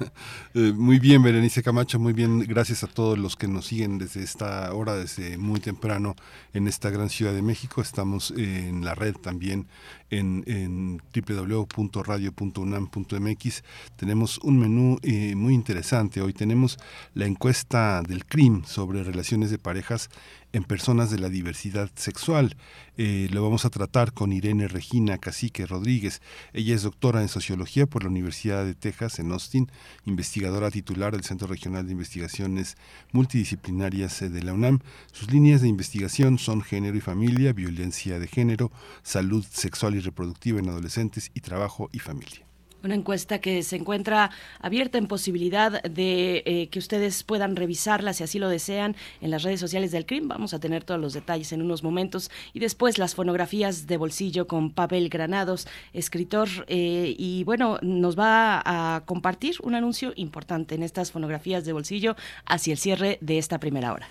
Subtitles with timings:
[0.53, 4.23] Eh, muy bien, Berenice Camacho, muy bien, gracias a todos los que nos siguen desde
[4.23, 6.16] esta hora, desde muy temprano
[6.53, 7.81] en esta gran ciudad de México.
[7.81, 9.67] Estamos en la red también
[10.09, 13.64] en, en www.radio.unam.mx.
[13.95, 16.20] Tenemos un menú eh, muy interesante.
[16.22, 16.78] Hoy tenemos
[17.14, 20.09] la encuesta del CRIM sobre relaciones de parejas
[20.56, 22.56] en personas de la diversidad sexual.
[22.98, 26.22] Eh, lo vamos a tratar con Irene Regina Cacique Rodríguez.
[26.53, 29.70] Ella es doctora en sociología por la Universidad de Texas en Austin,
[30.06, 32.78] investigadora titular del Centro Regional de Investigaciones
[33.12, 34.80] Multidisciplinarias de la UNAM.
[35.12, 38.72] Sus líneas de investigación son género y familia, violencia de género,
[39.03, 42.44] salud sexual y reproductiva en adolescentes y trabajo y familia.
[42.86, 44.30] Una encuesta que se encuentra
[44.61, 49.41] abierta en posibilidad de eh, que ustedes puedan revisarla si así lo desean en las
[49.41, 50.28] redes sociales del CRIM.
[50.28, 52.30] Vamos a tener todos los detalles en unos momentos.
[52.53, 56.47] Y después las fonografías de bolsillo con Pavel Granados, escritor.
[56.67, 62.16] Eh, y bueno, nos va a compartir un anuncio importante en estas fonografías de bolsillo
[62.46, 64.07] hacia el cierre de esta primera hora.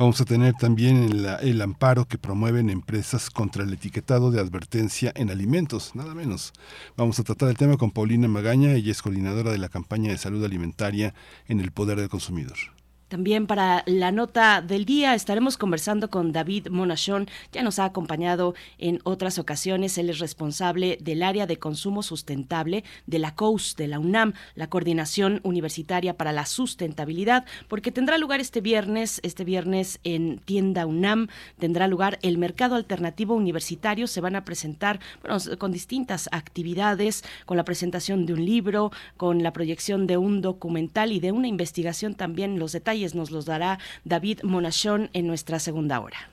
[0.00, 5.28] Vamos a tener también el, amparo que promueven empresas contra el etiquetado de advertencia en
[5.28, 6.54] alimentos, nada menos.
[6.96, 10.16] Vamos a tratar el tema con Paulina Magaña, ella es coordinadora de la campaña de
[10.16, 11.12] salud alimentaria
[11.48, 12.79] en el Poder del Consumidor.
[13.10, 17.26] También para la nota del día estaremos conversando con David Monachón.
[17.50, 19.98] Ya nos ha acompañado en otras ocasiones.
[19.98, 24.68] Él es responsable del área de consumo sustentable de la COUS, de la UNAM, la
[24.68, 31.26] Coordinación Universitaria para la Sustentabilidad, porque tendrá lugar este viernes, este viernes en Tienda UNAM,
[31.58, 34.06] tendrá lugar el Mercado Alternativo Universitario.
[34.06, 39.42] Se van a presentar bueno, con distintas actividades, con la presentación de un libro, con
[39.42, 42.60] la proyección de un documental y de una investigación también.
[42.60, 46.30] Los detalles nos los dará David Monachón en nuestra segunda hora.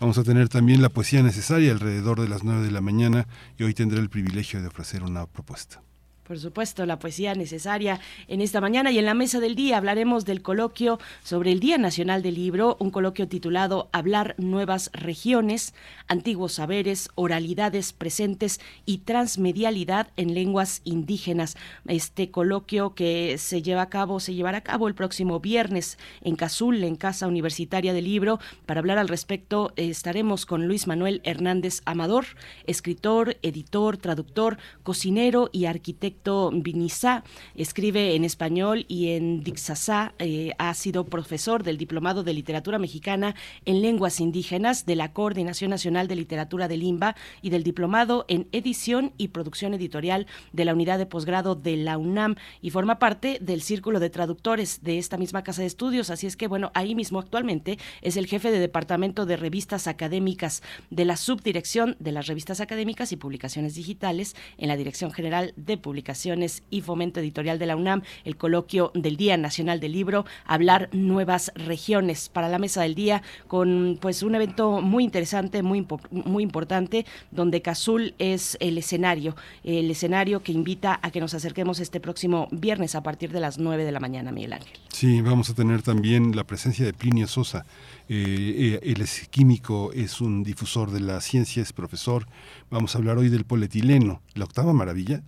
[0.00, 3.26] Vamos a tener también la poesía necesaria alrededor de las 9 de la mañana
[3.58, 5.82] y hoy tendré el privilegio de ofrecer una propuesta.
[6.26, 10.24] Por supuesto, la poesía necesaria en esta mañana y en la mesa del día hablaremos
[10.24, 15.72] del coloquio sobre el Día Nacional del Libro, un coloquio titulado Hablar nuevas regiones,
[16.08, 21.56] antiguos saberes, oralidades presentes y transmedialidad en lenguas indígenas.
[21.86, 26.34] Este coloquio que se lleva a cabo, se llevará a cabo el próximo viernes en
[26.34, 28.40] Cazul, en Casa Universitaria del Libro.
[28.66, 32.26] Para hablar al respecto estaremos con Luis Manuel Hernández Amador,
[32.66, 36.15] escritor, editor, traductor, cocinero y arquitecto
[36.52, 40.14] Vinizá escribe en español y en Dixasá.
[40.18, 43.34] Eh, ha sido profesor del Diplomado de Literatura Mexicana
[43.64, 48.48] en Lenguas Indígenas de la Coordinación Nacional de Literatura de Limba y del Diplomado en
[48.52, 53.38] Edición y Producción Editorial de la Unidad de Posgrado de la UNAM y forma parte
[53.40, 56.10] del Círculo de Traductores de esta misma casa de estudios.
[56.10, 60.62] Así es que, bueno, ahí mismo actualmente es el jefe de Departamento de Revistas Académicas
[60.90, 65.76] de la Subdirección de las Revistas Académicas y Publicaciones Digitales en la Dirección General de
[65.76, 66.05] Publicaciones
[66.70, 71.52] y Fomento Editorial de la UNAM, el coloquio del Día Nacional del Libro, hablar nuevas
[71.54, 77.06] regiones para la mesa del día con pues un evento muy interesante, muy, muy importante,
[77.30, 82.48] donde Cazul es el escenario, el escenario que invita a que nos acerquemos este próximo
[82.50, 84.78] viernes a partir de las 9 de la mañana, Miguel Ángel.
[84.88, 87.66] Sí, vamos a tener también la presencia de Plinio Sosa.
[88.08, 92.26] Eh, eh, él es químico, es un difusor de la ciencia, es profesor.
[92.70, 95.22] Vamos a hablar hoy del polietileno, la octava maravilla.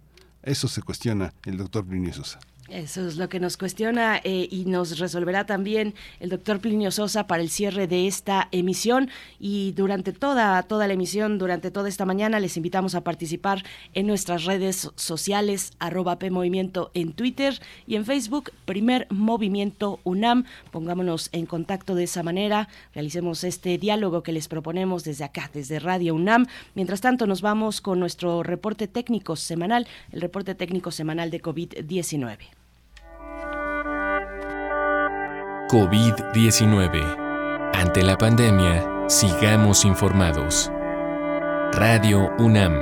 [0.49, 2.39] Eso se cuestiona el doctor Plinio Sosa.
[2.71, 7.27] Eso es lo que nos cuestiona eh, y nos resolverá también el doctor Plinio Sosa
[7.27, 9.09] para el cierre de esta emisión.
[9.41, 14.07] Y durante toda, toda la emisión, durante toda esta mañana, les invitamos a participar en
[14.07, 20.45] nuestras redes sociales, arroba PMovimiento en Twitter y en Facebook, Primer Movimiento UNAM.
[20.71, 25.79] Pongámonos en contacto de esa manera, realicemos este diálogo que les proponemos desde acá, desde
[25.79, 26.47] Radio UNAM.
[26.75, 32.58] Mientras tanto, nos vamos con nuestro reporte técnico semanal, el reporte técnico semanal de COVID-19.
[35.69, 37.71] COVID-19.
[37.75, 40.73] Ante la pandemia, sigamos informados.
[41.73, 42.73] Radio UNAM.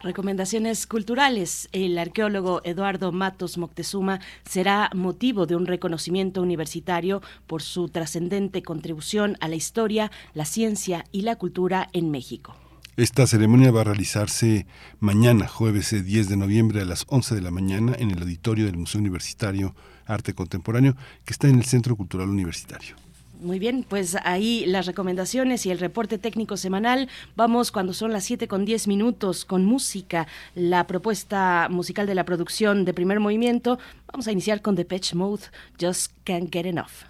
[0.02, 1.69] Recomendaciones culturales.
[1.73, 9.37] El arqueólogo Eduardo Matos Moctezuma será motivo de un reconocimiento universitario por su trascendente contribución
[9.41, 12.56] a la historia, la ciencia y la cultura en México.
[12.97, 14.67] Esta ceremonia va a realizarse
[15.00, 18.79] mañana, jueves 10 de noviembre a las 11 de la mañana en el auditorio del
[18.79, 19.75] Museo Universitario
[20.06, 22.97] Arte Contemporáneo, que está en el Centro Cultural Universitario.
[23.41, 27.09] Muy bien, pues ahí las recomendaciones y el reporte técnico semanal.
[27.37, 32.27] Vamos cuando son las 7 con 10 minutos con música, la propuesta musical de la
[32.27, 33.79] producción de primer movimiento.
[34.13, 35.45] Vamos a iniciar con The Patch Mode,
[35.81, 37.10] Just Can't Get Enough.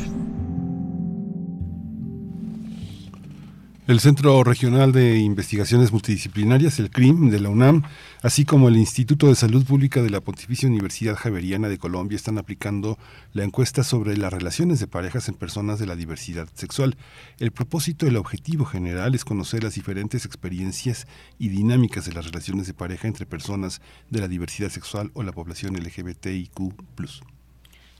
[3.91, 7.83] El Centro Regional de Investigaciones Multidisciplinarias, el CRIM, de la UNAM,
[8.21, 12.37] así como el Instituto de Salud Pública de la Pontificia Universidad Javeriana de Colombia están
[12.37, 12.97] aplicando
[13.33, 16.95] la encuesta sobre las relaciones de parejas en personas de la diversidad sexual.
[17.37, 21.05] El propósito, el objetivo general es conocer las diferentes experiencias
[21.37, 25.33] y dinámicas de las relaciones de pareja entre personas de la diversidad sexual o la
[25.33, 26.61] población LGBTIQ.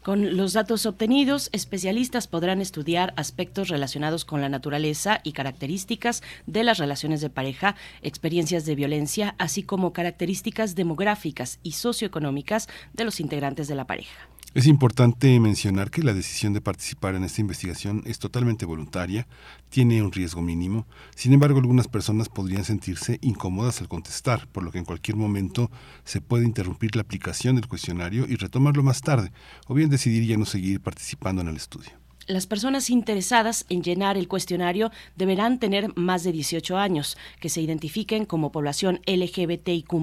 [0.03, 6.63] Con los datos obtenidos, especialistas podrán estudiar aspectos relacionados con la naturaleza y características de
[6.63, 13.19] las relaciones de pareja, experiencias de violencia, así como características demográficas y socioeconómicas de los
[13.19, 14.27] integrantes de la pareja.
[14.53, 19.25] Es importante mencionar que la decisión de participar en esta investigación es totalmente voluntaria,
[19.69, 24.71] tiene un riesgo mínimo, sin embargo algunas personas podrían sentirse incómodas al contestar, por lo
[24.73, 25.71] que en cualquier momento
[26.03, 29.31] se puede interrumpir la aplicación del cuestionario y retomarlo más tarde,
[29.67, 31.91] o bien decidir ya no seguir participando en el estudio.
[32.27, 37.61] Las personas interesadas en llenar el cuestionario deberán tener más de 18 años, que se
[37.61, 39.93] identifiquen como población LGBTIQ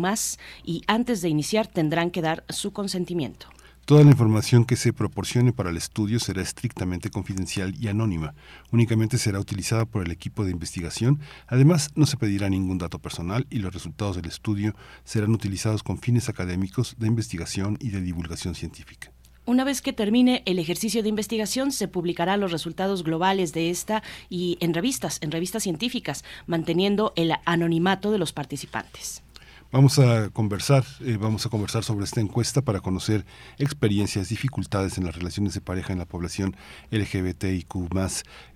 [0.64, 3.48] y antes de iniciar tendrán que dar su consentimiento.
[3.88, 8.34] Toda la información que se proporcione para el estudio será estrictamente confidencial y anónima.
[8.70, 11.20] Únicamente será utilizada por el equipo de investigación.
[11.46, 15.96] Además, no se pedirá ningún dato personal y los resultados del estudio serán utilizados con
[15.96, 19.10] fines académicos de investigación y de divulgación científica.
[19.46, 24.02] Una vez que termine el ejercicio de investigación, se publicarán los resultados globales de esta
[24.28, 29.22] y en revistas, en revistas científicas, manteniendo el anonimato de los participantes.
[29.70, 33.26] Vamos a conversar, eh, vamos a conversar sobre esta encuesta para conocer
[33.58, 36.56] experiencias, dificultades en las relaciones de pareja en la población
[36.90, 37.74] LGBTIQ+.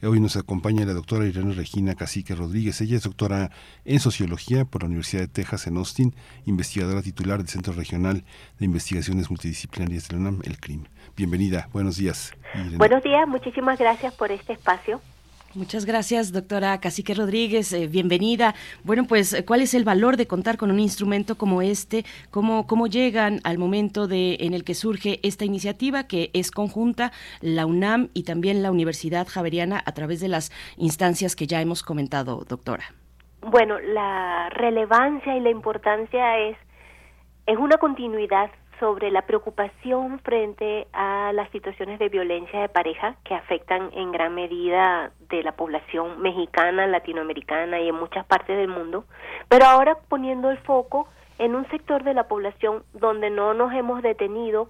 [0.04, 2.80] Hoy nos acompaña la doctora Irene Regina Cacique Rodríguez.
[2.80, 3.50] Ella es doctora
[3.84, 6.14] en Sociología por la Universidad de Texas en Austin,
[6.46, 8.24] investigadora titular del Centro Regional
[8.58, 10.84] de Investigaciones Multidisciplinarias de la UNAM, el CRIM.
[11.14, 12.32] Bienvenida, buenos días.
[12.78, 15.02] Buenos días, muchísimas gracias por este espacio.
[15.54, 17.74] Muchas gracias, doctora Cacique Rodríguez.
[17.74, 18.54] Eh, bienvenida.
[18.84, 22.04] Bueno, pues, ¿cuál es el valor de contar con un instrumento como este?
[22.30, 27.12] ¿Cómo, ¿Cómo llegan al momento de, en el que surge esta iniciativa que es conjunta,
[27.42, 31.82] la UNAM y también la Universidad Javeriana a través de las instancias que ya hemos
[31.82, 32.84] comentado, doctora?
[33.42, 36.56] Bueno, la relevancia y la importancia es,
[37.46, 38.50] es una continuidad
[38.82, 44.34] sobre la preocupación frente a las situaciones de violencia de pareja que afectan en gran
[44.34, 49.04] medida de la población mexicana, latinoamericana y en muchas partes del mundo,
[49.48, 51.06] pero ahora poniendo el foco
[51.38, 54.68] en un sector de la población donde no nos hemos detenido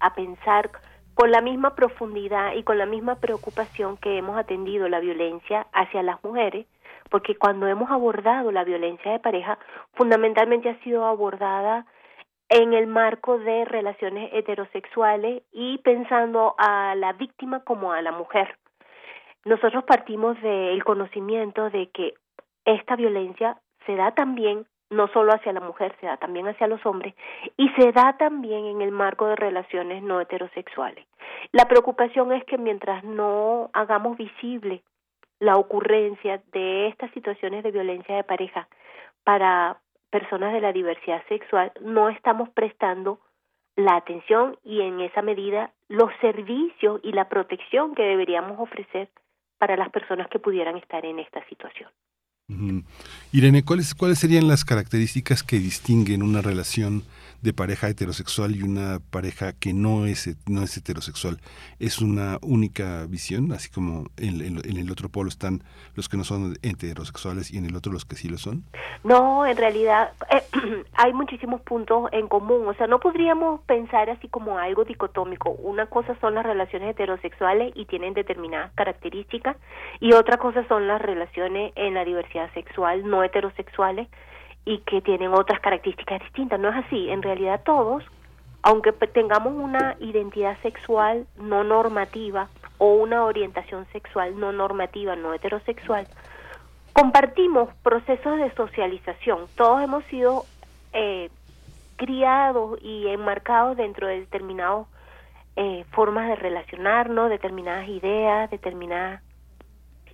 [0.00, 0.70] a pensar
[1.12, 6.02] con la misma profundidad y con la misma preocupación que hemos atendido la violencia hacia
[6.02, 6.64] las mujeres,
[7.10, 9.58] porque cuando hemos abordado la violencia de pareja,
[9.92, 11.84] fundamentalmente ha sido abordada
[12.52, 18.58] en el marco de relaciones heterosexuales y pensando a la víctima como a la mujer.
[19.46, 22.12] Nosotros partimos del conocimiento de que
[22.66, 23.56] esta violencia
[23.86, 27.14] se da también no solo hacia la mujer, se da también hacia los hombres
[27.56, 31.06] y se da también en el marco de relaciones no heterosexuales.
[31.52, 34.82] La preocupación es que mientras no hagamos visible
[35.40, 38.68] la ocurrencia de estas situaciones de violencia de pareja
[39.24, 39.78] para
[40.12, 43.18] personas de la diversidad sexual no estamos prestando
[43.74, 49.08] la atención y en esa medida los servicios y la protección que deberíamos ofrecer
[49.58, 51.88] para las personas que pudieran estar en esta situación.
[53.32, 57.02] Irene, ¿cuáles, ¿cuáles serían las características que distinguen una relación
[57.42, 61.38] de pareja heterosexual y una pareja que no es, no es heterosexual.
[61.80, 65.62] Es una única visión, así como en, el otro polo están
[65.94, 68.64] los que no son heterosexuales y en el otro los que sí lo son.
[69.02, 70.42] No, en realidad eh,
[70.94, 72.66] hay muchísimos puntos en común.
[72.68, 75.50] O sea, no podríamos pensar así como algo dicotómico.
[75.50, 79.56] Una cosa son las relaciones heterosexuales y tienen determinadas características
[79.98, 84.08] y otra cosa son las relaciones en la diversidad sexual no heterosexuales
[84.64, 86.60] y que tienen otras características distintas.
[86.60, 87.10] No es así.
[87.10, 88.04] En realidad todos,
[88.62, 96.06] aunque tengamos una identidad sexual no normativa o una orientación sexual no normativa, no heterosexual,
[96.92, 99.46] compartimos procesos de socialización.
[99.56, 100.44] Todos hemos sido
[100.92, 101.30] eh,
[101.96, 104.86] criados y enmarcados dentro de determinadas
[105.56, 109.22] eh, formas de relacionarnos, determinadas ideas, determinadas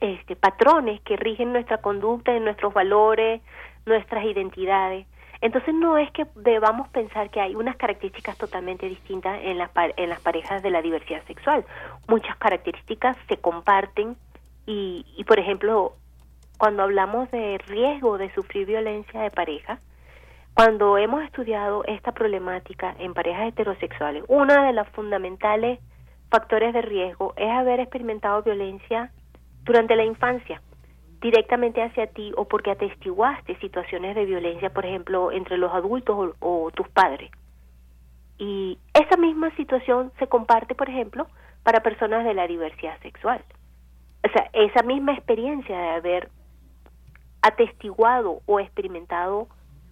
[0.00, 3.40] este, patrones que rigen nuestra conducta, nuestros valores,
[3.88, 5.06] nuestras identidades.
[5.40, 10.08] Entonces no es que debamos pensar que hay unas características totalmente distintas en las, en
[10.08, 11.64] las parejas de la diversidad sexual.
[12.08, 14.16] Muchas características se comparten
[14.66, 15.94] y, y, por ejemplo,
[16.58, 19.78] cuando hablamos de riesgo de sufrir violencia de pareja,
[20.54, 25.78] cuando hemos estudiado esta problemática en parejas heterosexuales, una de los fundamentales
[26.30, 29.12] factores de riesgo es haber experimentado violencia
[29.62, 30.60] durante la infancia
[31.20, 36.70] directamente hacia ti o porque atestiguaste situaciones de violencia, por ejemplo, entre los adultos o,
[36.72, 37.30] tus padres.
[38.38, 41.26] Y esa misma situación se comparte, por ejemplo,
[41.64, 43.42] para personas de la diversidad sexual.
[44.24, 46.28] O sea, esa misma experiencia de haber
[47.42, 49.48] atestiguado o experimentado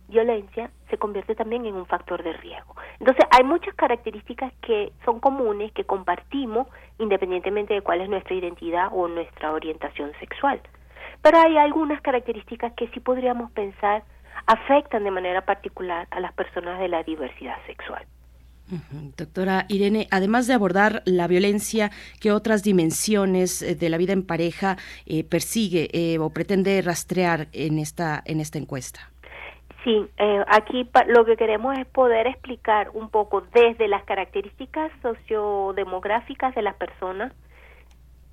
[0.08, 2.76] violencia se convierte también en un factor de riesgo.
[3.00, 6.68] Entonces, hay muchas características que son comunes, que compartimos,
[7.00, 10.60] independientemente de cuál es nuestra identidad o nuestra orientación sexual
[11.22, 14.02] pero hay algunas características que sí podríamos pensar
[14.46, 18.04] afectan de manera particular a las personas de la diversidad sexual.
[19.16, 21.90] Doctora Irene, además de abordar la violencia,
[22.20, 27.46] ¿qué otras dimensiones eh, de la vida en pareja eh, persigue eh, o pretende rastrear
[27.52, 29.12] en esta, en esta encuesta?
[29.84, 30.04] Sí,
[30.48, 36.74] aquí lo que queremos es poder explicar un poco desde las características sociodemográficas de las
[36.74, 37.32] personas,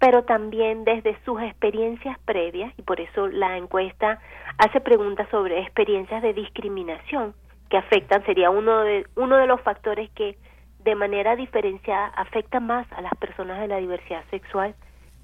[0.03, 4.19] pero también desde sus experiencias previas, y por eso la encuesta
[4.57, 7.33] hace preguntas sobre experiencias de discriminación
[7.69, 10.37] que afectan, sería uno de, uno de los factores que
[10.79, 14.75] de manera diferenciada afecta más a las personas de la diversidad sexual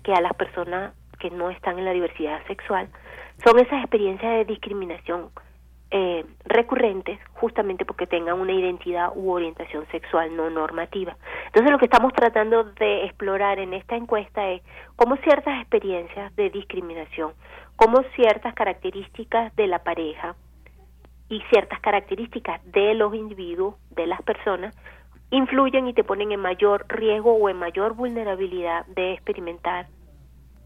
[0.01, 2.87] que a las personas que no están en la diversidad sexual,
[3.43, 5.29] son esas experiencias de discriminación
[5.91, 11.17] eh, recurrentes justamente porque tengan una identidad u orientación sexual no normativa.
[11.47, 14.61] Entonces lo que estamos tratando de explorar en esta encuesta es
[14.95, 17.33] cómo ciertas experiencias de discriminación,
[17.75, 20.35] cómo ciertas características de la pareja
[21.27, 24.75] y ciertas características de los individuos, de las personas,
[25.31, 29.87] influyen y te ponen en mayor riesgo o en mayor vulnerabilidad de experimentar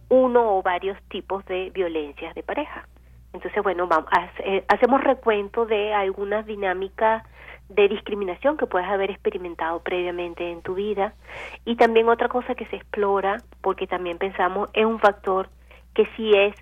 [0.10, 2.88] uno o varios tipos de violencias de pareja.
[3.34, 7.24] Entonces, bueno, vamos, eh, hacemos recuento de algunas dinámicas
[7.70, 11.14] de discriminación que puedes haber experimentado previamente en tu vida
[11.66, 15.50] y también otra cosa que se explora porque también pensamos es un factor
[15.96, 16.56] que sí es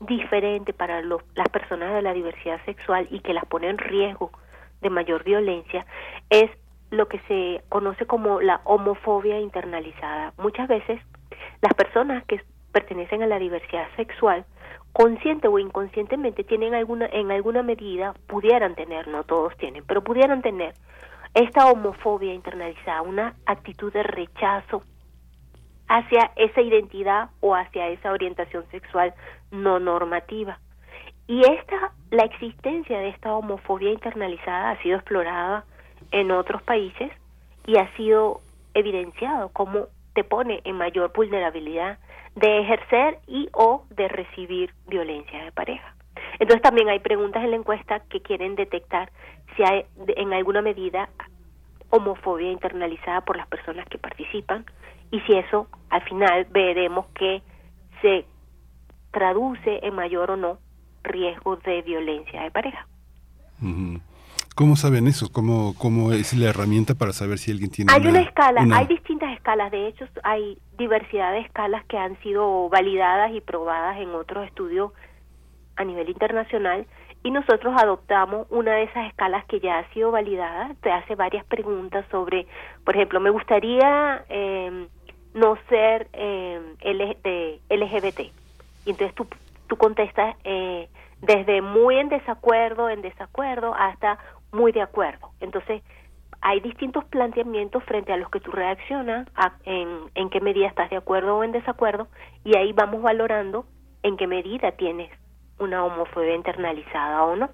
[0.00, 4.30] diferente para las personas de la diversidad sexual y que las pone en riesgo
[4.80, 5.86] de mayor violencia
[6.30, 6.50] es
[6.90, 10.32] lo que se conoce como la homofobia internalizada.
[10.38, 11.00] Muchas veces
[11.60, 12.40] las personas que
[12.72, 14.44] pertenecen a la diversidad sexual
[14.94, 20.40] consciente o inconscientemente tienen alguna en alguna medida pudieran tener no todos tienen pero pudieran
[20.40, 20.74] tener
[21.34, 24.82] esta homofobia internalizada una actitud de rechazo
[25.88, 29.12] hacia esa identidad o hacia esa orientación sexual
[29.50, 30.58] no normativa.
[31.26, 35.64] Y esta la existencia de esta homofobia internalizada ha sido explorada
[36.12, 37.10] en otros países
[37.66, 38.40] y ha sido
[38.74, 41.98] evidenciado como te pone en mayor vulnerabilidad
[42.34, 45.94] de ejercer y o de recibir violencia de pareja.
[46.38, 49.10] Entonces también hay preguntas en la encuesta que quieren detectar
[49.56, 49.84] si hay
[50.16, 51.08] en alguna medida
[51.90, 54.64] homofobia internalizada por las personas que participan
[55.10, 57.42] y si eso al final veremos que
[58.02, 58.26] se
[59.12, 60.58] traduce en mayor o no
[61.04, 62.86] riesgo de violencia de pareja.
[64.54, 65.32] ¿Cómo saben eso?
[65.32, 69.32] ¿Cómo, ¿Cómo es la herramienta para saber si alguien tiene Hay una, escala, hay distintas
[69.32, 74.46] escalas, de hecho hay diversidad de escalas que han sido validadas y probadas en otros
[74.46, 74.92] estudios
[75.74, 76.86] a nivel internacional
[77.24, 81.44] y nosotros adoptamos una de esas escalas que ya ha sido validada, te hace varias
[81.46, 82.46] preguntas sobre,
[82.84, 84.86] por ejemplo, me gustaría eh,
[85.32, 86.60] no ser eh,
[87.70, 88.20] LGBT
[88.86, 89.26] y entonces tú,
[89.66, 90.88] tú contestas eh,
[91.22, 94.18] desde muy en desacuerdo, en desacuerdo, hasta
[94.54, 95.30] muy de acuerdo.
[95.40, 95.82] Entonces,
[96.40, 99.26] hay distintos planteamientos frente a los que tú reaccionas,
[99.64, 102.08] en, en qué medida estás de acuerdo o en desacuerdo,
[102.44, 103.66] y ahí vamos valorando
[104.02, 105.10] en qué medida tienes
[105.58, 107.50] una homofobia internalizada o no.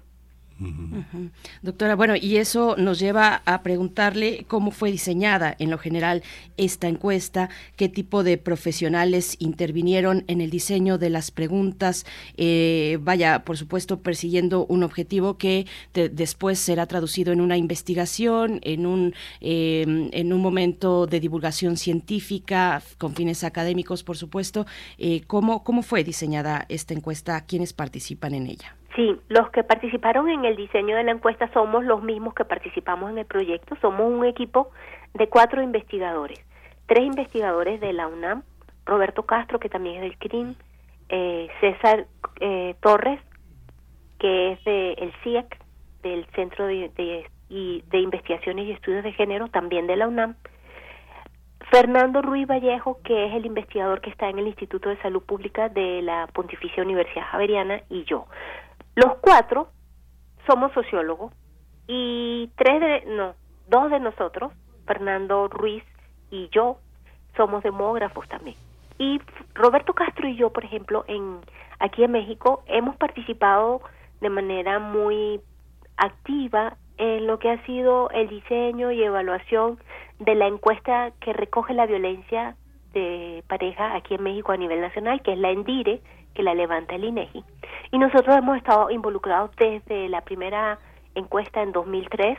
[1.61, 6.23] Doctora, bueno, y eso nos lleva a preguntarle cómo fue diseñada en lo general
[6.57, 12.05] esta encuesta, qué tipo de profesionales intervinieron en el diseño de las preguntas,
[12.37, 18.85] eh, vaya, por supuesto, persiguiendo un objetivo que después será traducido en una investigación, en
[18.85, 24.65] un, em, en un momento de divulgación científica, con fines académicos, por supuesto.
[24.97, 27.41] Eh, ¿cómo, ¿Cómo fue diseñada esta encuesta?
[27.45, 28.80] ¿Quiénes participan en ella?
[28.95, 33.09] Sí, los que participaron en el diseño de la encuesta somos los mismos que participamos
[33.11, 33.75] en el proyecto.
[33.81, 34.71] Somos un equipo
[35.13, 36.39] de cuatro investigadores.
[36.87, 38.43] Tres investigadores de la UNAM,
[38.85, 40.55] Roberto Castro, que también es del CRIM,
[41.09, 42.07] eh, César
[42.41, 43.21] eh, Torres,
[44.19, 45.57] que es del CIEC,
[46.03, 46.91] del Centro de,
[47.49, 50.35] de Investigaciones y Estudios de Género, también de la UNAM,
[51.71, 55.69] Fernando Ruiz Vallejo, que es el investigador que está en el Instituto de Salud Pública
[55.69, 58.25] de la Pontificia Universidad Javeriana, y yo.
[58.95, 59.69] Los cuatro
[60.47, 61.33] somos sociólogos
[61.87, 63.35] y tres de, no,
[63.67, 64.53] dos de nosotros,
[64.85, 65.83] Fernando Ruiz
[66.29, 66.77] y yo,
[67.37, 68.55] somos demógrafos también.
[68.97, 69.19] Y
[69.53, 71.39] Roberto Castro y yo, por ejemplo, en
[71.79, 73.81] aquí en México hemos participado
[74.19, 75.41] de manera muy
[75.97, 79.79] activa en lo que ha sido el diseño y evaluación
[80.19, 82.55] de la encuesta que recoge la violencia
[82.93, 86.01] de pareja aquí en México a nivel nacional, que es la ENDIRE,
[86.33, 87.43] que la levanta el INEGI.
[87.91, 90.79] Y nosotros hemos estado involucrados desde la primera
[91.15, 92.37] encuesta en 2003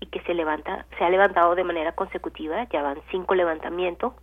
[0.00, 4.14] y que se levanta, se ha levantado de manera consecutiva, ya van cinco levantamientos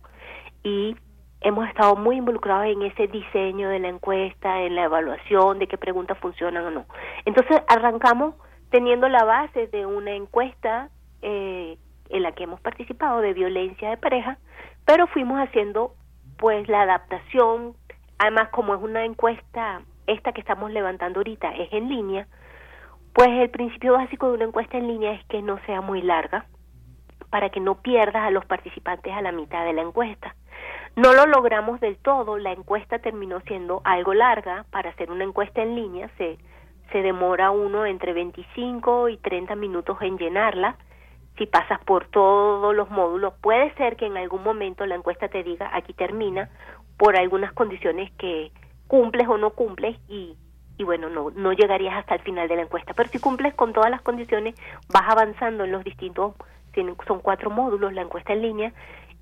[0.62, 0.96] y
[1.40, 5.76] hemos estado muy involucrados en ese diseño de la encuesta, en la evaluación de qué
[5.76, 6.86] preguntas funcionan o no.
[7.24, 8.34] Entonces arrancamos
[8.70, 10.88] teniendo la base de una encuesta
[11.20, 14.38] eh, en la que hemos participado de violencia de pareja,
[14.84, 15.94] pero fuimos haciendo
[16.38, 17.74] pues la adaptación
[18.22, 22.28] Además, como es una encuesta, esta que estamos levantando ahorita es en línea,
[23.12, 26.46] pues el principio básico de una encuesta en línea es que no sea muy larga
[27.30, 30.36] para que no pierdas a los participantes a la mitad de la encuesta.
[30.94, 35.60] No lo logramos del todo, la encuesta terminó siendo algo larga, para hacer una encuesta
[35.60, 36.38] en línea se,
[36.92, 40.76] se demora uno entre 25 y 30 minutos en llenarla,
[41.38, 45.42] si pasas por todos los módulos, puede ser que en algún momento la encuesta te
[45.42, 46.50] diga aquí termina
[47.02, 48.52] por algunas condiciones que
[48.86, 50.36] cumples o no cumples y,
[50.78, 52.94] y bueno, no, no llegarías hasta el final de la encuesta.
[52.94, 54.54] Pero si cumples con todas las condiciones,
[54.88, 56.34] vas avanzando en los distintos,
[57.08, 58.72] son cuatro módulos la encuesta en línea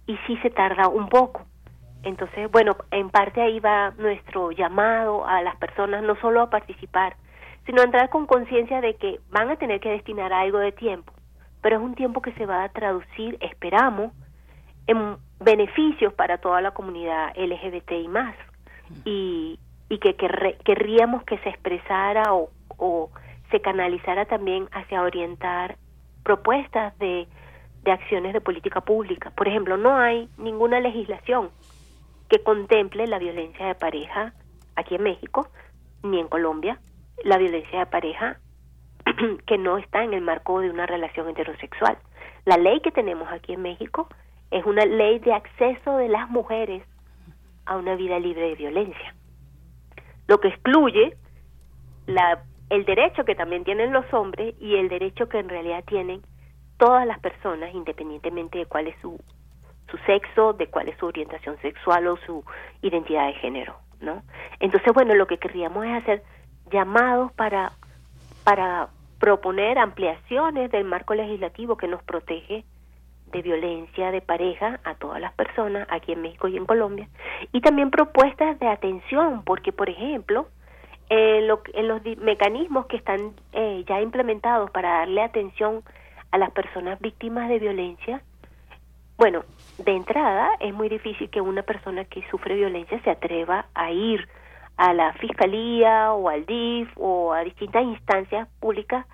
[0.07, 1.47] y sí se tarda un poco.
[2.03, 7.17] Entonces, bueno, en parte ahí va nuestro llamado a las personas no solo a participar,
[7.65, 11.15] sino a entrar con conciencia de que van a tener que destinar algo de tiempo,
[11.63, 14.13] pero es un tiempo que se va a traducir, esperamos,
[14.87, 18.35] en beneficios para toda la comunidad LGBT y más
[19.05, 20.17] y, y que,
[20.65, 23.11] querríamos que se expresara o, o
[23.51, 25.77] se canalizara también hacia orientar
[26.23, 27.27] propuestas de,
[27.83, 29.31] de acciones de política pública.
[29.31, 31.51] Por ejemplo, no hay ninguna legislación
[32.29, 34.33] que contemple la violencia de pareja
[34.77, 35.49] aquí en México
[36.03, 36.79] ni en Colombia,
[37.25, 38.39] la violencia de pareja
[39.47, 41.99] que no está en el marco de una relación heterosexual.
[42.45, 44.09] La ley que tenemos aquí en México
[44.51, 46.83] es una ley de acceso de las mujeres
[47.67, 49.15] a una vida libre de violencia,
[50.27, 51.17] lo que excluye
[52.07, 56.23] la, el derecho que también tienen los hombres y el derecho que en realidad tienen
[56.79, 59.21] todas las personas, independientemente de cuál es su,
[59.91, 62.45] su sexo, de cuál es su orientación sexual o su
[62.83, 64.23] identidad de género, ¿no?
[64.61, 66.23] Entonces, bueno, lo que querríamos es hacer
[66.71, 67.73] llamados para,
[68.45, 72.65] para proponer ampliaciones del marco legislativo que nos protege
[73.31, 77.09] de violencia de pareja a todas las personas aquí en México y en Colombia
[77.53, 80.49] y también propuestas de atención porque por ejemplo
[81.09, 85.83] en, lo, en los mecanismos que están eh, ya implementados para darle atención
[86.31, 88.23] a las personas víctimas de violencia
[89.17, 89.45] bueno
[89.79, 94.29] de entrada es muy difícil que una persona que sufre violencia se atreva a ir
[94.77, 99.05] a la fiscalía o al DIF o a distintas instancias públicas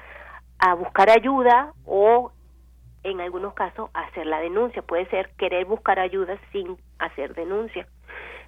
[0.58, 2.32] a buscar ayuda o
[3.10, 7.86] en algunos casos hacer la denuncia, puede ser querer buscar ayuda sin hacer denuncia.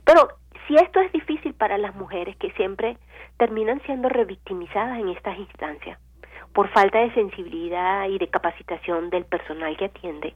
[0.04, 0.28] Pero
[0.66, 2.98] si esto es difícil para las mujeres que siempre
[3.36, 5.98] terminan siendo revictimizadas en estas instancias
[6.52, 10.34] por falta de sensibilidad y de capacitación del personal que atiende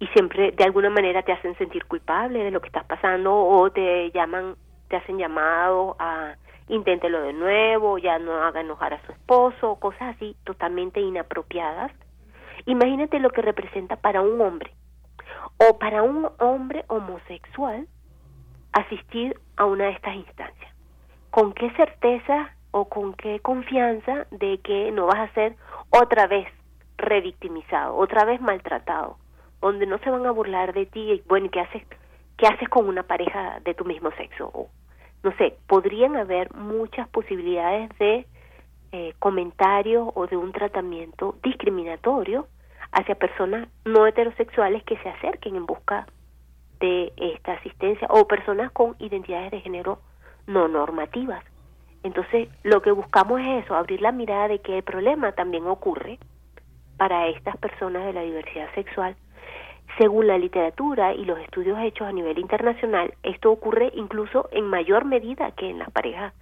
[0.00, 3.70] y siempre de alguna manera te hacen sentir culpable de lo que estás pasando o
[3.70, 4.56] te llaman,
[4.88, 6.34] te hacen llamado a
[6.68, 11.92] inténtelo de nuevo, ya no haga enojar a su esposo, cosas así totalmente inapropiadas.
[12.66, 14.72] Imagínate lo que representa para un hombre
[15.58, 17.86] o para un hombre homosexual
[18.72, 20.74] asistir a una de estas instancias.
[21.30, 25.56] ¿Con qué certeza o con qué confianza de que no vas a ser
[25.90, 26.46] otra vez
[26.96, 29.16] revictimizado, otra vez maltratado,
[29.60, 31.82] donde no se van a burlar de ti y bueno, ¿qué haces,
[32.36, 34.50] qué haces con una pareja de tu mismo sexo?
[34.52, 34.68] O,
[35.22, 38.26] no sé, podrían haber muchas posibilidades de
[38.92, 42.48] eh, comentario o de un tratamiento discriminatorio
[42.92, 46.06] hacia personas no heterosexuales que se acerquen en busca
[46.80, 50.00] de esta asistencia o personas con identidades de género
[50.46, 51.44] no normativas.
[52.02, 56.18] Entonces, lo que buscamos es eso, abrir la mirada de que el problema también ocurre
[56.96, 59.16] para estas personas de la diversidad sexual.
[59.98, 65.04] Según la literatura y los estudios hechos a nivel internacional, esto ocurre incluso en mayor
[65.04, 66.32] medida que en las parejas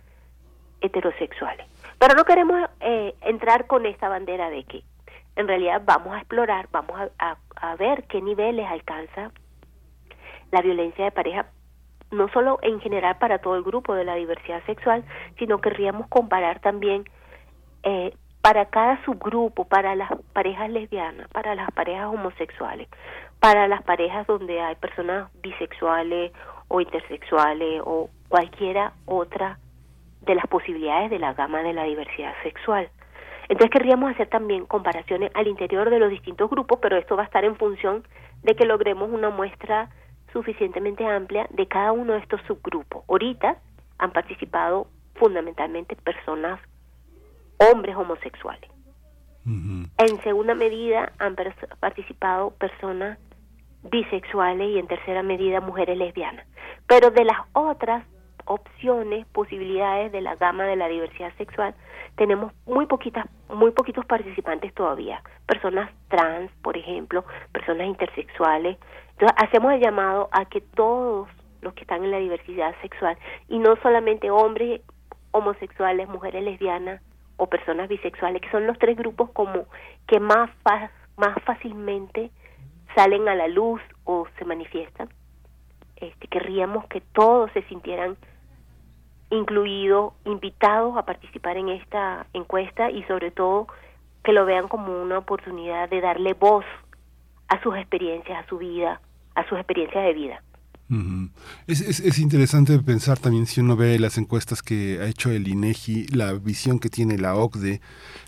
[0.80, 1.66] heterosexuales.
[1.98, 4.84] Pero no queremos eh, entrar con esta bandera de que
[5.36, 9.30] en realidad vamos a explorar, vamos a, a ver qué niveles alcanza
[10.50, 11.46] la violencia de pareja
[12.10, 15.04] no solo en general para todo el grupo de la diversidad sexual,
[15.38, 17.04] sino querríamos comparar también
[17.82, 22.88] eh, para cada subgrupo, para las parejas lesbianas, para las parejas homosexuales,
[23.40, 26.32] para las parejas donde hay personas bisexuales
[26.68, 29.58] o intersexuales o cualquiera otra
[30.22, 32.88] de las posibilidades de la gama de la diversidad sexual.
[33.48, 37.26] Entonces querríamos hacer también comparaciones al interior de los distintos grupos, pero esto va a
[37.26, 38.04] estar en función
[38.42, 39.88] de que logremos una muestra
[40.32, 43.04] suficientemente amplia de cada uno de estos subgrupos.
[43.08, 43.58] Ahorita
[43.98, 46.60] han participado fundamentalmente personas,
[47.72, 48.70] hombres homosexuales.
[49.46, 51.34] En segunda medida han
[51.80, 53.18] participado personas
[53.90, 56.46] bisexuales y en tercera medida mujeres lesbianas.
[56.86, 58.04] Pero de las otras
[58.48, 61.74] opciones, posibilidades de la gama de la diversidad sexual,
[62.16, 65.22] tenemos muy poquitas, muy poquitos participantes todavía.
[65.46, 68.78] Personas trans, por ejemplo, personas intersexuales,
[69.18, 71.28] entonces, hacemos el llamado a que todos
[71.60, 74.80] los que están en la diversidad sexual, y no solamente hombres
[75.32, 77.02] homosexuales, mujeres lesbianas
[77.36, 79.66] o personas bisexuales, que son los tres grupos como
[80.06, 80.50] que más,
[81.16, 82.30] más fácilmente
[82.94, 85.08] salen a la luz o se manifiestan.
[85.96, 88.16] Este, querríamos que todos se sintieran
[89.30, 93.66] incluidos, invitados a participar en esta encuesta y sobre todo
[94.24, 96.64] que lo vean como una oportunidad de darle voz
[97.48, 99.00] a sus experiencias, a su vida,
[99.34, 100.42] a sus experiencias de vida.
[101.66, 105.46] Es, es, es, interesante pensar también si uno ve las encuestas que ha hecho el
[105.46, 107.82] INEGI, la visión que tiene la OCDE,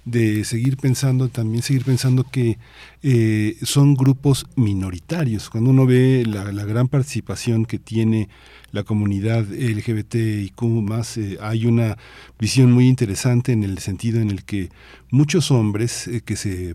[0.04, 2.58] de seguir pensando, también seguir pensando que
[3.02, 5.48] eh, son grupos minoritarios.
[5.48, 8.28] Cuando uno ve la, la gran participación que tiene
[8.72, 11.96] la comunidad LGBTIQ más, eh, hay una
[12.38, 14.68] visión muy interesante en el sentido en el que
[15.10, 16.74] muchos hombres eh, que se,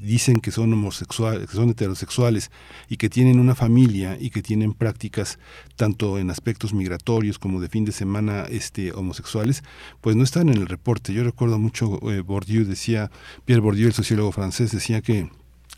[0.00, 2.50] dicen que son homosexuales, que son heterosexuales
[2.88, 5.38] y que tienen una familia y que tienen prácticas
[5.76, 9.62] tanto en aspectos migratorios como de fin de semana este, homosexuales,
[10.00, 11.12] pues no están en el reporte.
[11.12, 13.10] Yo recuerdo mucho, eh, Bourdieu decía,
[13.44, 15.30] Pierre Bourdieu, el sociólogo francés, decía que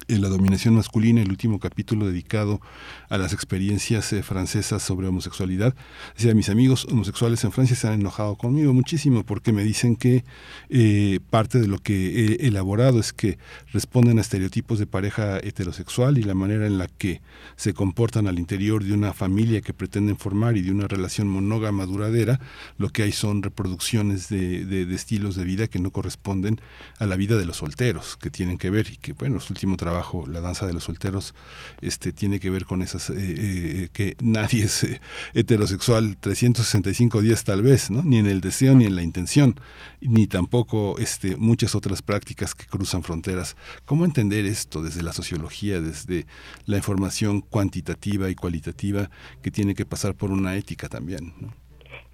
[0.09, 2.61] en la dominación masculina, el último capítulo dedicado
[3.09, 5.75] a las experiencias eh, francesas sobre homosexualidad.
[6.17, 10.25] Decía, mis amigos homosexuales en Francia se han enojado conmigo muchísimo porque me dicen que
[10.71, 13.39] eh, parte de lo que he elaborado es que
[13.73, 17.21] responden a estereotipos de pareja heterosexual y la manera en la que
[17.57, 21.85] se comportan al interior de una familia que pretenden formar y de una relación monógama
[21.85, 22.41] duradera,
[22.79, 26.61] lo que hay son reproducciones de, estilos de vida que no corresponden
[26.99, 29.77] a la vida de los solteros, que tienen que ver y que, bueno, su último
[29.77, 31.35] trabajo la danza de los solteros,
[31.81, 35.01] este, tiene que ver con esas, eh, eh, que nadie es eh,
[35.35, 38.03] heterosexual 365 días tal vez, ¿no?
[38.03, 39.57] ni en el deseo ni en la intención,
[40.01, 43.57] ni tampoco este, muchas otras prácticas que cruzan fronteras.
[43.85, 46.27] ¿Cómo entender esto desde la sociología, desde
[46.67, 49.11] la información cuantitativa y cualitativa
[49.43, 51.35] que tiene que pasar por una ética también?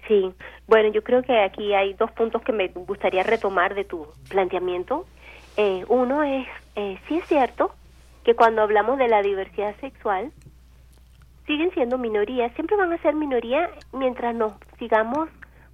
[0.07, 0.31] Sí,
[0.67, 5.05] bueno, yo creo que aquí hay dos puntos que me gustaría retomar de tu planteamiento.
[5.87, 7.71] uno es eh, sí es cierto
[8.23, 10.31] que cuando hablamos de la diversidad sexual,
[11.45, 15.29] siguen siendo minorías, siempre van a ser minoría mientras nos sigamos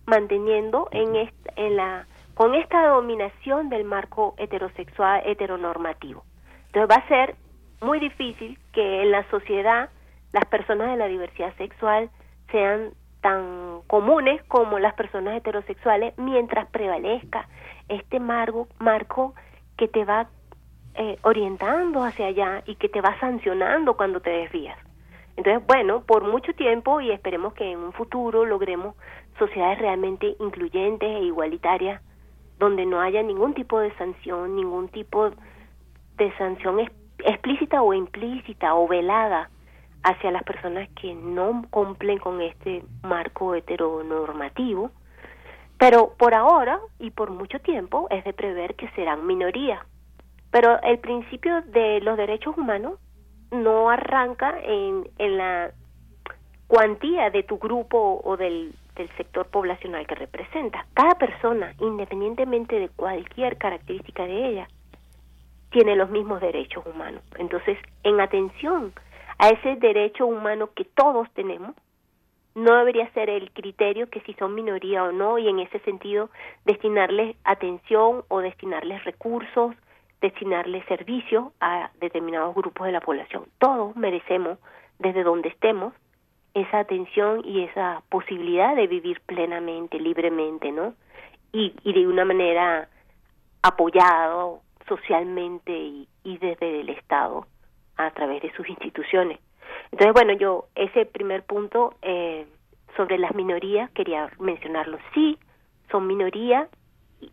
[0.06, 6.24] manteniendo en, esta, en la con esta dominación del marco heterosexual heteronormativo.
[6.68, 7.36] Entonces va a ser
[7.82, 9.90] muy difícil que en la sociedad
[10.32, 12.10] las personas de la diversidad sexual
[12.52, 17.48] sean tan comunes como las personas heterosexuales mientras prevalezca
[17.90, 19.36] este marco, marco
[19.78, 20.30] que te va
[20.96, 24.78] eh, orientando hacia allá y que te va sancionando cuando te desvías.
[25.38, 28.96] Entonces, bueno, por mucho tiempo y esperemos que en un futuro logremos
[29.40, 32.02] sociedades realmente incluyentes e igualitarias,
[32.60, 35.32] donde no haya ningún tipo de sanción, ningún tipo
[36.18, 36.80] de sanción
[37.20, 39.50] explícita o implícita o velada
[40.04, 44.92] hacia las personas que no cumplen con este marco heteronormativo,
[45.78, 49.86] pero por ahora y por mucho tiempo es de prever que serán minoría.
[50.52, 53.00] Pero el principio de los derechos humanos
[53.52, 55.72] no arranca en, en la
[56.68, 60.86] cuantía de tu grupo o del, del sector poblacional que representa.
[60.94, 64.68] Cada persona, independientemente de cualquier característica de ella,
[65.72, 67.24] tiene los mismos derechos humanos.
[67.38, 68.94] Entonces, en atención
[69.38, 71.76] a ese derecho humano que todos tenemos,
[72.54, 76.30] no debería ser el criterio que si son minoría o no, y en ese sentido
[76.66, 79.74] destinarles atención o destinarles recursos,
[80.22, 83.46] destinarle servicio a determinados grupos de la población.
[83.58, 84.60] Todos merecemos,
[85.00, 85.94] desde donde estemos,
[86.54, 90.94] esa atención y esa posibilidad de vivir plenamente, libremente, ¿no?
[91.52, 92.88] Y, y de una manera
[93.62, 97.46] apoyado socialmente y, desde el Estado
[97.98, 99.40] a través de sus instituciones.
[99.92, 102.46] Entonces, bueno, yo ese primer punto eh,
[102.98, 104.98] sobre las minorías quería mencionarlo.
[105.14, 105.38] Sí,
[105.90, 106.68] son minorías,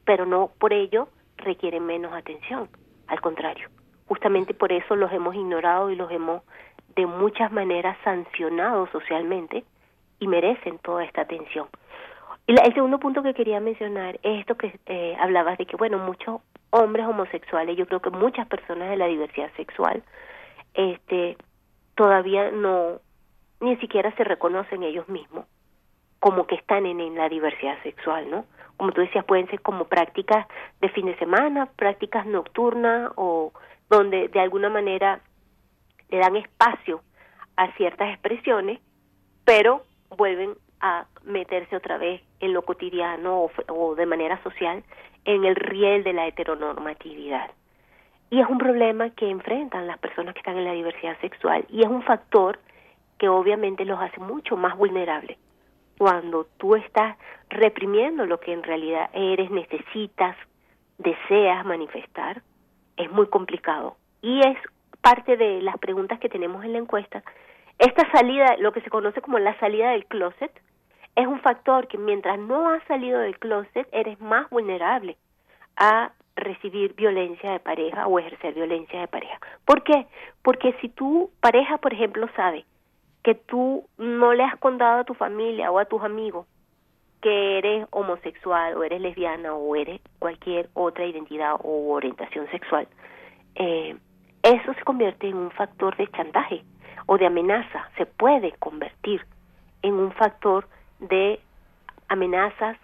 [0.04, 2.68] pero no por ello requieren menos atención,
[3.06, 3.68] al contrario.
[4.06, 6.42] Justamente por eso los hemos ignorado y los hemos
[6.96, 9.64] de muchas maneras sancionado socialmente
[10.18, 11.68] y merecen toda esta atención.
[12.46, 15.98] Y el segundo punto que quería mencionar es esto que eh, hablabas de que, bueno,
[15.98, 20.02] muchos hombres homosexuales, yo creo que muchas personas de la diversidad sexual,
[20.74, 21.36] este,
[21.94, 23.00] todavía no,
[23.60, 25.44] ni siquiera se reconocen ellos mismos
[26.20, 28.44] como que están en, en la diversidad sexual, ¿no?
[28.78, 30.46] como tú decías, pueden ser como prácticas
[30.80, 33.52] de fin de semana, prácticas nocturnas o
[33.90, 35.20] donde de alguna manera
[36.08, 37.02] le dan espacio
[37.56, 38.78] a ciertas expresiones,
[39.44, 39.82] pero
[40.16, 44.84] vuelven a meterse otra vez en lo cotidiano o, de manera social
[45.24, 47.50] en el riel de la heteronormatividad.
[48.30, 51.82] Y es un problema que enfrentan las personas que están en la diversidad sexual y
[51.82, 52.60] es un factor
[53.18, 55.36] que obviamente los hace mucho más vulnerables
[55.98, 57.16] cuando tú estás
[57.50, 60.36] reprimiendo lo que en realidad eres, necesitas,
[60.98, 62.42] deseas manifestar,
[62.96, 63.96] es muy complicado.
[64.22, 64.56] Y es
[65.02, 67.22] parte de las preguntas que tenemos en la encuesta.
[67.78, 70.50] Esta salida, lo que se conoce como la salida del closet,
[71.14, 75.16] es un factor que mientras no has salido del closet, eres más vulnerable
[75.76, 79.38] a recibir violencia de pareja o ejercer violencia de pareja.
[79.64, 80.06] ¿Por qué?
[80.42, 82.64] Porque si tu pareja, por ejemplo, sabe
[83.22, 86.46] que tú no le has contado a tu familia o a tus amigos
[87.20, 92.86] que eres homosexual o eres lesbiana o eres cualquier otra identidad o orientación sexual,
[93.56, 93.96] eh,
[94.42, 96.62] eso se convierte en un factor de chantaje
[97.06, 99.24] o de amenaza, se puede convertir
[99.82, 100.68] en un factor
[101.00, 101.40] de
[102.08, 102.76] amenazas,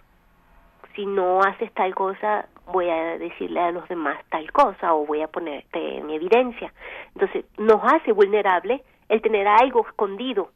[0.95, 5.21] si no haces tal cosa, voy a decirle a los demás tal cosa o voy
[5.21, 6.73] a ponerte en evidencia.
[7.13, 10.51] Entonces, nos hace vulnerable el tener algo escondido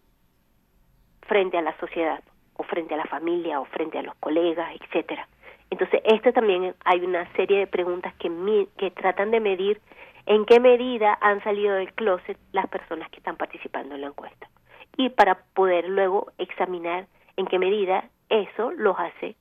[1.21, 2.23] frente a la sociedad
[2.55, 5.27] o frente a la familia o frente a los colegas, etcétera.
[5.69, 9.79] Entonces, esto también hay una serie de preguntas que, que tratan de medir
[10.25, 14.49] en qué medida han salido del closet las personas que están participando en la encuesta.
[14.97, 17.07] Y para poder luego examinar
[17.37, 19.35] en qué medida eso los hace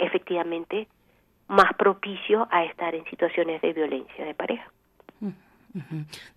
[0.00, 0.88] efectivamente
[1.48, 4.70] más propicio a estar en situaciones de violencia de pareja.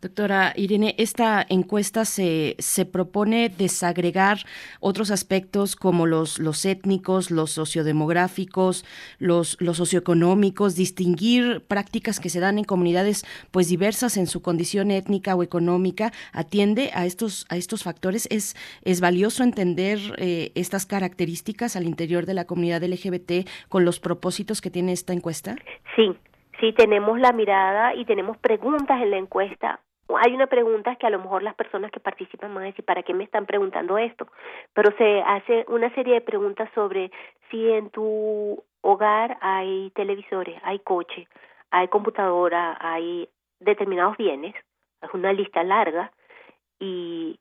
[0.02, 4.46] Doctora Irene, esta encuesta se, se propone desagregar
[4.80, 8.86] otros aspectos como los, los étnicos, los sociodemográficos,
[9.18, 14.92] los, los socioeconómicos, distinguir prácticas que se dan en comunidades pues diversas en su condición
[14.92, 18.28] étnica o económica, atiende a estos, a estos factores.
[18.32, 24.00] ¿Es, es valioso entender eh, estas características al interior de la comunidad LGBT con los
[24.00, 25.56] propósitos que tiene esta encuesta?
[25.96, 26.16] Sí,
[26.60, 29.80] si tenemos la mirada y tenemos preguntas en la encuesta,
[30.18, 33.04] hay una pregunta que a lo mejor las personas que participan van a decir, ¿para
[33.04, 34.28] qué me están preguntando esto?
[34.74, 37.12] Pero se hace una serie de preguntas sobre
[37.50, 41.28] si en tu hogar hay televisores, hay coche,
[41.70, 43.30] hay computadora, hay
[43.60, 44.56] determinados bienes,
[45.02, 46.12] es una lista larga,
[46.80, 47.40] y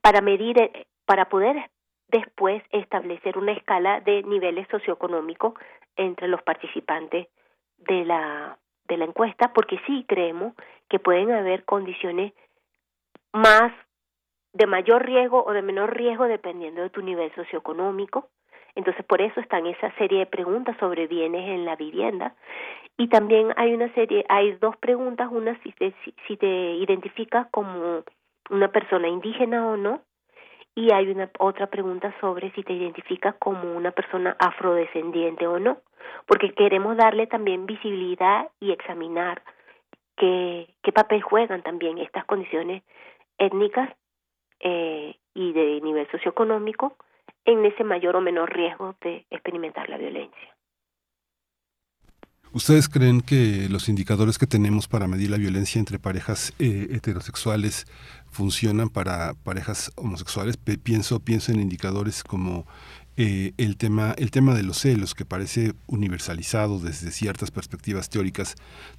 [0.00, 1.70] para medir, eh, para poder
[2.08, 5.54] después establecer una escala de niveles socioeconómicos
[5.96, 7.28] entre los participantes
[7.78, 8.58] de la,
[8.88, 10.54] de la encuesta porque sí creemos
[10.88, 12.32] que pueden haber condiciones
[13.32, 13.72] más
[14.52, 18.28] de mayor riesgo o de menor riesgo dependiendo de tu nivel socioeconómico.
[18.74, 22.34] Entonces, por eso están esa serie de preguntas sobre bienes en la vivienda.
[22.96, 25.94] Y también hay una serie, hay dos preguntas, una si te,
[26.26, 28.02] si te identificas como
[28.50, 30.02] una persona indígena o no,
[30.78, 35.78] y hay una otra pregunta sobre si te identificas como una persona afrodescendiente o no,
[36.24, 39.42] porque queremos darle también visibilidad y examinar
[40.16, 42.84] qué, qué papel juegan también estas condiciones
[43.38, 43.90] étnicas
[44.60, 46.96] eh, y de nivel socioeconómico
[47.44, 50.57] en ese mayor o menor riesgo de experimentar la violencia.
[52.52, 57.86] ¿Ustedes creen que los indicadores que tenemos para medir la violencia entre parejas eh, heterosexuales
[58.30, 60.56] funcionan para parejas homosexuales?
[60.56, 62.66] pienso, pienso en indicadores como
[63.20, 68.54] eh, el, tema, el tema de los celos, que parece universalizado desde ciertas perspectivas teóricas,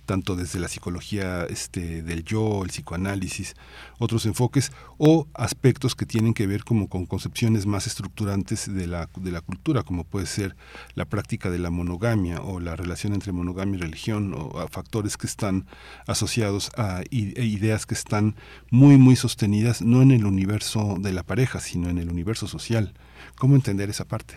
[0.06, 3.56] tanto desde la psicología este, del yo, el psicoanálisis,
[3.98, 9.10] otros enfoques, o aspectos que tienen que ver como con concepciones más estructurantes de la,
[9.16, 10.58] de la cultura, como puede ser
[10.96, 15.28] la práctica de la monogamia o la relación entre monogamia y religión, o factores que
[15.28, 15.66] están
[16.08, 18.36] asociados a e ideas que están
[18.70, 22.94] muy, muy sostenidas, no en el universo de la pareja, sino en el universo social.
[23.40, 24.36] ¿Cómo entender esa parte?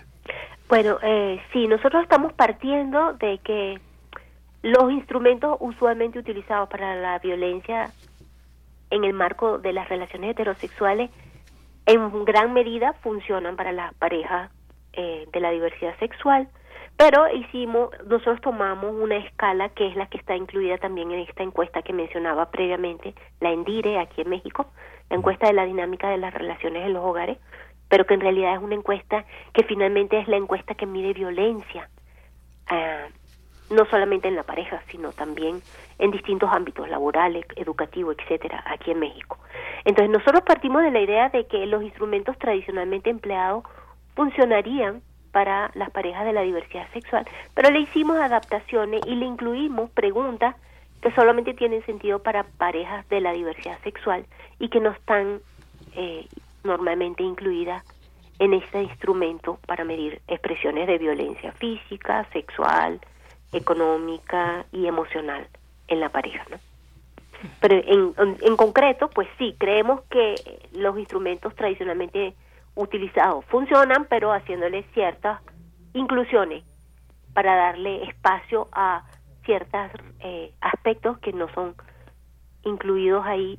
[0.68, 3.78] Bueno, eh, sí, nosotros estamos partiendo de que
[4.62, 7.90] los instrumentos usualmente utilizados para la violencia
[8.90, 11.10] en el marco de las relaciones heterosexuales
[11.86, 14.50] en gran medida funcionan para las parejas
[14.92, 16.48] eh, de la diversidad sexual,
[16.96, 21.42] pero hicimos, nosotros tomamos una escala que es la que está incluida también en esta
[21.42, 24.66] encuesta que mencionaba previamente, la ENDIRE aquí en México,
[25.10, 27.38] la encuesta de la dinámica de las relaciones en los hogares,
[27.92, 31.90] pero que en realidad es una encuesta que finalmente es la encuesta que mide violencia,
[32.70, 33.04] eh,
[33.68, 35.60] no solamente en la pareja, sino también
[35.98, 39.38] en distintos ámbitos laborales, educativos, etcétera, aquí en México.
[39.84, 43.64] Entonces nosotros partimos de la idea de que los instrumentos tradicionalmente empleados
[44.14, 49.90] funcionarían para las parejas de la diversidad sexual, pero le hicimos adaptaciones y le incluimos
[49.90, 50.56] preguntas
[51.02, 54.24] que solamente tienen sentido para parejas de la diversidad sexual
[54.58, 55.40] y que no están
[55.94, 56.26] eh,
[56.64, 57.84] normalmente incluida
[58.38, 63.00] en este instrumento para medir expresiones de violencia física, sexual,
[63.52, 65.46] económica y emocional
[65.88, 66.58] en la pareja, ¿no?
[67.60, 70.34] Pero en, en, concreto, pues sí, creemos que
[70.72, 72.34] los instrumentos tradicionalmente
[72.76, 75.40] utilizados funcionan, pero haciéndole ciertas
[75.92, 76.64] inclusiones
[77.34, 79.04] para darle espacio a
[79.44, 79.90] ciertos
[80.20, 81.74] eh, aspectos que no son
[82.64, 83.58] incluidos ahí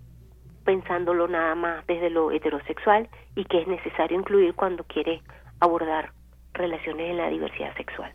[0.63, 5.21] pensándolo nada más desde lo heterosexual y que es necesario incluir cuando quiere
[5.59, 6.11] abordar
[6.53, 8.13] relaciones en la diversidad sexual.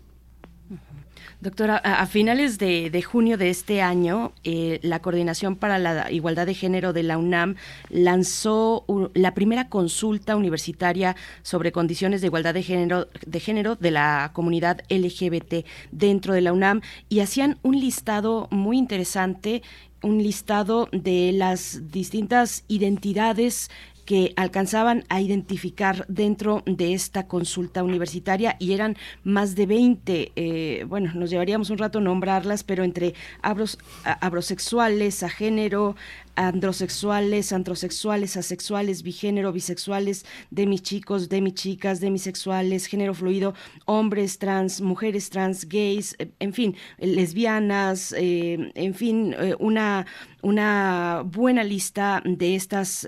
[1.41, 6.55] Doctora, a, finales de, junio de este año, eh, la Coordinación para la Igualdad de
[6.55, 7.55] Género de la UNAM
[7.91, 8.85] lanzó
[9.15, 14.81] la primera consulta universitaria sobre condiciones de igualdad de género, de género de la comunidad
[14.91, 19.63] LGBT dentro de la UNAM y hacían un listado muy interesante
[20.03, 23.71] un listado de las distintas identidades
[24.09, 30.85] que alcanzaban a identificar dentro de esta consulta universitaria y eran más de 20, eh,
[30.89, 35.95] bueno, nos llevaríamos un rato nombrarlas, pero entre abros, abrosexuales, a género,
[36.39, 43.55] androsexuales, antrosexuales, asexuales, bigénero, bisexuales, demichicos, demichicas, demisexuales, género fluido,
[43.87, 50.07] hombres trans, mujeres trans, gays, eh, en fin, lesbianas, eh, en fin, eh, una
[50.41, 53.05] una buena lista de estas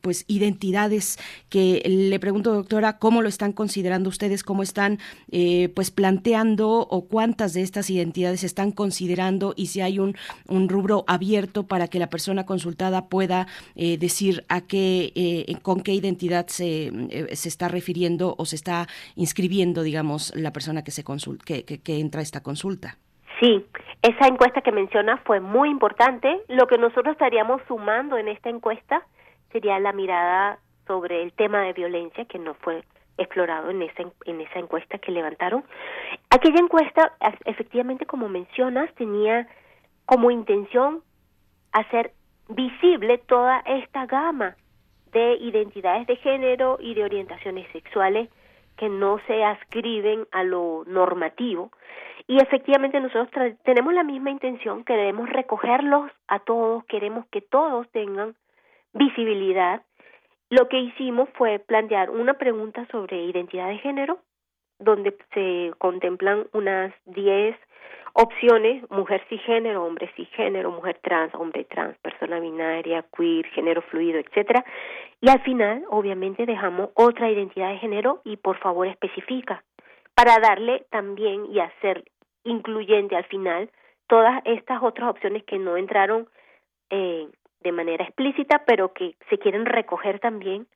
[0.00, 1.16] pues identidades
[1.48, 4.98] que le pregunto doctora cómo lo están considerando ustedes cómo están
[5.74, 10.16] pues planteando o cuántas de estas identidades están considerando y si hay un,
[10.48, 13.46] un rubro abierto para que la persona consultada pueda
[13.76, 18.56] eh, decir a qué, eh, con qué identidad se, eh, se está refiriendo o se
[18.56, 22.96] está inscribiendo, digamos, la persona que, se consulta, que, que, entra a esta consulta.
[23.40, 23.64] Sí,
[24.02, 26.28] esa encuesta que menciona fue muy importante.
[26.48, 29.06] Lo que nosotros estaríamos sumando en esta encuesta
[29.52, 32.82] sería la mirada sobre el tema de violencia que no fue
[33.18, 35.64] explorado en esa, en esa encuesta que levantaron.
[36.30, 37.12] Aquella encuesta,
[37.44, 39.46] efectivamente, como mencionas, tenía
[40.06, 41.02] como intención
[41.72, 42.12] hacer
[42.48, 44.56] visible toda esta gama
[45.12, 48.28] de identidades de género y de orientaciones sexuales
[48.76, 51.70] que no se ascriben a lo normativo.
[52.26, 58.34] Y efectivamente nosotros tenemos la misma intención, queremos recogerlos a todos, queremos que todos tengan
[58.92, 59.82] visibilidad.
[60.50, 64.18] Lo que hicimos fue plantear una pregunta sobre identidad de género,
[64.78, 67.56] donde se contemplan unas 10
[68.20, 74.64] opciones, mujer cisgénero, hombre cisgénero, mujer trans, hombre trans, persona binaria, queer, género fluido, etcétera.
[75.20, 79.62] Y al final, obviamente, dejamos otra identidad de género y por favor especifica
[80.16, 82.02] para darle también y hacer
[82.42, 83.70] incluyente al final
[84.08, 86.26] todas estas otras opciones que no entraron
[86.90, 87.28] eh,
[87.60, 90.66] de manera explícita, pero que se quieren recoger también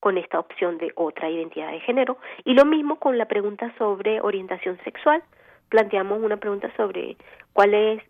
[0.00, 2.16] con esta opción de otra identidad de género.
[2.44, 5.22] Y lo mismo con la pregunta sobre orientación sexual.
[5.68, 7.16] Planteamos una pregunta sobre
[7.52, 8.02] cuál es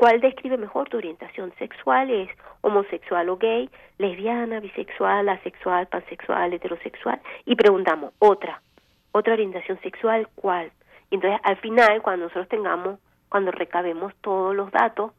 [0.00, 2.30] cuál describe mejor tu orientación sexual, es
[2.62, 8.62] homosexual o gay, lesbiana, bisexual, asexual, pansexual, heterosexual y preguntamos otra,
[9.12, 10.72] otra orientación sexual, ¿cuál?
[11.10, 12.98] Y entonces al final cuando nosotros tengamos,
[13.28, 15.12] cuando recabemos todos los datos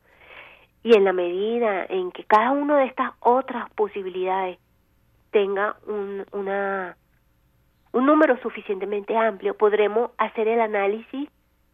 [0.81, 4.57] y en la medida en que cada una de estas otras posibilidades
[5.29, 6.97] tenga un, una,
[7.91, 11.29] un número suficientemente amplio, podremos hacer el análisis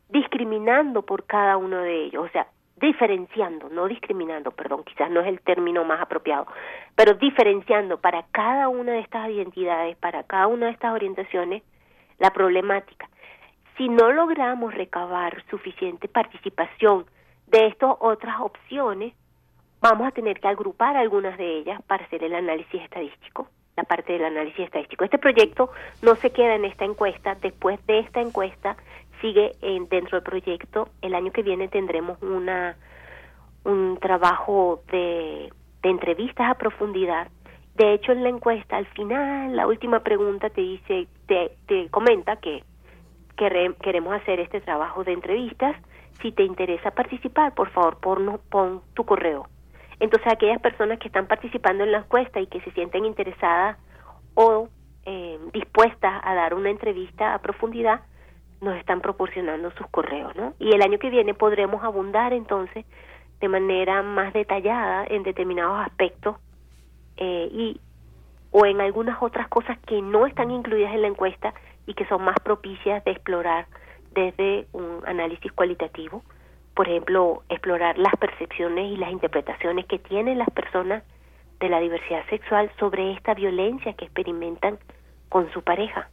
[0.09, 2.47] discriminando por cada uno de ellos, o sea,
[2.79, 6.47] diferenciando, no discriminando, perdón, quizás no es el término más apropiado,
[6.95, 11.63] pero diferenciando para cada una de estas identidades, para cada una de estas orientaciones,
[12.19, 13.09] la problemática.
[13.77, 17.05] Si no logramos recabar suficiente participación
[17.47, 19.13] de estas otras opciones,
[19.81, 24.13] vamos a tener que agrupar algunas de ellas para hacer el análisis estadístico, la parte
[24.13, 25.03] del análisis estadístico.
[25.03, 28.77] Este proyecto no se queda en esta encuesta, después de esta encuesta
[29.21, 30.89] sigue en, dentro del proyecto.
[31.01, 32.75] El año que viene tendremos una
[33.63, 35.51] un trabajo de,
[35.83, 37.27] entrevistas a profundidad.
[37.75, 42.37] De hecho, en la encuesta, al final, la última pregunta te dice, te, te comenta
[42.37, 42.63] que
[43.35, 45.75] queremos hacer este trabajo de entrevistas.
[46.21, 49.47] Si te interesa participar, por favor, pon, pon tu correo
[49.99, 53.77] entonces, aquellas personas que están participando en la encuesta y que se sienten interesadas
[54.35, 54.69] o
[55.05, 58.01] eh, dispuestas a dar una entrevista a profundidad,
[58.61, 60.53] nos están proporcionando sus correos, ¿no?
[60.59, 62.85] Y el año que viene podremos abundar entonces
[63.39, 66.37] de manera más detallada en determinados aspectos
[67.17, 67.79] eh, y
[68.51, 71.53] o en algunas otras cosas que no están incluidas en la encuesta
[71.85, 73.67] y que son más propicias de explorar
[74.13, 76.23] desde un análisis cualitativo
[76.77, 81.03] por ejemplo, explorar las percepciones y las interpretaciones que tienen las personas
[81.59, 84.77] de la diversidad sexual sobre esta violencia que experimentan
[85.27, 86.07] con su pareja.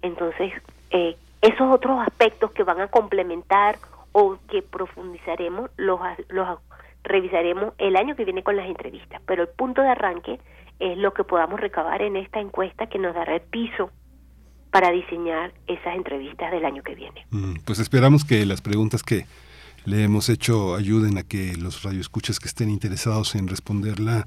[0.00, 0.50] Entonces,
[0.92, 3.78] eh, esos otros aspectos que van a complementar
[4.12, 6.58] o que profundizaremos, los, los
[7.02, 9.20] revisaremos el año que viene con las entrevistas.
[9.26, 10.40] Pero el punto de arranque
[10.78, 13.90] es lo que podamos recabar en esta encuesta que nos dará el piso
[14.70, 17.26] para diseñar esas entrevistas del año que viene.
[17.30, 19.26] Mm, pues esperamos que las preguntas que
[19.84, 24.26] le hemos hecho ayuden a que los radioescuchas que estén interesados en responderla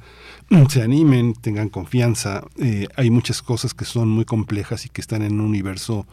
[0.70, 2.44] se animen, tengan confianza.
[2.62, 6.06] Eh, hay muchas cosas que son muy complejas y que están en un universo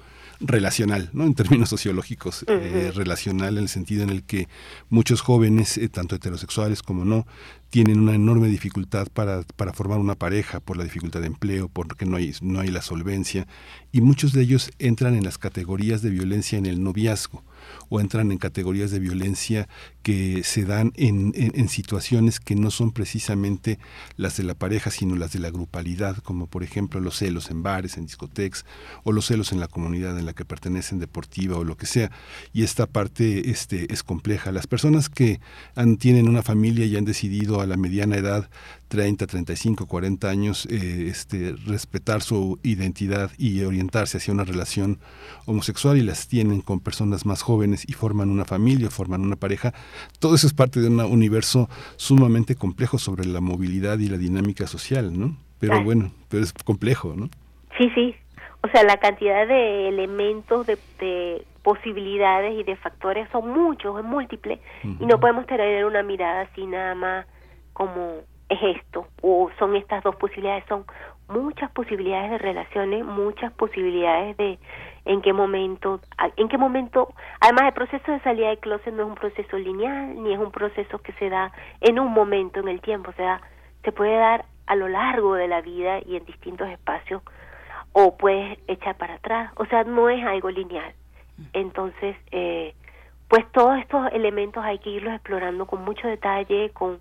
[0.42, 1.24] relacional, ¿no?
[1.24, 4.48] En términos sociológicos, eh, relacional en el sentido en el que
[4.90, 7.26] muchos jóvenes, eh, tanto heterosexuales como no,
[7.70, 12.04] tienen una enorme dificultad para, para, formar una pareja por la dificultad de empleo, porque
[12.04, 13.46] no hay, no hay la solvencia,
[13.92, 17.42] y muchos de ellos entran en las categorías de violencia en el noviazgo
[17.88, 19.68] o entran en categorías de violencia
[20.02, 23.78] que se dan en, en, situaciones que no son precisamente
[24.16, 27.62] las de la pareja, sino las de la grupalidad, como por ejemplo los celos en
[27.62, 28.64] bares, en discotecas,
[29.04, 32.10] o los celos en la comunidad en la que pertenecen, deportiva o lo que sea.
[32.52, 34.52] Y esta parte este, es compleja.
[34.52, 35.40] Las personas que
[35.98, 38.50] tienen una familia y han decidido a la mediana edad
[38.92, 44.98] 30, 35, 40 años, eh, este, respetar su identidad y orientarse hacia una relación
[45.46, 49.72] homosexual y las tienen con personas más jóvenes y forman una familia, forman una pareja,
[50.20, 54.66] todo eso es parte de un universo sumamente complejo sobre la movilidad y la dinámica
[54.66, 55.38] social, ¿no?
[55.58, 57.30] Pero bueno, pero es complejo, ¿no?
[57.78, 58.14] Sí, sí.
[58.62, 64.60] O sea, la cantidad de elementos, de, posibilidades y de factores son muchos, es múltiple,
[64.82, 67.26] y no podemos tener una mirada así nada más
[67.72, 68.20] como
[68.52, 70.84] es esto o son estas dos posibilidades, son
[71.28, 74.58] muchas posibilidades de relaciones, muchas posibilidades de
[75.04, 76.00] en qué momento,
[76.36, 80.22] en qué momento, además el proceso de salida de closet no es un proceso lineal,
[80.22, 83.40] ni es un proceso que se da en un momento en el tiempo, o sea,
[83.82, 87.22] se puede dar a lo largo de la vida y en distintos espacios,
[87.92, 90.94] o puedes echar para atrás, o sea, no es algo lineal.
[91.52, 92.74] Entonces, eh,
[93.28, 97.00] pues todos estos elementos hay que irlos explorando con mucho detalle, con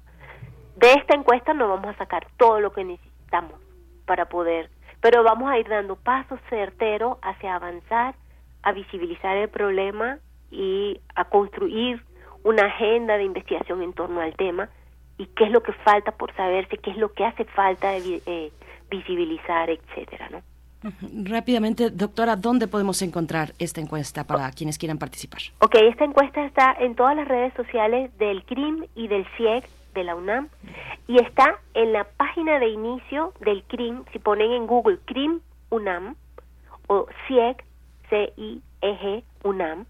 [0.82, 3.54] de esta encuesta no vamos a sacar todo lo que necesitamos
[4.06, 4.70] para poder,
[5.00, 8.16] pero vamos a ir dando pasos certeros hacia avanzar,
[8.64, 10.18] a visibilizar el problema
[10.50, 12.04] y a construir
[12.44, 14.70] una agenda de investigación en torno al tema
[15.18, 18.52] y qué es lo que falta por saberse, qué es lo que hace falta eh,
[18.90, 20.42] visibilizar, etcétera, ¿no?
[21.30, 25.42] Rápidamente, doctora, ¿dónde podemos encontrar esta encuesta para quienes quieran participar?
[25.60, 29.64] Ok, esta encuesta está en todas las redes sociales del CRIM y del CIEC
[29.94, 30.50] de la UNAM
[31.08, 36.16] y está en la página de inicio del CRIM, si ponen en Google CRIM UNAM
[36.88, 37.64] o CIEG,
[38.10, 39.86] C-I-E-G UNAM,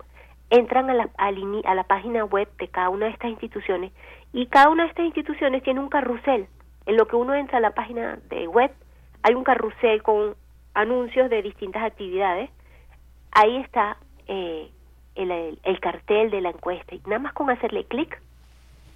[0.50, 3.92] entran a la, a la página web de cada una de estas instituciones
[4.34, 6.48] Y cada una de estas instituciones tiene un carrusel.
[6.86, 8.72] En lo que uno entra a la página de web,
[9.24, 10.36] hay un carrusel con
[10.74, 12.50] anuncios de distintas actividades.
[13.32, 13.98] Ahí está
[14.28, 14.70] eh,
[15.16, 16.96] el, el, cartel de la encuesta.
[16.96, 18.22] Y nada más con hacerle clic,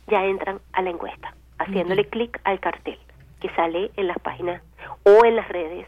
[0.07, 2.99] ya entran a la encuesta, haciéndole clic al cartel
[3.39, 4.61] que sale en las páginas
[5.03, 5.87] o en las redes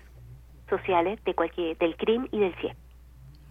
[0.69, 2.77] sociales de cualquier, del CRIM y del CIEP.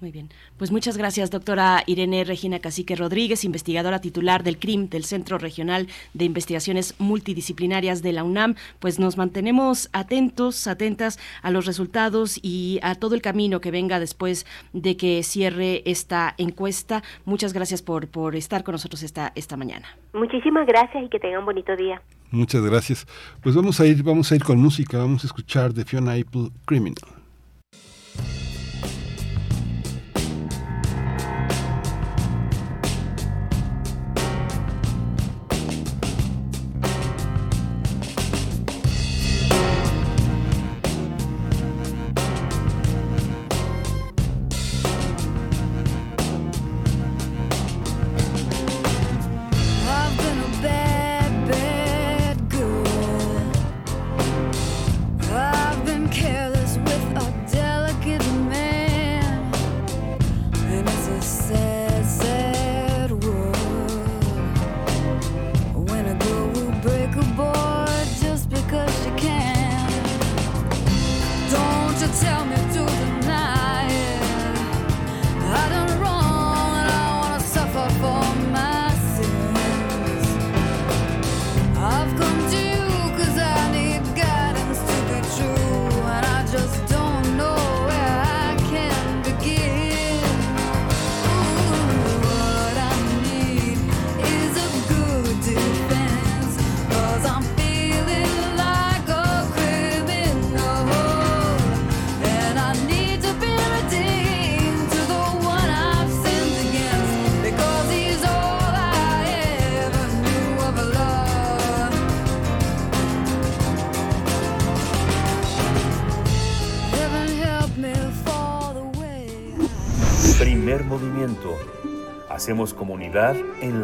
[0.00, 0.28] Muy bien.
[0.58, 5.86] Pues muchas gracias, doctora Irene Regina Cacique Rodríguez, investigadora titular del CRIM, del Centro Regional
[6.12, 8.56] de Investigaciones Multidisciplinarias de la UNAM.
[8.78, 13.98] Pues nos mantenemos atentos, atentas a los resultados y a todo el camino que venga
[13.98, 14.44] después
[14.74, 17.02] de que cierre esta encuesta.
[17.24, 19.86] Muchas gracias por, por estar con nosotros esta, esta mañana.
[20.12, 22.02] Muchísimas gracias y que tengan un bonito día.
[22.30, 23.06] Muchas gracias.
[23.42, 26.50] Pues vamos a ir, vamos a ir con música, vamos a escuchar de Fiona Apple
[26.66, 27.15] Criminal.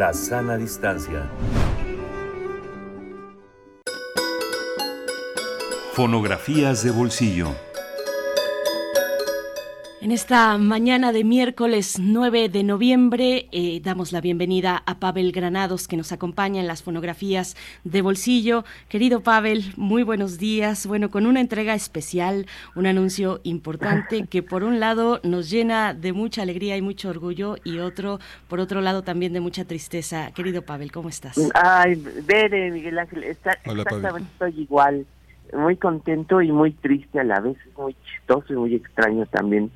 [0.03, 1.30] La sana distancia.
[5.92, 7.55] Fonografías de bolsillo.
[10.00, 15.88] En esta mañana de miércoles 9 de noviembre eh, damos la bienvenida a Pavel Granados
[15.88, 18.62] que nos acompaña en las fonografías de bolsillo.
[18.88, 20.86] Querido Pavel, muy buenos días.
[20.86, 22.46] Bueno, con una entrega especial,
[22.76, 27.57] un anuncio importante que por un lado nos llena de mucha alegría y mucho orgullo
[27.64, 30.30] y otro, por otro lado también de mucha tristeza.
[30.36, 31.36] Querido Pavel, ¿cómo estás?
[31.53, 35.05] Ay, Bere, Miguel Ángel, está, exactamente estoy igual.
[35.53, 39.72] Muy contento y muy triste a la vez, muy chistoso y muy extraño también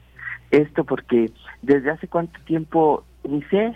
[0.52, 3.74] esto porque desde hace cuánto tiempo, ni sé,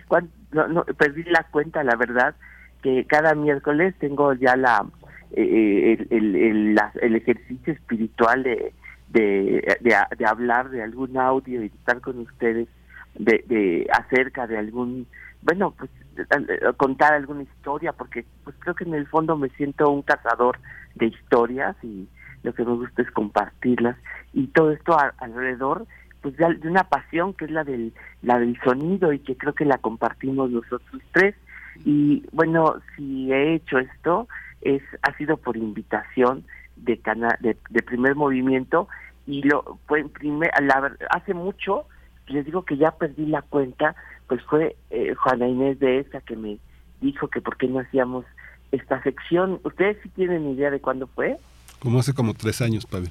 [0.53, 2.35] no, perdí la cuenta, la verdad,
[2.83, 4.87] que cada miércoles tengo ya la
[5.33, 8.73] eh, el, el, el, ejercicio espiritual de,
[9.09, 12.69] de, de, hablar de algún audio y estar con ustedes
[13.15, 15.07] de, de acerca de algún,
[15.43, 15.91] bueno, pues
[16.77, 20.59] contar alguna historia, porque pues creo que en el fondo me siento un cazador
[20.97, 22.09] de historias y
[22.43, 23.97] lo que me gusta es compartirlas
[24.33, 25.87] y todo esto alrededor
[26.21, 27.93] pues de, una pasión que es la del
[28.23, 31.35] la del sonido y que creo que la compartimos nosotros tres.
[31.85, 34.29] Y bueno si he hecho esto
[34.61, 36.45] es ha sido por invitación
[36.77, 38.89] de cana, de, primer movimiento.
[39.27, 41.87] Y lo fue primer la, hace mucho
[42.27, 43.95] les digo que ya perdí la cuenta
[44.27, 46.59] pues fue eh, Juana Inés de esa que me
[47.01, 48.25] dijo que por qué no hacíamos
[48.71, 49.61] esta sección.
[49.65, 51.39] Ustedes sí tienen idea de cuándo fue
[51.81, 53.11] como hace como tres años Pavel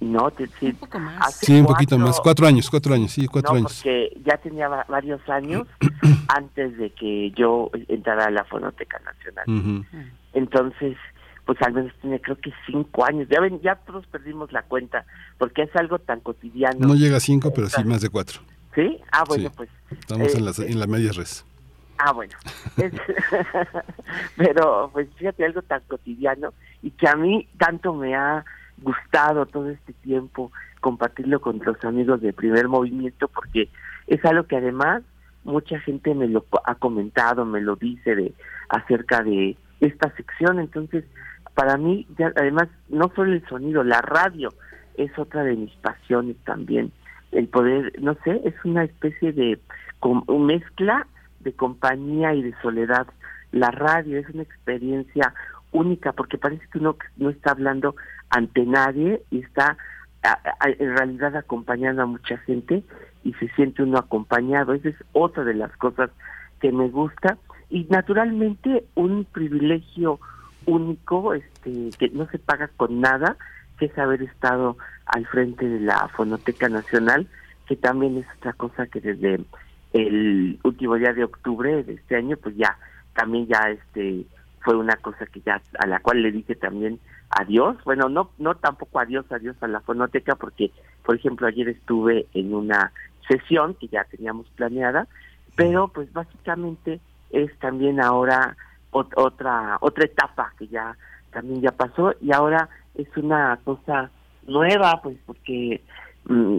[0.00, 1.34] no, sí, un poco más.
[1.36, 3.74] Sí, un poquito más, cuatro años, cuatro años, sí, cuatro años.
[3.76, 5.66] Porque ya tenía varios años
[6.28, 9.84] antes de que yo entrara a la Fonoteca Nacional.
[10.32, 10.96] Entonces,
[11.44, 13.28] pues al menos tenía creo que cinco años.
[13.30, 15.04] Ya ven, ya todos perdimos la cuenta,
[15.38, 16.86] porque es algo tan cotidiano.
[16.86, 18.40] No llega a cinco, pero sí más de cuatro.
[18.74, 18.98] ¿Sí?
[19.12, 19.68] Ah, bueno, pues.
[19.90, 21.44] Estamos en, las, eh, en la media res.
[21.98, 22.32] Ah, bueno.
[24.36, 28.44] pero, pues fíjate, algo tan cotidiano y que a mí tanto me ha
[28.82, 33.68] gustado todo este tiempo compartirlo con los amigos de primer movimiento porque
[34.06, 35.02] es algo que además
[35.44, 38.34] mucha gente me lo ha comentado, me lo dice de
[38.68, 41.04] acerca de esta sección, entonces
[41.54, 44.50] para mí ya, además no solo el sonido, la radio
[44.96, 46.92] es otra de mis pasiones también,
[47.32, 49.58] el poder, no sé, es una especie de
[50.28, 51.06] mezcla
[51.40, 53.06] de compañía y de soledad.
[53.52, 55.34] La radio es una experiencia
[55.72, 57.94] única porque parece que uno no está hablando
[58.28, 59.76] ante nadie y está
[60.64, 62.82] en realidad acompañando a mucha gente
[63.24, 64.74] y se siente uno acompañado.
[64.74, 66.10] Esa es otra de las cosas
[66.60, 67.38] que me gusta
[67.70, 70.20] y naturalmente un privilegio
[70.66, 73.36] único este que no se paga con nada
[73.78, 77.26] que es haber estado al frente de la Fonoteca Nacional
[77.66, 79.40] que también es otra cosa que desde
[79.94, 82.76] el último día de octubre de este año pues ya
[83.14, 84.26] también ya este
[84.62, 87.00] fue una cosa que ya a la cual le dije también
[87.30, 87.76] adiós.
[87.84, 90.70] Bueno no no tampoco adiós adiós a la fonoteca porque
[91.04, 92.92] por ejemplo ayer estuve en una
[93.28, 95.06] sesión que ya teníamos planeada
[95.56, 97.00] pero pues básicamente
[97.30, 98.56] es también ahora
[98.90, 100.96] otra otra etapa que ya
[101.32, 104.10] también ya pasó y ahora es una cosa
[104.46, 105.82] nueva pues porque
[106.24, 106.58] mm,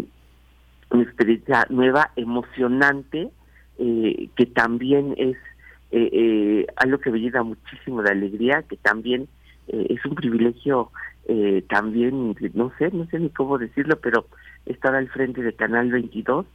[0.91, 3.31] una experiencia nueva emocionante
[3.79, 5.37] eh, que también es
[5.91, 9.27] eh, eh, algo que me llena muchísimo de alegría, que también
[9.67, 10.89] eh, es un privilegio
[11.27, 14.25] eh, también, no sé, no sé ni cómo decirlo, pero
[14.65, 16.45] estar al frente de Canal 22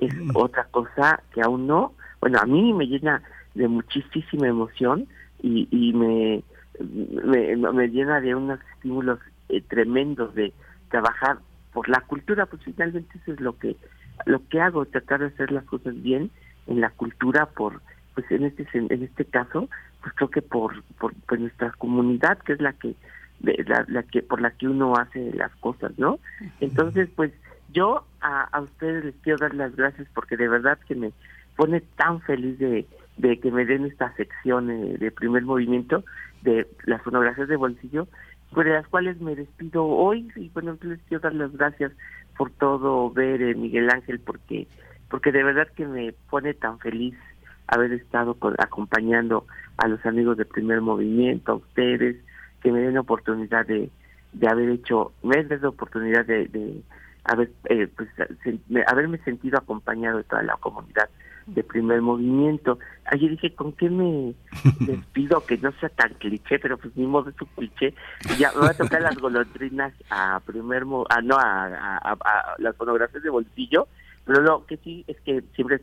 [0.00, 0.30] es mm.
[0.34, 3.22] otra cosa que aún no, bueno, a mí me llena
[3.54, 5.06] de muchísima emoción
[5.42, 6.42] y, y me,
[6.80, 9.18] me, me llena de unos estímulos
[9.48, 10.52] eh, tremendos de
[10.90, 11.38] trabajar
[11.72, 13.76] por la cultura, pues finalmente eso es lo que
[14.26, 16.30] lo que hago, tratar de hacer las cosas bien
[16.66, 17.82] en la cultura por
[18.14, 19.68] pues en este en este caso
[20.02, 22.94] pues creo que por por, nuestra comunidad que es la que
[23.40, 26.18] la, la, que por la que uno hace las cosas no
[26.60, 27.32] entonces pues
[27.72, 31.12] yo a, a ustedes les quiero dar las gracias porque de verdad que me
[31.56, 32.86] pone tan feliz de,
[33.16, 36.04] de que me den esta sección eh, de primer movimiento
[36.42, 38.08] de las fonografías de bolsillo
[38.52, 40.30] por las cuales me despido hoy.
[40.36, 41.92] Y bueno les quiero dar las gracias
[42.36, 44.66] por todo ver eh, Miguel Ángel porque
[45.08, 47.14] porque de verdad que me pone tan feliz
[47.66, 49.46] haber estado acompañando
[49.76, 52.16] a los amigos de primer movimiento, a ustedes,
[52.62, 53.90] que me den la oportunidad de,
[54.32, 56.82] de haber hecho, me den la oportunidad de, de
[57.24, 58.08] haber, eh, pues,
[58.86, 61.08] haberme sentido acompañado de toda la comunidad
[61.46, 62.78] de primer movimiento.
[63.06, 64.34] Ayer dije, ¿con qué me
[64.80, 65.44] despido?
[65.44, 67.94] Que no sea tan cliché, pero pues ni modo es un cliché.
[68.38, 72.54] Ya me voy a tocar las golondrinas a primer, mo a, no, a, a, a,
[72.58, 73.88] las fonografías de bolsillo
[74.24, 75.80] pero lo que sí es que siempre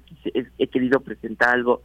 [0.58, 1.82] he querido presentar algo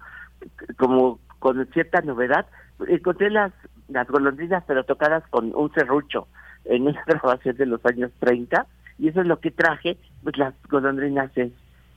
[0.76, 2.46] como con cierta novedad.
[2.88, 3.52] Encontré las,
[3.88, 6.28] las golondrinas, pero tocadas con un serrucho
[6.64, 8.66] en una grabación de los años 30,
[8.98, 9.98] y eso es lo que traje.
[10.22, 11.52] Pues las golondrinas es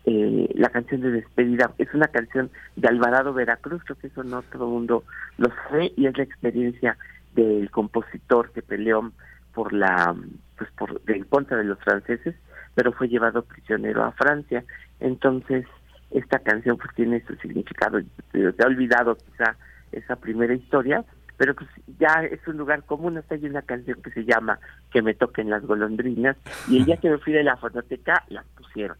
[0.05, 1.71] eh, la canción de despedida.
[1.77, 5.03] Es una canción de Alvarado Veracruz, creo que eso no todo el mundo
[5.37, 6.97] lo sabe, y es la experiencia
[7.35, 9.11] del compositor que peleó
[9.53, 10.15] por la
[10.57, 12.35] pues por en contra de los franceses
[12.75, 14.63] pero fue llevado prisionero a Francia.
[14.99, 15.65] Entonces,
[16.11, 17.99] esta canción pues tiene su significado.
[18.31, 19.55] Se ha olvidado quizá
[19.91, 21.03] esa primera historia,
[21.37, 23.17] pero pues ya es un lugar común.
[23.17, 24.59] Hasta hay una canción que se llama
[24.91, 28.43] Que me toquen las golondrinas, y el día que me fui de la fonoteca, la
[28.55, 28.97] pusieron.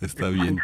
[0.00, 0.58] Está bien.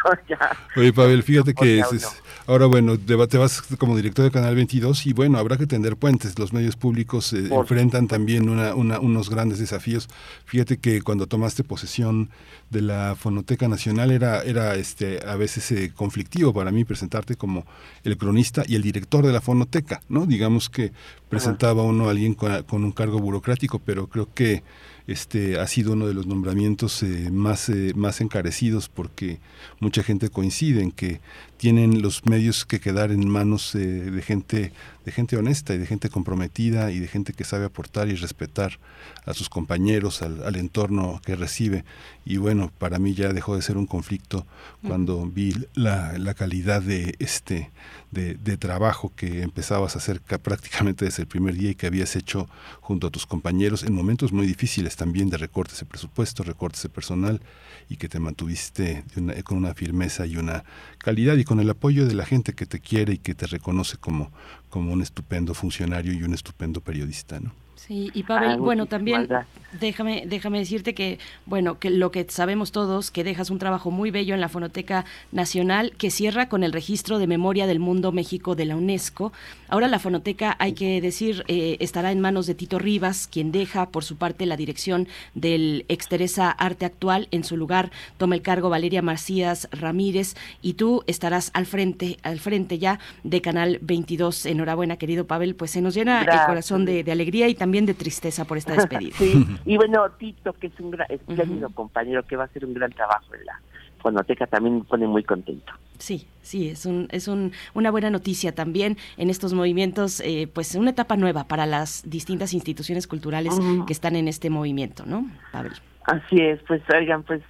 [0.77, 5.13] Oye, Pavel, fíjate que es, ahora, bueno, te vas como director de Canal 22 y
[5.13, 6.39] bueno, habrá que tender puentes.
[6.39, 10.09] Los medios públicos eh, enfrentan también una, una, unos grandes desafíos.
[10.45, 12.31] Fíjate que cuando tomaste posesión
[12.71, 17.67] de la Fonoteca Nacional era, era este, a veces eh, conflictivo para mí presentarte como
[18.05, 20.27] el cronista y el director de la Fonoteca, ¿no?
[20.27, 20.93] Digamos que
[21.29, 24.63] presentaba uno a alguien con, con un cargo burocrático, pero creo que
[25.07, 29.39] este ha sido uno de los nombramientos eh, más, eh, más encarecidos porque
[29.81, 31.21] mucha gente coincide en que
[31.63, 34.73] tienen los medios que quedar en manos eh, de gente
[35.05, 38.79] de gente honesta y de gente comprometida y de gente que sabe aportar y respetar
[39.25, 41.85] a sus compañeros, al, entorno que recibe.
[42.25, 44.47] Y bueno, para mí ya dejó de ser un conflicto
[44.87, 47.71] cuando vi la, la calidad de este
[48.11, 52.15] de, de, trabajo que empezabas a hacer prácticamente desde el primer día y que habías
[52.15, 52.49] hecho
[52.81, 56.91] junto a tus compañeros en momentos muy difíciles también de recortes de presupuesto, recortes de
[56.91, 57.41] personal
[57.89, 59.03] y que te mantuviste
[59.45, 60.63] con una firmeza y una
[60.99, 63.99] calidad y con el apoyo de la gente que te quiere y que te reconoce
[63.99, 64.33] como,
[64.71, 67.53] como un estupendo funcionario y un estupendo periodista, ¿no?
[67.87, 69.29] Sí, y Pavel, bueno, también
[69.73, 74.11] déjame, déjame decirte que, bueno, que lo que sabemos todos, que dejas un trabajo muy
[74.11, 78.55] bello en la Fonoteca Nacional, que cierra con el registro de memoria del mundo México
[78.55, 79.33] de la UNESCO.
[79.69, 83.89] Ahora la Fonoteca, hay que decir, eh, estará en manos de Tito Rivas, quien deja
[83.89, 87.29] por su parte la dirección del Exteresa Arte Actual.
[87.31, 92.39] En su lugar toma el cargo Valeria Macías Ramírez y tú estarás al frente, al
[92.39, 94.47] frente ya de Canal 22.
[94.47, 97.95] Enhorabuena, querido Pavel, pues se nos llena el corazón de, de alegría y también de
[97.95, 99.17] tristeza por esta despedida.
[99.17, 102.75] sí, y bueno, Tito, que es un gran, espléndido compañero que va a hacer un
[102.75, 103.61] gran trabajo en la
[104.03, 105.73] fonoteca también me pone muy contento.
[105.99, 110.75] Sí, sí, es un, es un, una buena noticia también en estos movimientos, eh, pues
[110.75, 113.55] una etapa nueva para las distintas instituciones culturales
[113.87, 115.71] que están en este movimiento, ¿no, Pablo?
[116.05, 117.41] Así es, pues oigan, pues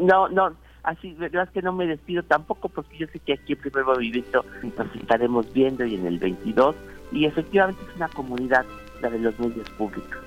[0.00, 3.58] no, no, así, verdad que no me despido tampoco porque yo sé que aquí en
[3.58, 6.74] Primer Movimiento nos estaremos viendo y en el 22
[7.12, 8.64] y efectivamente es una comunidad
[9.00, 10.18] la de los medios públicos.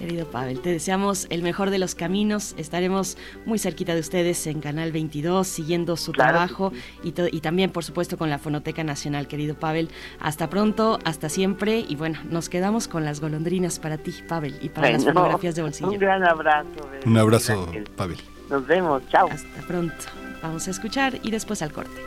[0.00, 2.54] Querido Pavel, te deseamos el mejor de los caminos.
[2.56, 6.72] Estaremos muy cerquita de ustedes en Canal 22, siguiendo su trabajo
[7.04, 9.90] y, y también, por supuesto, con la Fonoteca Nacional, querido Pavel.
[10.18, 11.84] Hasta pronto, hasta siempre.
[11.86, 15.62] Y bueno, nos quedamos con las golondrinas para ti, Pavel, y para las fotografías de
[15.62, 15.90] bolsillo.
[15.90, 16.68] Un gran abrazo.
[17.04, 18.18] Un abrazo, Pavel.
[18.48, 19.28] Nos vemos, chao.
[19.30, 19.94] Hasta pronto.
[20.42, 22.00] Vamos a escuchar y después al corte.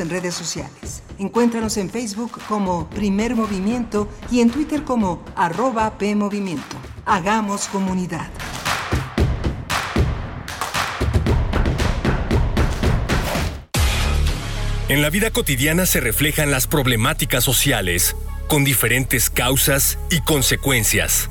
[0.00, 1.02] En redes sociales.
[1.18, 6.76] Encuéntranos en Facebook como Primer Movimiento y en Twitter como arroba PMovimiento.
[7.04, 8.28] Hagamos comunidad.
[14.88, 18.14] En la vida cotidiana se reflejan las problemáticas sociales,
[18.46, 21.30] con diferentes causas y consecuencias.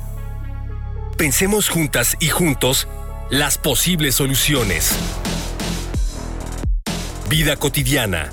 [1.16, 2.88] Pensemos juntas y juntos
[3.30, 4.96] las posibles soluciones.
[7.28, 8.32] Vida cotidiana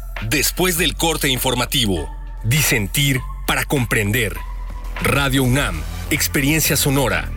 [0.29, 2.07] Después del corte informativo,
[2.43, 4.35] disentir para comprender.
[5.01, 7.31] Radio UNAM, Experiencia Sonora.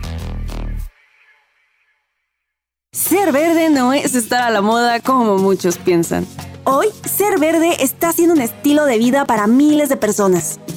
[2.91, 6.27] Ser verde no es estar a la moda como muchos piensan.
[6.63, 10.59] Hoy, ser verde está siendo un estilo de vida para miles de personas.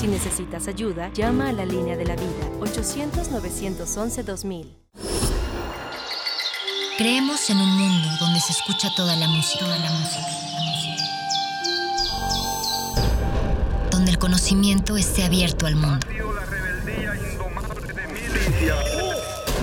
[0.00, 4.64] Si necesitas ayuda, llama a la línea de la vida 800-911-2000.
[6.96, 10.26] Creemos en un mundo donde se escucha toda la música, toda la música,
[13.90, 16.06] donde el conocimiento esté abierto al mundo,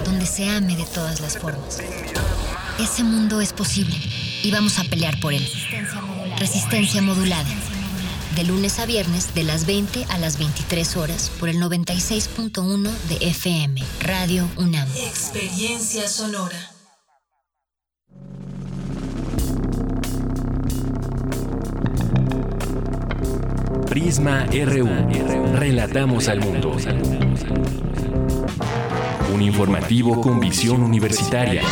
[0.06, 1.80] donde se ame de todas las formas.
[2.78, 3.96] Ese mundo es posible
[4.44, 5.50] y vamos a pelear por él.
[6.38, 7.50] Resistencia modulada
[8.38, 13.16] de lunes a viernes de las 20 a las 23 horas por el 96.1 de
[13.30, 14.88] FM, Radio UNAM.
[14.96, 16.56] Experiencia sonora.
[23.90, 24.88] Prisma RU.
[25.56, 26.78] Relatamos al mundo.
[29.34, 31.64] Un informativo con visión universitaria.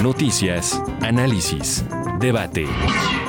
[0.00, 1.84] Noticias, análisis,
[2.20, 2.66] debate.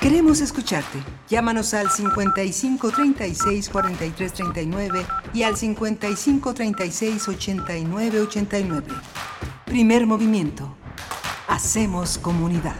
[0.00, 1.02] Queremos escucharte.
[1.28, 8.86] Llámanos al 55 36 43 39 y al 55 36 89 89.
[9.64, 10.76] Primer movimiento.
[11.48, 12.76] Hacemos comunidad.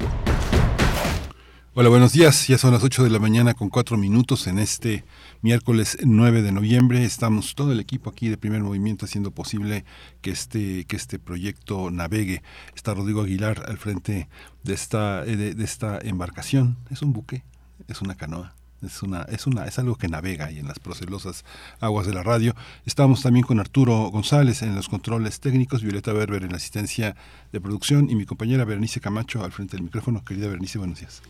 [1.74, 2.46] Hola, buenos días.
[2.46, 5.04] Ya son las 8 de la mañana con 4 minutos en este
[5.42, 7.04] miércoles 9 de noviembre.
[7.04, 9.84] Estamos todo el equipo aquí de Primer Movimiento haciendo posible
[10.20, 12.42] que este, que este proyecto navegue.
[12.74, 14.28] Está Rodrigo Aguilar al frente
[14.64, 16.76] de esta, eh, de, esta embarcación.
[16.90, 17.44] Es un buque,
[17.88, 18.54] es una canoa.
[18.80, 21.44] Es, una, es, una, es algo que navega ahí en las procelosas
[21.80, 22.54] aguas de la radio.
[22.86, 27.16] Estamos también con Arturo González en los controles técnicos, Violeta Berber en la asistencia
[27.50, 30.24] de producción y mi compañera Berenice Camacho al frente del micrófono.
[30.24, 31.22] Querida Berenice, buenos días.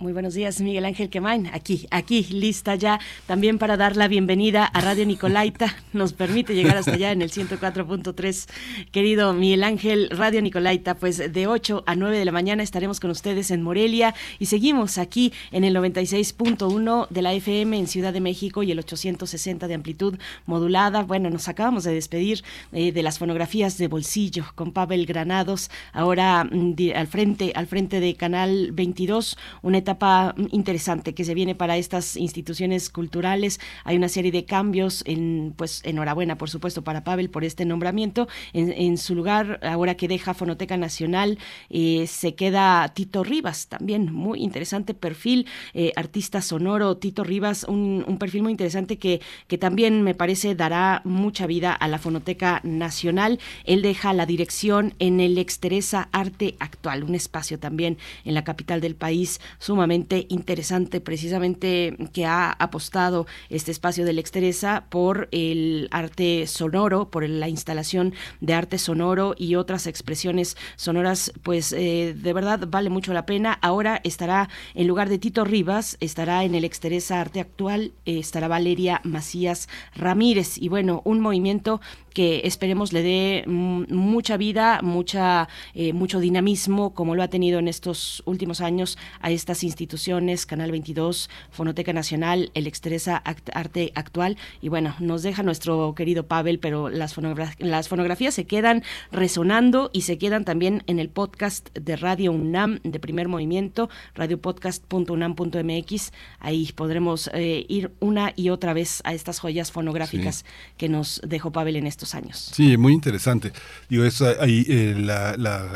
[0.00, 1.48] Muy buenos días, Miguel Ángel Quemain.
[1.48, 5.76] Aquí, aquí, lista ya también para dar la bienvenida a Radio Nicolaita.
[5.92, 8.48] Nos permite llegar hasta allá en el 104.3.
[8.92, 13.10] Querido Miguel Ángel, Radio Nicolaita, pues de 8 a 9 de la mañana estaremos con
[13.10, 18.22] ustedes en Morelia y seguimos aquí en el 96.1 de la FM en Ciudad de
[18.22, 21.02] México y el 860 de amplitud modulada.
[21.02, 22.42] Bueno, nos acabamos de despedir
[22.72, 28.00] eh, de las fonografías de bolsillo con Pavel Granados, ahora mm, al frente, al frente
[28.00, 33.58] de Canal 22, una etapa interesante que se viene para estas instituciones culturales.
[33.84, 38.28] Hay una serie de cambios, en, pues enhorabuena, por supuesto, para Pavel por este nombramiento.
[38.52, 41.38] En, su lugar, ahora que deja Fonoteca Nacional,
[41.70, 48.04] eh, se queda Tito Rivas, también muy interesante perfil, eh, artista sonoro, Tito Rivas, un,
[48.20, 53.40] perfil muy interesante que, que también me parece dará mucha vida a la Fonoteca Nacional.
[53.64, 58.80] Él deja la dirección en el Exteresa Arte Actual, un espacio también en la capital
[58.80, 59.40] del país
[59.80, 67.26] sumamente interesante, precisamente que ha apostado este espacio del Exteresa por el arte sonoro, por
[67.26, 68.12] la instalación
[68.42, 73.58] de arte sonoro y otras expresiones sonoras, pues eh, de verdad vale mucho la pena.
[73.62, 78.48] Ahora estará en lugar de Tito Rivas, estará en el Exteresa Arte Actual, eh, estará
[78.48, 79.66] Valeria Macías
[79.96, 86.94] Ramírez y bueno, un movimiento que esperemos le dé mucha vida, mucha, eh, mucho dinamismo,
[86.94, 92.50] como lo ha tenido en estos últimos años a estas instituciones, Canal 22, Fonoteca Nacional,
[92.54, 94.36] el Extresa Arte Actual.
[94.60, 97.16] Y bueno, nos deja nuestro querido Pavel, pero las,
[97.58, 98.82] las fonografías se quedan
[99.12, 106.12] resonando y se quedan también en el podcast de Radio UNAM de primer movimiento, radiopodcast.unam.mx.
[106.40, 110.44] Ahí podremos eh, ir una y otra vez a estas joyas fonográficas
[110.76, 112.50] que nos dejó Pavel en este años.
[112.52, 113.52] Sí, muy interesante.
[113.88, 114.04] Digo,
[114.40, 114.94] ahí eh,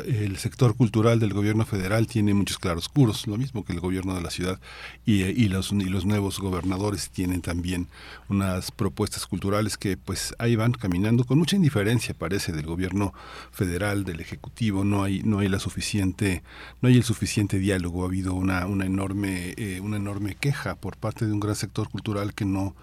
[0.07, 4.23] el sector cultural del gobierno federal tiene muchos claroscuros, lo mismo que el gobierno de
[4.23, 4.59] la ciudad
[5.05, 7.89] y, eh, y, los, y los nuevos gobernadores tienen también
[8.29, 13.13] unas propuestas culturales que pues ahí van caminando con mucha indiferencia parece del gobierno
[13.53, 16.43] federal, del ejecutivo, no hay no hay la suficiente
[16.81, 20.97] no hay el suficiente diálogo, ha habido una una enorme eh, una enorme queja por
[20.97, 22.75] parte de un gran sector cultural que no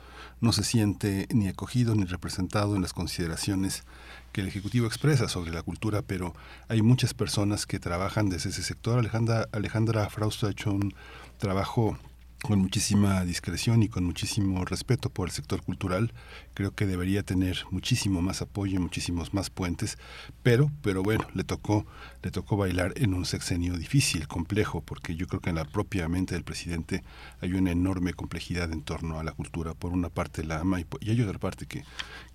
[0.41, 3.83] no se siente ni acogido ni representado en las consideraciones
[4.31, 6.33] que el Ejecutivo expresa sobre la cultura, pero
[6.67, 8.99] hay muchas personas que trabajan desde ese sector.
[8.99, 10.93] Alejandra, Alejandra Frausto ha hecho un
[11.37, 11.97] trabajo
[12.41, 16.11] con muchísima discreción y con muchísimo respeto por el sector cultural.
[16.53, 19.97] Creo que debería tener muchísimo más apoyo, muchísimos más puentes,
[20.41, 21.85] pero, pero bueno, le tocó,
[22.23, 26.07] le tocó bailar en un sexenio difícil, complejo, porque yo creo que en la propia
[26.09, 27.03] mente del presidente
[27.41, 29.73] hay una enorme complejidad en torno a la cultura.
[29.73, 31.83] Por una parte la ama y, y hay otra parte que,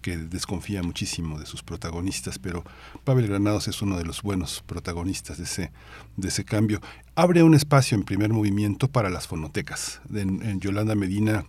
[0.07, 2.63] que desconfía muchísimo de sus protagonistas, pero
[3.03, 5.73] Pavel Granados es uno de los buenos protagonistas de ese,
[6.17, 6.81] de ese cambio.
[7.17, 10.01] Abre un espacio en primer movimiento para las fonotecas.
[10.15, 11.45] en Yolanda Medina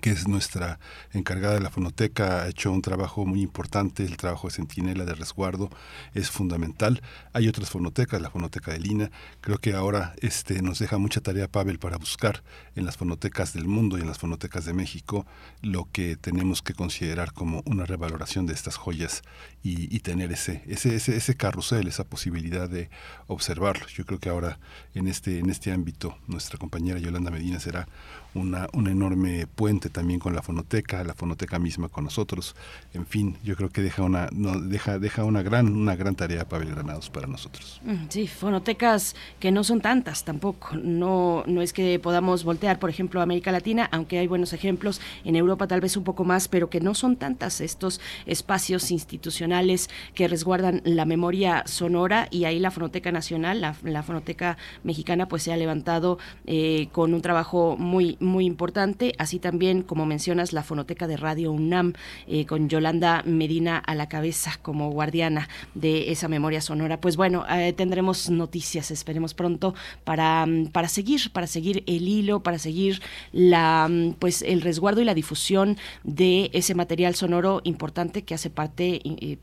[0.00, 0.78] que es nuestra
[1.12, 5.14] encargada de la fonoteca, ha hecho un trabajo muy importante, el trabajo de centinela de
[5.14, 5.70] resguardo
[6.14, 7.02] es fundamental.
[7.32, 11.48] Hay otras fonotecas, la fonoteca de Lina, creo que ahora este, nos deja mucha tarea
[11.48, 12.42] Pavel para buscar
[12.76, 15.26] en las fonotecas del mundo y en las fonotecas de México
[15.62, 19.22] lo que tenemos que considerar como una revaloración de estas joyas
[19.62, 22.90] y, tener ese, ese, ese, ese carrusel, esa posibilidad de
[23.26, 23.92] observarlos.
[23.94, 24.58] Yo creo que ahora
[24.94, 27.88] en este, en este ámbito nuestra compañera Yolanda Medina será
[28.34, 32.54] una, un enorme puente también con la fonoteca, la fonoteca misma con nosotros.
[32.92, 36.48] En fin, yo creo que deja una, no, deja, deja una gran, una gran tarea
[36.48, 37.80] Pavel Granados para nosotros.
[37.84, 40.76] Mm, sí, fonotecas que no son tantas tampoco.
[40.76, 45.36] No, no es que podamos voltear, por ejemplo, América Latina, aunque hay buenos ejemplos, en
[45.36, 50.28] Europa tal vez un poco más, pero que no son tantas estos espacios institucionales que
[50.28, 55.56] resguardan la memoria sonora y ahí la Fonoteca Nacional, la, Fonoteca Mexicana, pues se ha
[55.56, 61.16] levantado eh, con un trabajo muy, muy importante, así también, como mencionas, la Fonoteca de
[61.16, 61.92] Radio UNAM,
[62.26, 67.00] eh, con Yolanda Medina a la cabeza como guardiana de esa memoria sonora.
[67.00, 72.58] Pues bueno, eh, tendremos noticias, esperemos pronto, para, para seguir, para seguir el hilo, para
[72.58, 73.00] seguir
[73.32, 79.00] la pues el resguardo y la difusión de ese material sonoro importante que hace parte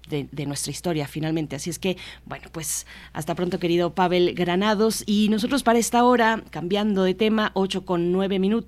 [0.09, 1.55] de, de nuestra historia finalmente.
[1.55, 5.03] Así es que, bueno, pues hasta pronto, querido Pavel Granados.
[5.05, 8.61] Y nosotros para esta hora, cambiando de tema, 8 con 9 minutos,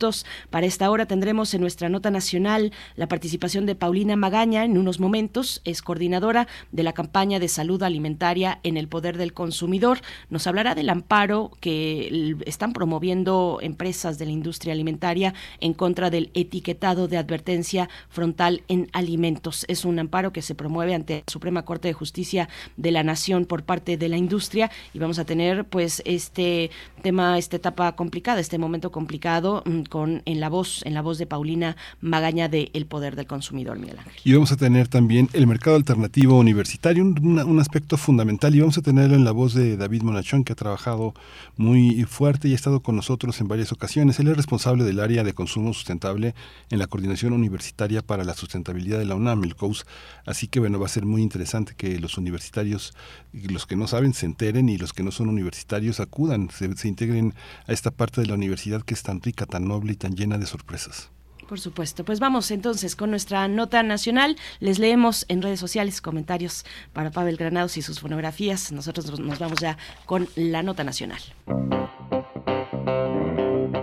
[0.50, 5.00] para esta hora tendremos en nuestra nota nacional la participación de Paulina Magaña en unos
[5.00, 10.02] momentos, es coordinadora de la campaña de salud alimentaria en el poder del consumidor.
[10.30, 16.32] Nos hablará del amparo que están promoviendo empresas de la industria alimentaria en contra del
[16.34, 19.66] etiquetado de advertencia frontal en alimentos.
[19.68, 23.46] Es un amparo que se promueve ante la Suprema Corte de Justicia de la Nación
[23.46, 28.40] por parte de la industria y vamos a tener pues este tema, esta etapa complicada,
[28.40, 29.84] este momento complicado mm,
[30.26, 34.00] en la voz, en la voz de Paulina Magaña de El Poder del Consumidor, Miguel
[34.00, 34.22] Ángel.
[34.24, 38.78] Y vamos a tener también el mercado alternativo universitario, un, un aspecto fundamental y vamos
[38.78, 41.14] a tenerlo en la voz de David Monachón que ha trabajado
[41.58, 44.20] muy fuerte y ha estado con nosotros en varias ocasiones.
[44.20, 46.34] Él es responsable del área de consumo sustentable
[46.72, 49.86] en la Coordinación Universitaria para la Sustentabilidad de la UNAM, el COUS.
[50.26, 52.94] Así que bueno, va a ser muy interesante que los universitarios,
[53.32, 56.88] los que no saben, se enteren y los que no son universitarios acudan, se, se
[56.88, 57.36] integren
[57.68, 60.38] a esta parte de la universidad que es tan rica, tan noble y tan llena
[60.38, 61.10] de sorpresas.
[61.48, 62.04] Por supuesto.
[62.04, 64.38] Pues vamos entonces con nuestra nota nacional.
[64.60, 68.72] Les leemos en redes sociales comentarios para Pavel Granados y sus fonografías.
[68.72, 71.22] Nosotros nos vamos ya con la nota nacional.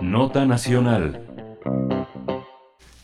[0.01, 1.30] Nota nacional.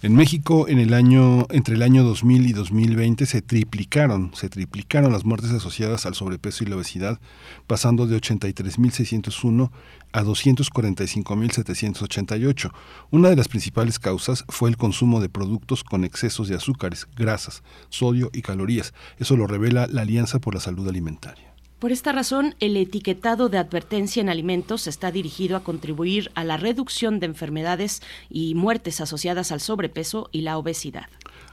[0.07, 5.11] En México, en el año, entre el año 2000 y 2020 se triplicaron, se triplicaron
[5.11, 7.19] las muertes asociadas al sobrepeso y la obesidad,
[7.67, 9.69] pasando de 83.601
[10.13, 12.71] a 245.788.
[13.11, 17.61] Una de las principales causas fue el consumo de productos con excesos de azúcares, grasas,
[17.89, 18.93] sodio y calorías.
[19.19, 21.46] Eso lo revela la Alianza por la Salud Alimentaria.
[21.79, 26.57] Por esta razón, el etiquetado de advertencia en alimentos está dirigido a contribuir a la
[26.57, 28.01] reducción de enfermedades
[28.31, 31.05] y muertes asociadas al sobrepeso y la obesidad.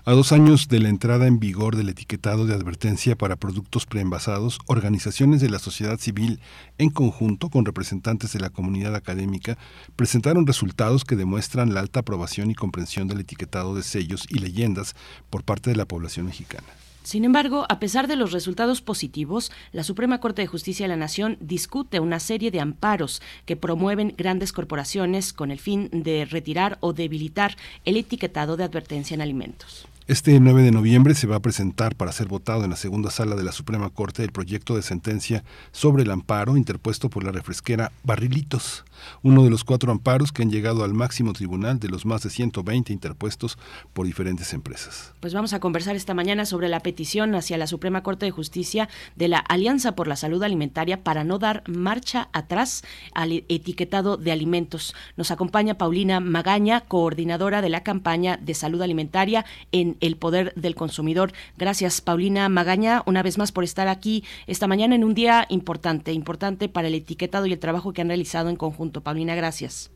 [0.07, 4.61] A dos años de la entrada en vigor del etiquetado de advertencia para productos preenvasados,
[4.67, 6.41] organizaciones de la sociedad civil,
[6.79, 9.59] en conjunto con representantes de la comunidad académica,
[9.95, 14.95] presentaron resultados que demuestran la alta aprobación y comprensión del etiquetado de sellos y leyendas
[15.29, 16.69] por parte de la población mexicana.
[17.05, 20.97] Sin embargo, a pesar de los resultados positivos, la Suprema Corte de Justicia de la
[20.97, 26.79] Nación discute una serie de amparos que promueven grandes corporaciones con el fin de retirar
[26.81, 29.87] o debilitar el etiquetado de advertencia en alimentos.
[30.07, 33.37] Este 9 de noviembre se va a presentar para ser votado en la segunda sala
[33.37, 37.93] de la Suprema Corte el proyecto de sentencia sobre el amparo interpuesto por la refresquera
[38.03, 38.85] Barrilitos,
[39.23, 42.31] uno de los cuatro amparos que han llegado al máximo tribunal de los más de
[42.31, 43.59] 120 interpuestos
[43.93, 45.15] por diferentes empresas.
[45.21, 48.89] Pues vamos a conversar esta mañana sobre la petición hacia la Suprema Corte de Justicia
[49.17, 52.83] de la Alianza por la Salud Alimentaria para no dar marcha atrás
[53.15, 54.95] al etiquetado de alimentos.
[55.17, 60.75] Nos acompaña Paulina Magaña, coordinadora de la campaña de salud alimentaria en el poder del
[60.75, 61.33] consumidor.
[61.57, 66.13] Gracias, Paulina Magaña, una vez más por estar aquí esta mañana en un día importante,
[66.13, 68.94] importante para el etiquetado y el trabajo que han realizado en conjunto.
[69.03, 69.91] Paulina, gracias.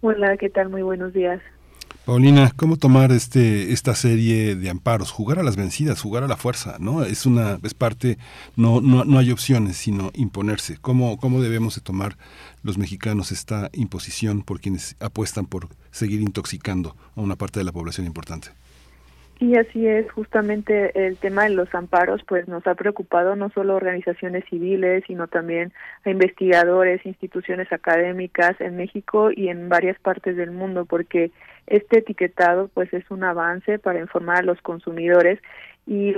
[0.00, 0.68] Hola, ¿qué tal?
[0.68, 1.40] Muy buenos días.
[2.04, 5.10] Paulina, ¿cómo tomar este esta serie de amparos?
[5.10, 7.02] Jugar a las vencidas, jugar a la fuerza, ¿no?
[7.02, 8.16] Es una es parte
[8.54, 10.78] no no, no hay opciones, sino imponerse.
[10.80, 12.16] ¿Cómo cómo debemos de tomar
[12.62, 17.72] los mexicanos esta imposición por quienes apuestan por seguir intoxicando a una parte de la
[17.72, 18.50] población importante?
[19.38, 23.74] Y así es, justamente el tema de los amparos, pues nos ha preocupado no solo
[23.74, 25.74] organizaciones civiles, sino también
[26.06, 31.32] a investigadores, instituciones académicas en México y en varias partes del mundo, porque
[31.66, 35.38] este etiquetado, pues es un avance para informar a los consumidores
[35.86, 36.14] y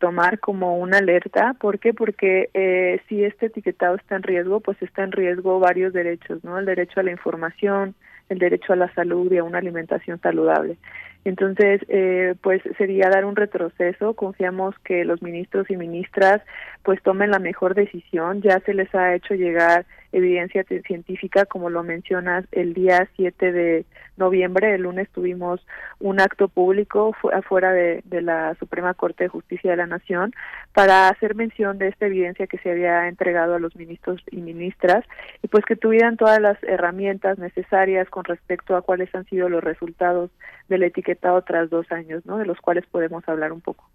[0.00, 1.94] tomar como una alerta, ¿por qué?
[1.94, 6.58] Porque eh, si este etiquetado está en riesgo, pues está en riesgo varios derechos, ¿no?
[6.58, 7.94] El derecho a la información,
[8.28, 10.76] el derecho a la salud y a una alimentación saludable.
[11.24, 14.14] Entonces, eh, pues sería dar un retroceso.
[14.14, 16.40] Confiamos que los ministros y ministras
[16.82, 18.40] pues tomen la mejor decisión.
[18.42, 23.84] Ya se les ha hecho llegar evidencia científica, como lo mencionas, el día 7 de
[24.16, 25.64] noviembre, el lunes, tuvimos
[26.00, 30.34] un acto público afuera de, de la Suprema Corte de Justicia de la Nación
[30.72, 35.04] para hacer mención de esta evidencia que se había entregado a los ministros y ministras
[35.42, 39.62] y pues que tuvieran todas las herramientas necesarias con respecto a cuáles han sido los
[39.62, 40.30] resultados
[40.68, 42.38] del etiquetado tras dos años, ¿no?
[42.38, 43.88] De los cuales podemos hablar un poco.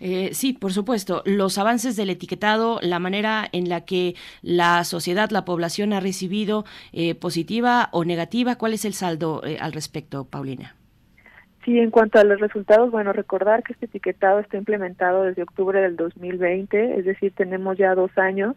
[0.00, 1.22] Eh, sí, por supuesto.
[1.24, 6.64] Los avances del etiquetado, la manera en la que la sociedad, la población ha recibido
[6.92, 10.74] eh, positiva o negativa, ¿cuál es el saldo eh, al respecto, Paulina?
[11.64, 15.78] Sí, en cuanto a los resultados, bueno, recordar que este etiquetado está implementado desde octubre
[15.80, 18.56] del 2020, es decir, tenemos ya dos años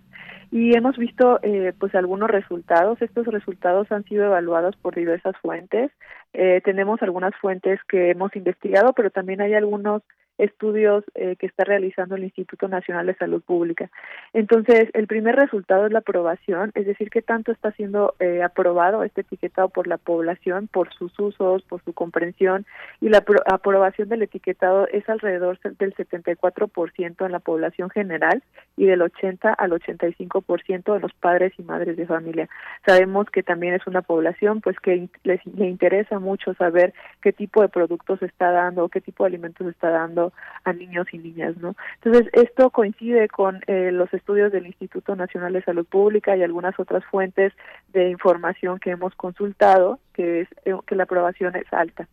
[0.52, 3.02] y hemos visto eh, pues algunos resultados.
[3.02, 5.92] Estos resultados han sido evaluados por diversas fuentes.
[6.32, 10.02] Eh, tenemos algunas fuentes que hemos investigado, pero también hay algunos
[10.38, 13.90] estudios eh, que está realizando el Instituto Nacional de Salud Pública.
[14.34, 19.04] Entonces, el primer resultado es la aprobación, es decir, que tanto está siendo eh, aprobado
[19.04, 22.66] este etiquetado por la población, por sus usos, por su comprensión,
[23.02, 28.44] y la aprobación del etiquetado es alrededor del 74% en la población general
[28.78, 32.50] y del 80 al 85% de los padres y madres de familia.
[32.86, 37.62] Sabemos que también es una población pues que les, le interesa mucho saber qué tipo
[37.62, 40.23] de productos está dando, qué tipo de alimentos está dando,
[40.64, 41.76] a niños y niñas, ¿no?
[41.96, 46.80] Entonces, esto coincide con eh, los estudios del Instituto Nacional de Salud Pública y algunas
[46.80, 47.52] otras fuentes
[47.92, 52.08] de información que hemos consultado, que es eh, que la aprobación es alta.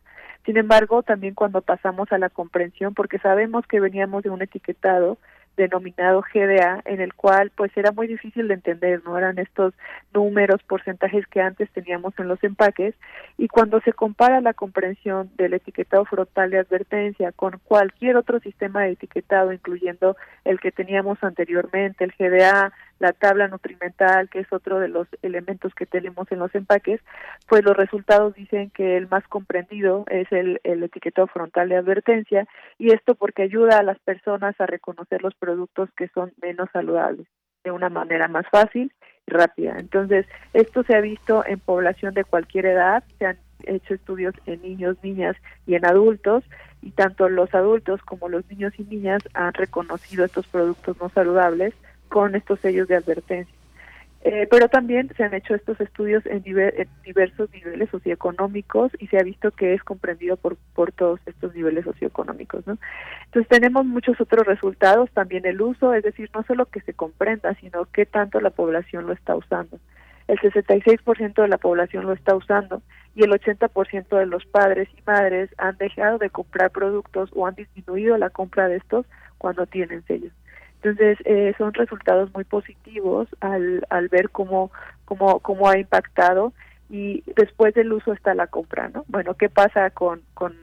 [0.47, 5.19] Sin embargo, también cuando pasamos a la comprensión, porque sabemos que veníamos de un etiquetado
[5.61, 9.75] denominado GDA, en el cual pues era muy difícil de entender, no eran estos
[10.15, 12.95] números, porcentajes que antes teníamos en los empaques,
[13.37, 18.83] y cuando se compara la comprensión del etiquetado frontal de advertencia con cualquier otro sistema
[18.83, 24.79] de etiquetado, incluyendo el que teníamos anteriormente, el GDA, la tabla nutrimental, que es otro
[24.79, 27.01] de los elementos que tenemos en los empaques,
[27.49, 32.47] pues los resultados dicen que el más comprendido es el, el etiquetado frontal de advertencia
[32.79, 37.27] y esto porque ayuda a las personas a reconocer los productos que son menos saludables
[37.65, 38.93] de una manera más fácil
[39.27, 39.77] y rápida.
[39.79, 44.61] Entonces, esto se ha visto en población de cualquier edad, se han hecho estudios en
[44.63, 45.37] niños, niñas
[45.67, 46.45] y en adultos,
[46.83, 51.75] y tanto los adultos como los niños y niñas han reconocido estos productos no saludables
[52.11, 53.55] con estos sellos de advertencia.
[54.23, 59.23] Eh, pero también se han hecho estos estudios en, diversos niveles socioeconómicos y se ha
[59.23, 62.67] visto que es comprendido por, por todos estos niveles socioeconómicos.
[62.67, 62.77] ¿no?
[63.25, 67.55] Entonces tenemos muchos otros resultados, también el uso, es decir, no solo que se comprenda,
[67.55, 69.79] sino qué tanto la población lo está usando.
[70.29, 72.83] El 66% de la población lo está usando
[73.15, 77.55] y el 80% de los padres y madres han dejado de comprar productos o han
[77.55, 79.07] disminuido la compra de estos
[79.39, 80.33] cuando tienen sellos.
[80.83, 84.71] Entonces, eh, son resultados muy positivos al, al ver cómo,
[85.05, 86.55] cómo, cómo ha impactado
[86.89, 89.05] y después del uso está la compra, ¿no?
[89.09, 90.57] Bueno, ¿qué pasa con, con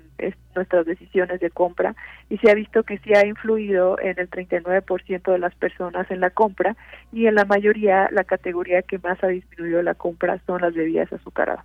[0.55, 1.95] nuestras decisiones de compra?
[2.29, 6.19] Y se ha visto que sí ha influido en el 39% de las personas en
[6.19, 6.75] la compra
[7.13, 11.13] y en la mayoría la categoría que más ha disminuido la compra son las bebidas
[11.13, 11.63] azucaradas.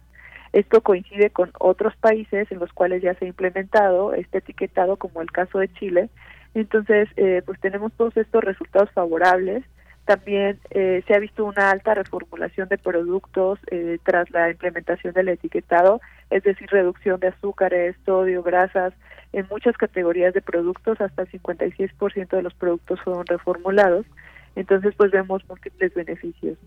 [0.52, 5.22] Esto coincide con otros países en los cuales ya se ha implementado este etiquetado, como
[5.22, 6.10] el caso de Chile,
[6.54, 9.64] entonces, eh, pues tenemos todos estos resultados favorables.
[10.04, 15.28] También eh, se ha visto una alta reformulación de productos eh, tras la implementación del
[15.28, 16.00] etiquetado,
[16.30, 18.92] es decir, reducción de azúcares, sodio, grasas.
[19.32, 24.04] En muchas categorías de productos, hasta el 56% de los productos fueron reformulados.
[24.56, 26.58] Entonces, pues vemos múltiples beneficios.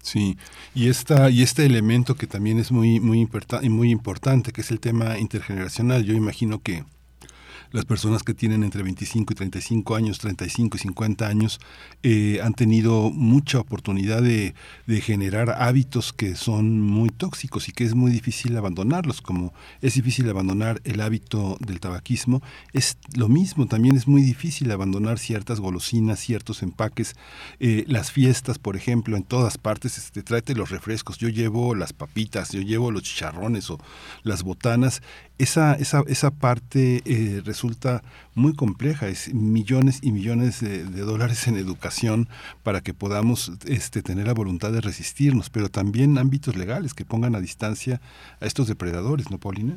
[0.00, 0.38] Sí,
[0.74, 3.28] y esta y este elemento que también es muy muy
[3.68, 6.04] muy importante, que es el tema intergeneracional.
[6.04, 6.84] Yo imagino que
[7.70, 11.60] las personas que tienen entre 25 y 35 años, 35 y 50 años,
[12.02, 14.54] eh, han tenido mucha oportunidad de,
[15.00, 20.28] generar hábitos que son muy tóxicos y que es muy difícil abandonarlos, como es difícil
[20.28, 22.42] abandonar el hábito del tabaquismo,
[22.72, 27.14] es lo mismo, también es muy difícil abandonar ciertas golosinas, ciertos empaques,
[27.60, 31.92] eh, las fiestas, por ejemplo, en todas partes, este, tráete los refrescos, yo llevo las
[31.92, 33.78] papitas, yo llevo los chicharrones o
[34.24, 35.02] las botanas,
[35.38, 38.02] esa, esa, esa parte eh, resulta
[38.36, 42.28] muy compleja, es millones y millones de, dólares en educación
[42.62, 47.34] para que podamos este, tener la voluntad de resistirnos, pero también ámbitos legales que pongan
[47.34, 48.00] a distancia
[48.40, 49.76] a estos depredadores, ¿no, Paulina?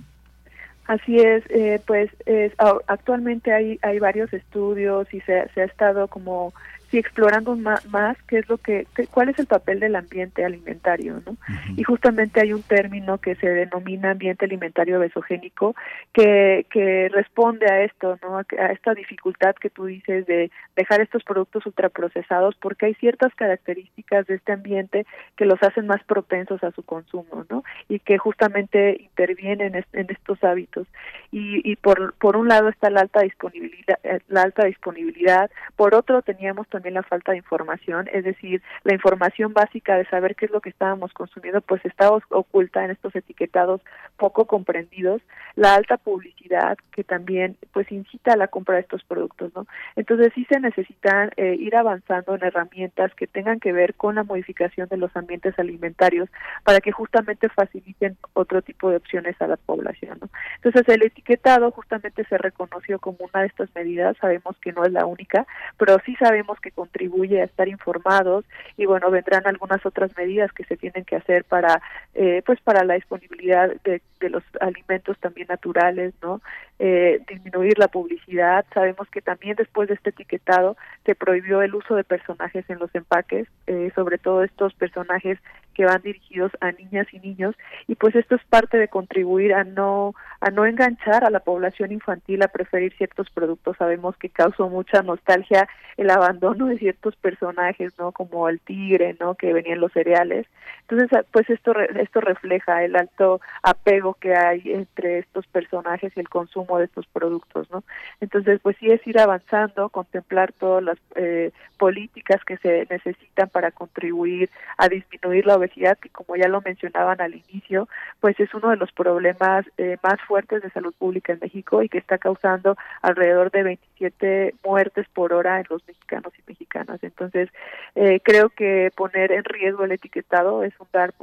[0.86, 2.54] Así es, eh, pues es,
[2.86, 6.54] actualmente hay, hay varios estudios y se, se ha estado como
[6.92, 11.22] sí explorando más, más qué es lo que, cuál es el papel del ambiente alimentario,
[11.26, 11.38] ¿no?
[11.78, 15.74] Y justamente hay un término que se denomina ambiente alimentario besogénico
[16.14, 18.38] que, que responde a esto, ¿no?
[18.38, 24.28] A, esta dificultad que tú dices de dejar estos productos ultraprocesados porque hay ciertas características
[24.28, 25.06] de este ambiente
[25.38, 27.64] que los hacen más propensos a su consumo, ¿no?
[27.88, 30.88] Y que justamente intervienen en, estos hábitos.
[31.32, 35.96] Y, y por, por un lado está la alta disponibilidad, eh, la alta disponibilidad, por
[35.96, 40.46] otro teníamos también la falta de información, es decir, la información básica de saber qué
[40.46, 43.82] es lo que estábamos consumiendo, pues está oculta en estos etiquetados
[44.18, 45.22] poco comprendidos,
[45.56, 49.68] la alta publicidad que también pues incita a la compra de estos productos, ¿no?
[49.96, 54.24] Entonces sí se necesitan eh, ir avanzando en herramientas que tengan que ver con la
[54.24, 56.30] modificación de los ambientes alimentarios
[56.64, 60.30] para que justamente faciliten otro tipo de opciones a la población, ¿no?
[60.56, 64.92] Entonces el etiquetado justamente se reconoció como una de estas medidas, sabemos que no es
[64.92, 65.46] la única,
[65.78, 68.46] pero sí sabemos que contribuye a estar informados
[68.78, 71.82] y bueno, vendrán algunas otras medidas que se tienen que hacer para
[72.14, 76.42] eh, pues para la disponibilidad de, de los alimentos también naturales, ¿no?
[76.80, 78.66] Eh, disminuir la publicidad.
[78.74, 82.94] Sabemos que también después de este etiquetado se prohibió el uso de personajes en los
[82.96, 85.38] empaques, eh, sobre todo estos personajes
[85.74, 87.56] que van dirigidos a niñas y niños.
[87.88, 91.92] Y pues esto es parte de contribuir a no a no enganchar a la población
[91.92, 93.78] infantil a preferir ciertos productos.
[93.78, 99.36] Sabemos que causó mucha nostalgia el abandono de ciertos personajes no como el tigre no
[99.36, 100.48] que venían los cereales.
[100.90, 106.30] Entonces pues esto esto refleja el alto apego que hay entre estos personajes y el
[106.30, 107.84] consumo de estos productos no
[108.20, 111.52] entonces pues sí es ir avanzando contemplar todas las eh,
[111.82, 117.20] políticas que se necesitan para contribuir a disminuir la obesidad, que como ya lo mencionaban
[117.22, 117.90] al inicio,
[118.20, 121.90] pues es uno de los problemas eh, más fuertes de salud pública en México y
[121.90, 127.00] que está causando alrededor de 27 muertes por hora en los mexicanos y mexicanas.
[127.02, 127.50] Entonces,
[127.96, 131.16] eh, creo que poner en riesgo el etiquetado es, un dar,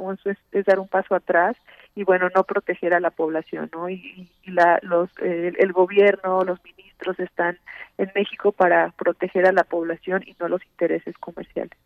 [0.51, 1.55] es, dar un paso atrás
[1.99, 3.89] y bueno, no proteger a la población, ¿no?
[3.89, 7.59] Y, la, los, el gobierno, los ministros están
[7.97, 11.77] en México para proteger a la población y no los intereses comerciales.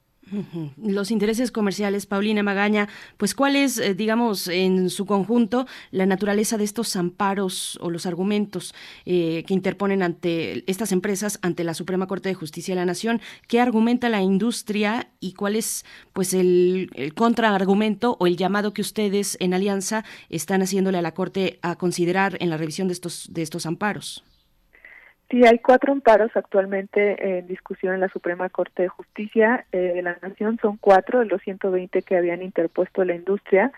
[0.77, 2.87] Los intereses comerciales, Paulina Magaña,
[3.17, 8.05] pues cuál es, eh, digamos, en su conjunto, la naturaleza de estos amparos o los
[8.05, 8.73] argumentos
[9.05, 13.21] eh, que interponen ante estas empresas ante la Suprema Corte de Justicia de la Nación,
[13.47, 18.81] qué argumenta la industria y cuál es, pues, el, el contraargumento o el llamado que
[18.81, 23.27] ustedes en alianza están haciéndole a la Corte a considerar en la revisión de estos
[23.31, 24.23] de estos amparos.
[25.33, 30.03] Sí, hay cuatro amparos actualmente en discusión en la Suprema Corte de Justicia eh, de
[30.03, 30.59] la Nación.
[30.61, 33.71] Son cuatro de los 120 que habían interpuesto la industria.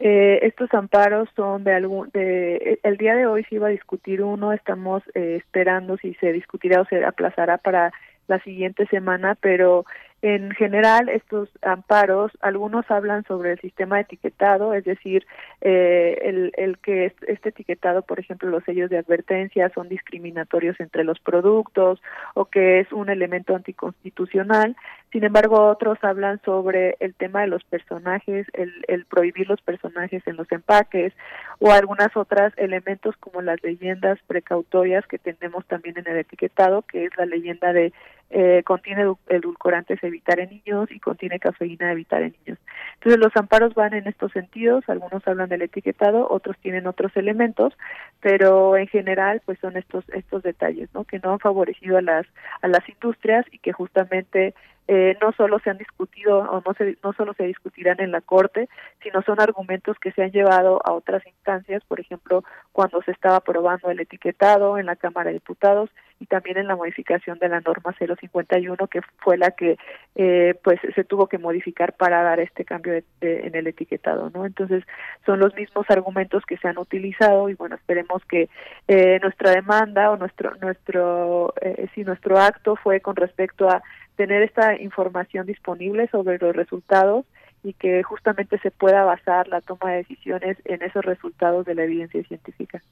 [0.00, 4.22] Eh, estos amparos son de algún, de, el día de hoy se iba a discutir
[4.22, 7.90] uno, estamos eh, esperando si se discutirá o se aplazará para
[8.26, 9.86] la siguiente semana, pero
[10.20, 15.24] en general, estos amparos, algunos hablan sobre el sistema etiquetado, es decir,
[15.60, 21.04] eh, el, el que este etiquetado, por ejemplo, los sellos de advertencia son discriminatorios entre
[21.04, 22.02] los productos
[22.34, 24.76] o que es un elemento anticonstitucional.
[25.12, 30.22] Sin embargo, otros hablan sobre el tema de los personajes, el, el prohibir los personajes
[30.26, 31.14] en los empaques
[31.60, 37.06] o algunas otras elementos como las leyendas precautorias que tenemos también en el etiquetado, que
[37.06, 37.92] es la leyenda de
[38.30, 42.58] eh, contiene edulcorantes evitar en niños y contiene cafeína evitar en niños.
[42.94, 47.72] Entonces los amparos van en estos sentidos, algunos hablan del etiquetado, otros tienen otros elementos,
[48.20, 51.04] pero en general pues son estos estos detalles, ¿no?
[51.04, 52.26] Que no han favorecido a las
[52.60, 54.54] a las industrias y que justamente
[54.88, 58.22] eh, no solo se han discutido o no, se, no solo se discutirán en la
[58.22, 58.68] Corte,
[59.02, 62.42] sino son argumentos que se han llevado a otras instancias, por ejemplo,
[62.72, 65.90] cuando se estaba aprobando el etiquetado en la Cámara de Diputados
[66.20, 69.76] y también en la modificación de la norma 051, que fue la que
[70.16, 74.46] eh, pues se tuvo que modificar para dar este cambio en el etiquetado, ¿no?
[74.46, 74.84] Entonces
[75.24, 78.48] son los mismos argumentos que se han utilizado y bueno esperemos que
[78.88, 83.82] eh, nuestra demanda o nuestro nuestro eh, si nuestro acto fue con respecto a
[84.18, 87.24] tener esta información disponible sobre los resultados
[87.62, 91.84] y que justamente se pueda basar la toma de decisiones en esos resultados de la
[91.84, 92.82] evidencia científica.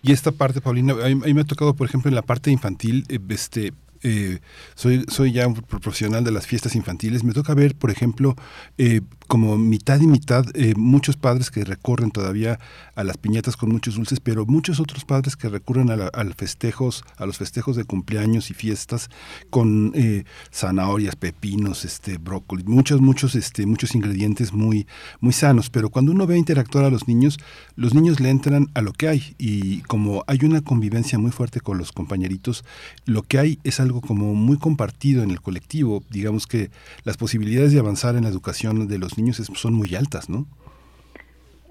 [0.00, 3.04] Y esta parte, Paulina, a mí, me ha tocado, por ejemplo, en la parte infantil,
[3.10, 3.74] eh, este,
[4.06, 4.38] eh,
[4.76, 8.36] soy, soy ya un profesional de las fiestas infantiles, me toca ver, por ejemplo,
[8.78, 12.58] eh, como mitad y mitad, eh, muchos padres que recurren todavía
[12.94, 17.26] a las piñatas con muchos dulces, pero muchos otros padres que recurren a, festejos, a
[17.26, 19.10] los festejos de cumpleaños y fiestas
[19.50, 24.86] con eh, zanahorias, pepinos, este, brócoli, muchos, muchos, este, muchos ingredientes muy,
[25.20, 25.70] muy sanos.
[25.70, 27.38] Pero cuando uno ve interactuar a los niños,
[27.74, 31.60] los niños le entran a lo que hay y como hay una convivencia muy fuerte
[31.60, 32.64] con los compañeritos,
[33.04, 36.02] lo que hay es algo como muy compartido en el colectivo.
[36.10, 36.70] Digamos que
[37.04, 40.46] las posibilidades de avanzar en la educación de los niños son muy altas, ¿no?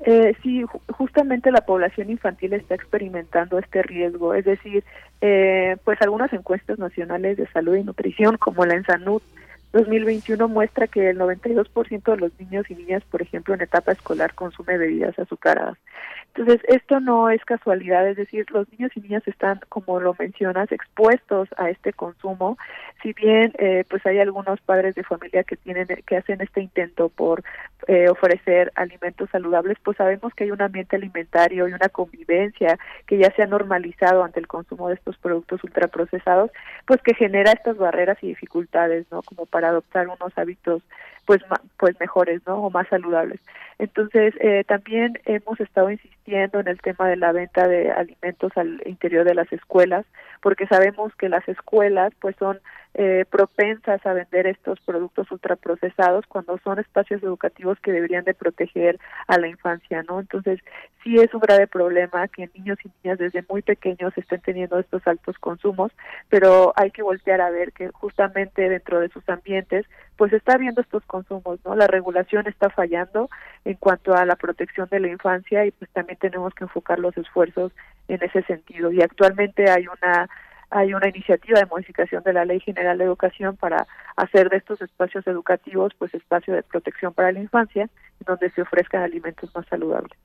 [0.06, 4.84] Eh, sí, justamente la población infantil está experimentando este riesgo, es decir,
[5.22, 9.23] eh, pues algunas encuestas nacionales de salud y nutrición, como la ENSANUD
[9.76, 14.34] 2021, muestra que el 92% de los niños y niñas, por ejemplo, en etapa escolar
[14.34, 15.77] consume bebidas azucaradas.
[16.34, 20.72] Entonces, esto no es casualidad, es decir, los niños y niñas están, como lo mencionas,
[20.72, 22.57] expuestos a este consumo.
[23.06, 27.10] Si bien, eh, pues hay algunos padres de familia que tienen, que hacen este intento
[27.10, 27.44] por
[27.88, 33.19] eh, ofrecer alimentos saludables, pues sabemos que hay un ambiente alimentario y una convivencia que
[33.19, 36.49] ya se ha normalizado ante el consumo de estos productos ultraprocesados,
[36.88, 39.22] pues que genera estas barreras y dificultades, ¿no?
[39.22, 40.82] Como para adoptar unos hábitos
[41.26, 41.41] pues
[41.77, 43.39] pues mejores no o más saludables
[43.80, 48.81] entonces eh, también hemos estado insistiendo en el tema de la venta de alimentos al
[48.85, 50.06] interior de las escuelas
[50.41, 52.60] porque sabemos que las escuelas pues son
[52.97, 58.99] eh, propensas a vender estos productos ultraprocesados cuando son espacios educativos que deberían de proteger
[59.27, 60.22] a la infancia, ¿no?
[60.22, 60.61] Entonces,
[61.03, 65.06] sí es un grave problema que niños y niñas desde muy pequeños estén teniendo estos
[65.07, 65.91] altos consumos,
[66.30, 69.85] pero hay que voltear a ver que justamente dentro de sus ambientes,
[70.17, 71.75] pues está habiendo estos consumos, ¿no?
[71.75, 73.29] La regulación está fallando
[73.65, 77.15] en cuanto a la protección de la infancia y pues también tenemos que enfocar los
[77.17, 77.71] esfuerzos
[78.07, 78.91] en ese sentido.
[78.91, 80.29] Y actualmente hay una
[80.71, 84.81] hay una iniciativa de modificación de la Ley General de Educación para hacer de estos
[84.81, 87.89] espacios educativos pues espacio de protección para la infancia,
[88.25, 90.17] donde se ofrezcan alimentos más saludables.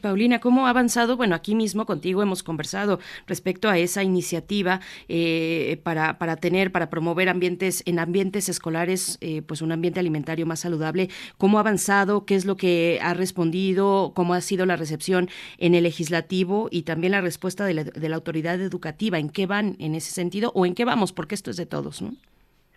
[0.00, 1.18] Paulina, ¿cómo ha avanzado?
[1.18, 6.88] Bueno, aquí mismo contigo hemos conversado respecto a esa iniciativa eh, para, para tener, para
[6.88, 11.10] promover ambientes en ambientes escolares, eh, pues un ambiente alimentario más saludable.
[11.36, 12.24] ¿Cómo ha avanzado?
[12.24, 14.12] ¿Qué es lo que ha respondido?
[14.14, 15.28] ¿Cómo ha sido la recepción
[15.58, 19.18] en el legislativo y también la respuesta de la, de la autoridad educativa?
[19.18, 21.12] ¿En qué van en ese sentido o en qué vamos?
[21.12, 22.14] Porque esto es de todos, ¿no?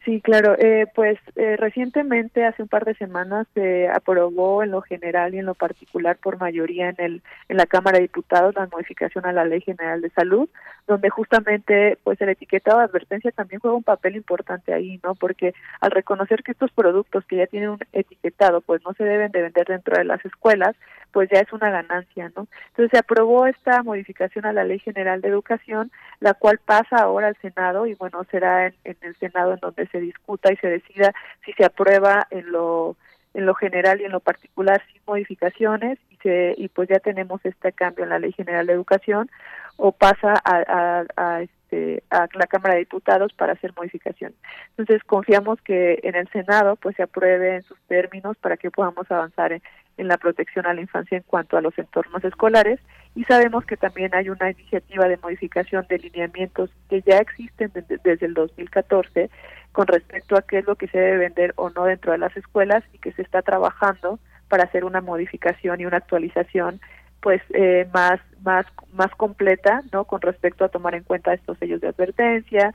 [0.05, 0.55] Sí, claro.
[0.59, 5.39] Eh, pues eh, recientemente, hace un par de semanas, se aprobó en lo general y
[5.39, 9.31] en lo particular por mayoría en el en la Cámara de Diputados la modificación a
[9.31, 10.49] la Ley General de Salud,
[10.87, 15.15] donde justamente pues el etiquetado de advertencia también juega un papel importante ahí, ¿no?
[15.15, 19.31] Porque al reconocer que estos productos que ya tienen un etiquetado pues no se deben
[19.31, 20.75] de vender dentro de las escuelas,
[21.13, 22.47] pues ya es una ganancia, ¿no?
[22.69, 27.27] Entonces se aprobó esta modificación a la Ley General de Educación, la cual pasa ahora
[27.27, 30.67] al Senado y bueno, será en, en el Senado en donde se discuta y se
[30.67, 31.13] decida
[31.45, 32.97] si se aprueba en lo
[33.33, 37.39] en lo general y en lo particular sin modificaciones y se y pues ya tenemos
[37.45, 39.29] este cambio en la Ley General de Educación
[39.77, 44.37] o pasa a, a, este, a la Cámara de Diputados para hacer modificaciones.
[44.77, 49.09] Entonces confiamos que en el Senado pues se apruebe en sus términos para que podamos
[49.09, 49.63] avanzar en,
[49.97, 52.79] en la protección a la infancia en cuanto a los entornos escolares
[53.15, 58.25] y sabemos que también hay una iniciativa de modificación de lineamientos que ya existen desde,
[58.25, 59.29] el 2014
[59.73, 62.35] con respecto a qué es lo que se debe vender o no dentro de las
[62.37, 66.79] escuelas y que se está trabajando para hacer una modificación y una actualización
[67.21, 71.81] pues eh, más más más completa no con respecto a tomar en cuenta estos sellos
[71.81, 72.73] de advertencia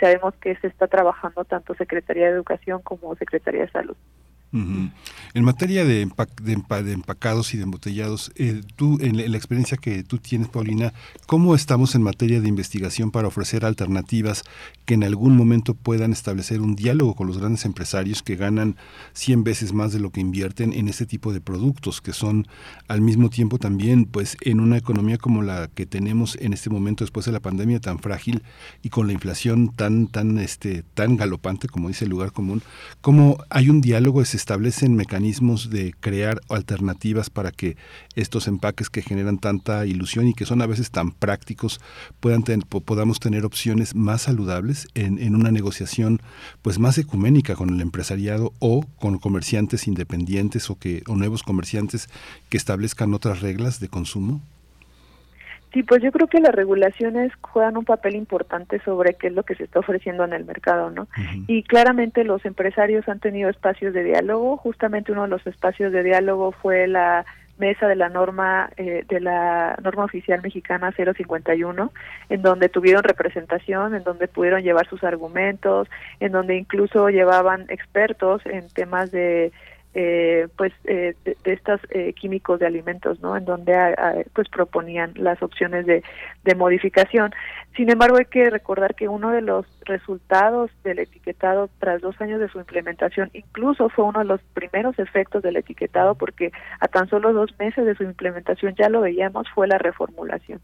[0.00, 3.96] sabemos que se está trabajando tanto Secretaría de Educación como Secretaría de Salud.
[4.52, 6.08] En materia de,
[6.42, 10.92] de, empacados y de embotellados, eh, tú, en la, experiencia que tú tienes, Paulina,
[11.26, 14.42] ¿cómo estamos en materia de investigación para ofrecer alternativas
[14.86, 18.76] que en algún momento puedan establecer un diálogo con los grandes empresarios que ganan
[19.12, 22.48] 100 veces más de lo que invierten en este tipo de productos, que son
[22.88, 27.04] al mismo tiempo también, pues, en una economía como la que tenemos en este momento
[27.04, 28.42] después de la pandemia tan frágil
[28.82, 32.62] y con la inflación tan, tan, este, tan galopante, como dice el lugar común,
[33.00, 34.24] ¿cómo hay un diálogo?
[34.24, 37.76] ¿Se establecen mecanismos de crear alternativas para que
[38.16, 41.80] estos empaques que generan tanta ilusión y que son a veces tan prácticos
[42.20, 46.20] puedan podamos tener opciones más saludables en, en una negociación
[46.62, 52.08] pues más ecuménica con el empresariado o con comerciantes independientes o que o nuevos comerciantes
[52.48, 54.40] que establezcan otras reglas de consumo?
[55.72, 59.44] Sí, pues yo creo que las regulaciones juegan un papel importante sobre qué es lo
[59.44, 61.06] que se está ofreciendo en el mercado, ¿no?
[61.46, 64.56] Y claramente los empresarios han tenido espacios de diálogo.
[64.56, 67.24] Justamente uno de los espacios de diálogo fue la
[67.60, 71.92] mesa de la norma eh, de la norma oficial mexicana 051
[72.30, 75.86] en donde tuvieron representación en donde pudieron llevar sus argumentos
[76.20, 79.52] en donde incluso llevaban expertos en temas de
[79.92, 83.36] eh, pues eh, de, estos eh, químicos de alimentos, ¿no?
[83.36, 83.74] En donde
[84.32, 86.04] pues proponían las opciones de,
[86.44, 87.32] de modificación.
[87.76, 92.40] Sin embargo, hay que recordar que uno de los resultados del etiquetado tras dos años
[92.40, 97.08] de su implementación, incluso fue uno de los primeros efectos del etiquetado, porque a tan
[97.08, 100.60] solo dos meses de su implementación ya lo veíamos, fue la reformulación.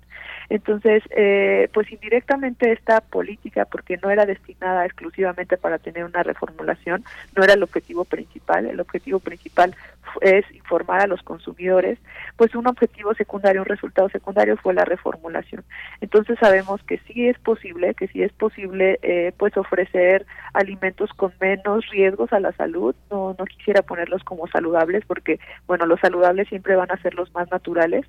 [0.48, 7.04] Entonces, eh, pues indirectamente esta política, porque no era destinada exclusivamente para tener una reformulación,
[7.36, 8.80] no era el objetivo principal, el
[9.20, 9.74] principal
[10.20, 11.98] es informar a los consumidores,
[12.36, 15.64] pues un objetivo secundario, un resultado secundario fue la reformulación.
[16.00, 21.32] Entonces sabemos que sí es posible, que sí es posible eh, pues ofrecer alimentos con
[21.40, 26.48] menos riesgos a la salud, no, no quisiera ponerlos como saludables porque bueno, los saludables
[26.48, 28.06] siempre van a ser los más naturales,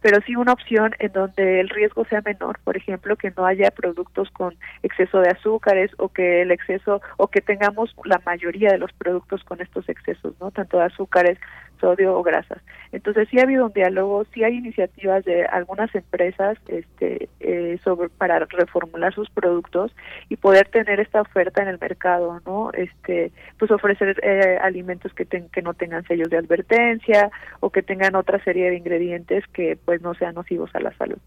[0.00, 3.70] pero sí una opción en donde el riesgo sea menor, por ejemplo, que no haya
[3.70, 8.78] productos con exceso de azúcares o que el exceso o que tengamos la mayoría de
[8.78, 10.50] los productos con estos excesos, ¿no?
[10.50, 11.38] Tanto de azúcares
[11.80, 12.62] sodio o grasas.
[12.92, 18.08] Entonces sí ha habido un diálogo, sí hay iniciativas de algunas empresas este, eh, sobre
[18.08, 19.94] para reformular sus productos
[20.28, 22.70] y poder tener esta oferta en el mercado, ¿no?
[22.72, 27.30] Este, pues ofrecer eh, alimentos que, que no tengan sellos de advertencia
[27.60, 31.18] o que tengan otra serie de ingredientes que pues no sean nocivos a la salud.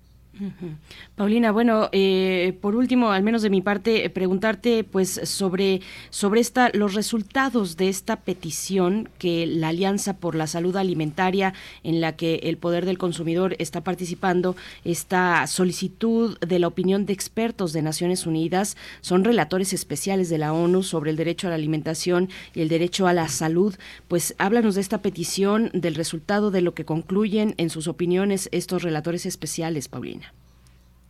[1.15, 6.41] Paulina, bueno, eh, por último, al menos de mi parte, eh, preguntarte, pues, sobre sobre
[6.41, 11.53] esta los resultados de esta petición que la Alianza por la Salud Alimentaria,
[11.83, 17.13] en la que el Poder del Consumidor está participando, esta solicitud de la opinión de
[17.13, 21.55] expertos de Naciones Unidas, son relatores especiales de la ONU sobre el derecho a la
[21.55, 23.75] alimentación y el derecho a la salud.
[24.07, 28.81] Pues, háblanos de esta petición, del resultado de lo que concluyen en sus opiniones estos
[28.81, 30.22] relatores especiales, Paulina.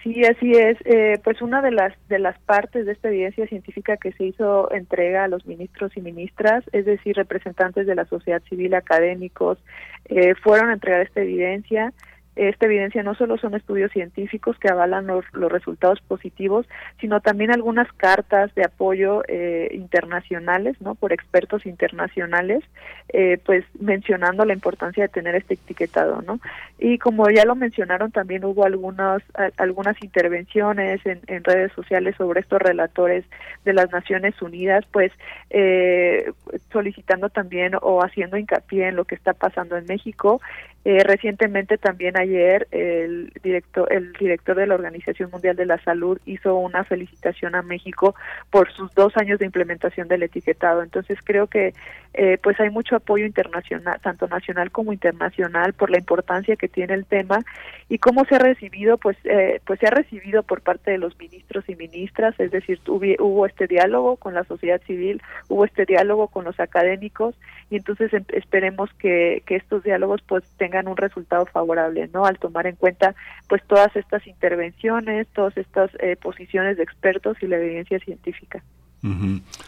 [0.03, 0.77] Sí, así es.
[0.84, 4.69] Eh, pues una de las de las partes de esta evidencia científica que se hizo
[4.73, 9.57] entrega a los ministros y ministras, es decir, representantes de la sociedad civil, académicos,
[10.05, 11.93] eh, fueron a entregar esta evidencia
[12.35, 16.68] esta evidencia no solo son estudios científicos que avalan los, resultados positivos,
[16.99, 20.95] sino también algunas cartas de apoyo eh, internacionales, ¿no?
[20.95, 22.64] Por expertos internacionales,
[23.10, 26.39] eh, pues mencionando la importancia de tener este etiquetado, ¿no?
[26.80, 29.22] Y como ya lo mencionaron, también hubo algunas
[29.57, 33.26] algunas intervenciones en, en redes sociales sobre estos relatores
[33.65, 35.11] de las Naciones Unidas, pues
[35.49, 36.31] eh,
[36.72, 40.41] solicitando también o haciendo hincapié en lo que está pasando en México
[40.85, 46.19] eh, recientemente también ayer el director el director de la Organización Mundial de la Salud
[46.25, 48.13] hizo una felicitación a México
[48.49, 50.83] por sus dos años de implementación del etiquetado.
[50.83, 51.73] Entonces creo que
[52.13, 56.93] eh, pues hay mucho apoyo internacional, tanto nacional como internacional, por la importancia que tiene
[56.93, 57.39] el tema
[57.87, 61.17] y cómo se ha recibido, pues eh, pues se ha recibido por parte de los
[61.17, 65.85] ministros y ministras, es decir, hubo, hubo este diálogo con la sociedad civil, hubo este
[65.85, 67.35] diálogo con los académicos
[67.69, 72.26] y entonces em, esperemos que, que estos diálogos pues tengan tengan un resultado favorable, ¿no?
[72.26, 73.15] Al tomar en cuenta
[73.48, 78.64] pues todas estas intervenciones, todas estas eh, posiciones de expertos y la evidencia científica.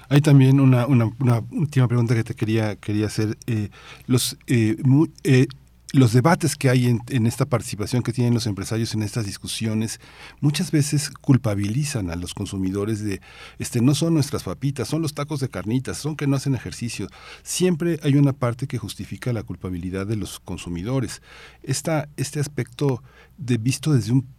[0.07, 1.11] Hay también una, una,
[1.51, 3.35] última pregunta que te quería quería hacer.
[3.47, 3.69] Eh,
[4.07, 4.77] los eh,
[5.25, 5.47] eh
[5.95, 9.99] los debates que hay en, esta participación que tienen los empresarios en estas discusiones
[10.41, 13.21] muchas veces culpabilizan a los consumidores de
[13.59, 17.07] este no son nuestras papitas, son los tacos de carnitas, son que no hacen ejercicio.
[17.43, 21.21] Siempre hay una parte que justifica la culpabilidad de los consumidores.
[21.63, 23.01] Esta, este aspecto
[23.37, 24.34] de visto desde un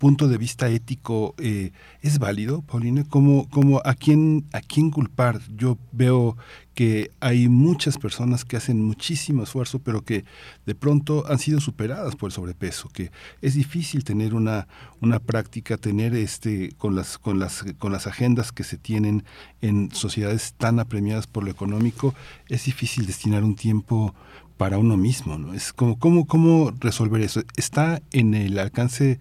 [0.00, 3.04] punto de vista ético eh, es válido, Paulina?
[3.04, 5.42] ¿Cómo, cómo, a, quién, ¿A quién culpar?
[5.54, 6.38] Yo veo
[6.72, 10.24] que hay muchas personas que hacen muchísimo esfuerzo, pero que
[10.64, 13.12] de pronto han sido superadas por el sobrepeso, que
[13.42, 14.68] es difícil tener una,
[15.02, 19.24] una práctica, tener este, con las, con las, con las agendas que se tienen
[19.60, 22.14] en sociedades tan apremiadas por lo económico,
[22.48, 24.14] es difícil destinar un tiempo
[24.60, 25.54] para uno mismo, ¿no?
[25.54, 27.40] Es como, ¿cómo, cómo resolver eso?
[27.56, 29.18] ¿Está en el alcance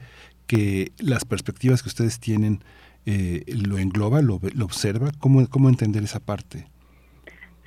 [0.49, 2.63] que las perspectivas que ustedes tienen
[3.05, 5.11] eh, lo engloba, lo, lo observa?
[5.19, 6.65] ¿Cómo, ¿Cómo entender esa parte?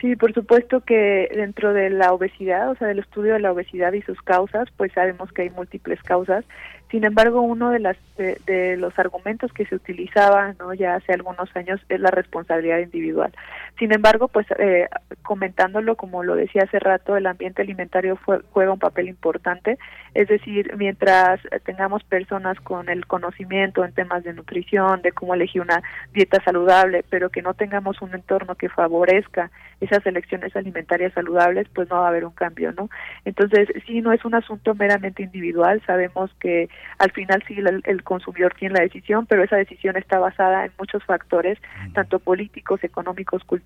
[0.01, 3.93] Sí, por supuesto que dentro de la obesidad, o sea, del estudio de la obesidad
[3.93, 6.45] y sus causas, pues sabemos que hay múltiples causas
[6.93, 10.75] sin embargo, uno de, las, de, los argumentos que se utilizaba ¿no?
[10.75, 13.33] ya hace algunos años es la responsabilidad individual.
[13.79, 14.89] Sin embargo, pues eh,
[15.23, 18.19] comentándolo, como lo decía hace rato, el ambiente alimentario
[18.51, 19.79] juega un papel importante.
[20.15, 25.63] Es decir, mientras tengamos personas con el conocimiento en temas de nutrición, de cómo elegir
[25.63, 25.83] una
[26.13, 29.51] dieta saludable, pero que no tengamos un entorno que favorezca
[29.81, 32.91] esas elecciones alimentarias saludables, pues no va a haber un cambio, ¿no?
[33.25, 35.83] Entonces, sí, no es un asunto meramente individual.
[35.87, 36.69] Sabemos que
[36.99, 41.03] al final sí el, consumidor tiene la decisión, pero esa decisión está basada en muchos
[41.05, 41.59] factores,
[41.95, 43.62] tanto políticos, económicos, culturales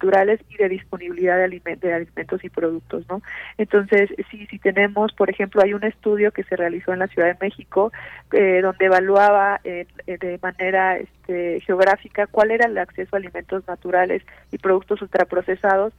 [0.49, 3.23] y de disponibilidad de, alimentos y productos, ¿no?
[3.59, 7.29] Entonces, sí, si tenemos, por ejemplo, hay un estudio que se realizó en la Ciudad
[7.29, 7.93] de México
[8.33, 14.23] eh, donde evaluaba eh, de manera este, geográfica cuál era el acceso a alimentos naturales
[14.53, 15.93] y productos ultraprocesados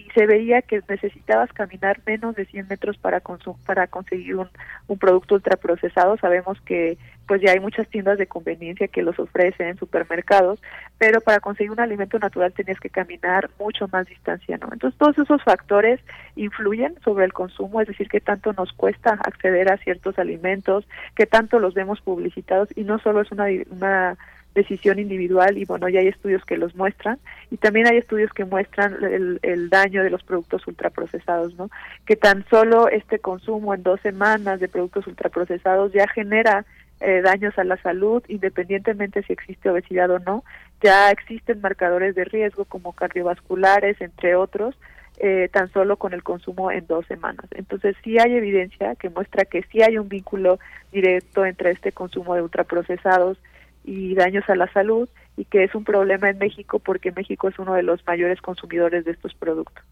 [0.00, 3.20] y se veía que necesitabas caminar menos de 100 metros para
[3.66, 4.48] para conseguir un,
[4.88, 6.16] un producto ultraprocesado.
[6.16, 10.60] Sabemos que pues ya hay muchas tiendas de conveniencia que los ofrecen en supermercados,
[10.98, 14.68] pero para conseguir un alimento natural tenías que caminar mucho más distancia, ¿no?
[14.72, 16.00] Entonces todos esos factores
[16.34, 21.26] influyen sobre el consumo, es decir, que tanto nos cuesta acceder a ciertos alimentos, que
[21.26, 24.16] tanto los vemos publicitados y no solo es una, una
[24.54, 27.18] decisión individual y bueno, ya hay estudios que los muestran
[27.50, 31.70] y también hay estudios que muestran el, daño de los productos ultraprocesados, ¿no?
[32.04, 36.64] Que tan solo este consumo en dos semanas de productos ultraprocesados ya genera
[37.00, 40.44] eh, daños a la salud, independientemente si existe obesidad o no.
[40.82, 44.76] Ya existen marcadores de riesgo como cardiovasculares, entre otros,
[45.18, 47.46] eh, tan solo con el consumo en dos semanas.
[47.52, 50.58] Entonces sí hay evidencia que muestra que sí hay un vínculo
[50.92, 53.38] directo entre este consumo de ultraprocesados
[53.84, 57.58] y daños a la salud y que es un problema en México porque México es
[57.58, 59.84] uno de los mayores consumidores de estos productos.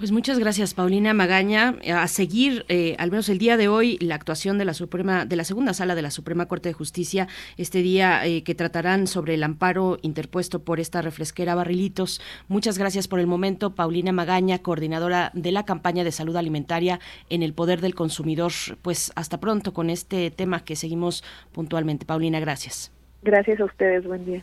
[0.00, 1.74] Pues muchas gracias, Paulina Magaña.
[1.94, 5.36] A seguir, eh, al menos el día de hoy, la actuación de la Suprema, de
[5.36, 7.28] la segunda sala de la Suprema Corte de Justicia,
[7.58, 12.22] este día eh, que tratarán sobre el amparo interpuesto por esta refresquera Barrilitos.
[12.48, 16.98] Muchas gracias por el momento, Paulina Magaña, coordinadora de la campaña de salud alimentaria
[17.28, 18.52] en el poder del consumidor.
[18.80, 21.22] Pues hasta pronto con este tema que seguimos
[21.52, 22.06] puntualmente.
[22.06, 22.90] Paulina, gracias.
[23.20, 24.42] Gracias a ustedes, buen día.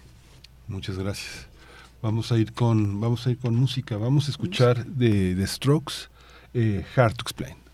[0.68, 1.47] Muchas gracias.
[2.02, 3.98] Vamos a ir con, vamos a ir con música.
[3.98, 6.10] Vamos a escuchar de The Strokes,
[6.54, 7.67] eh, Hard to Explain.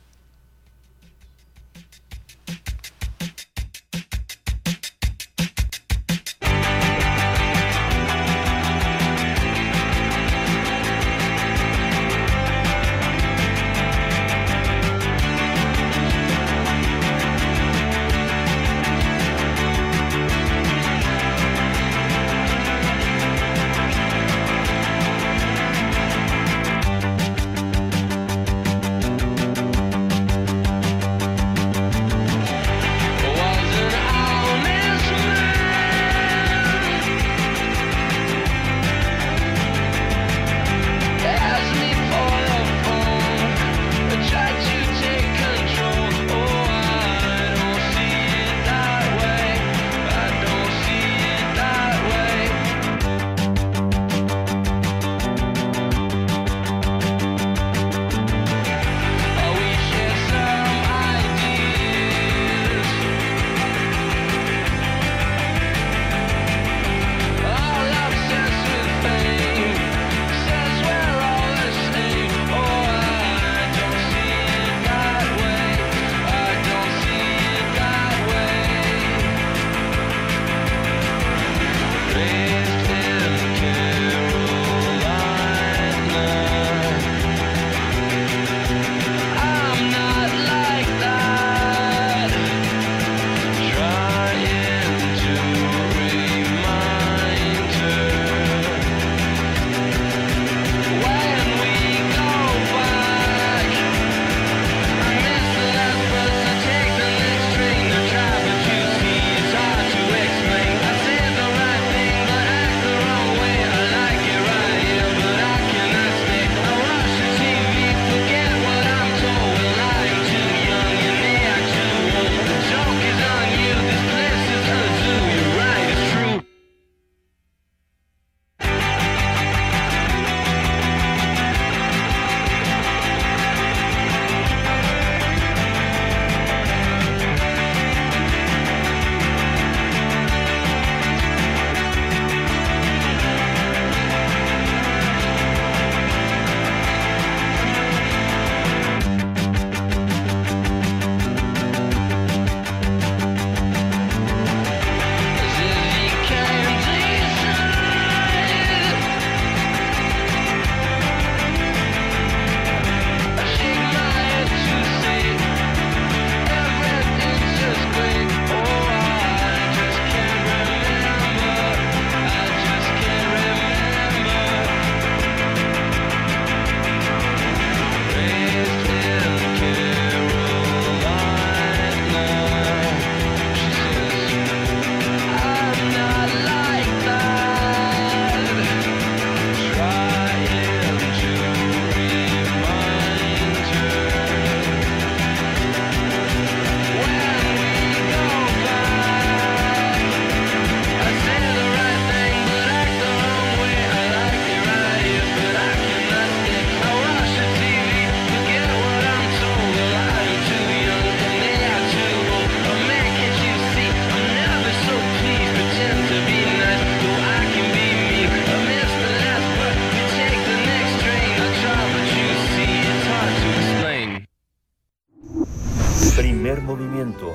[226.34, 227.32] Primer movimiento.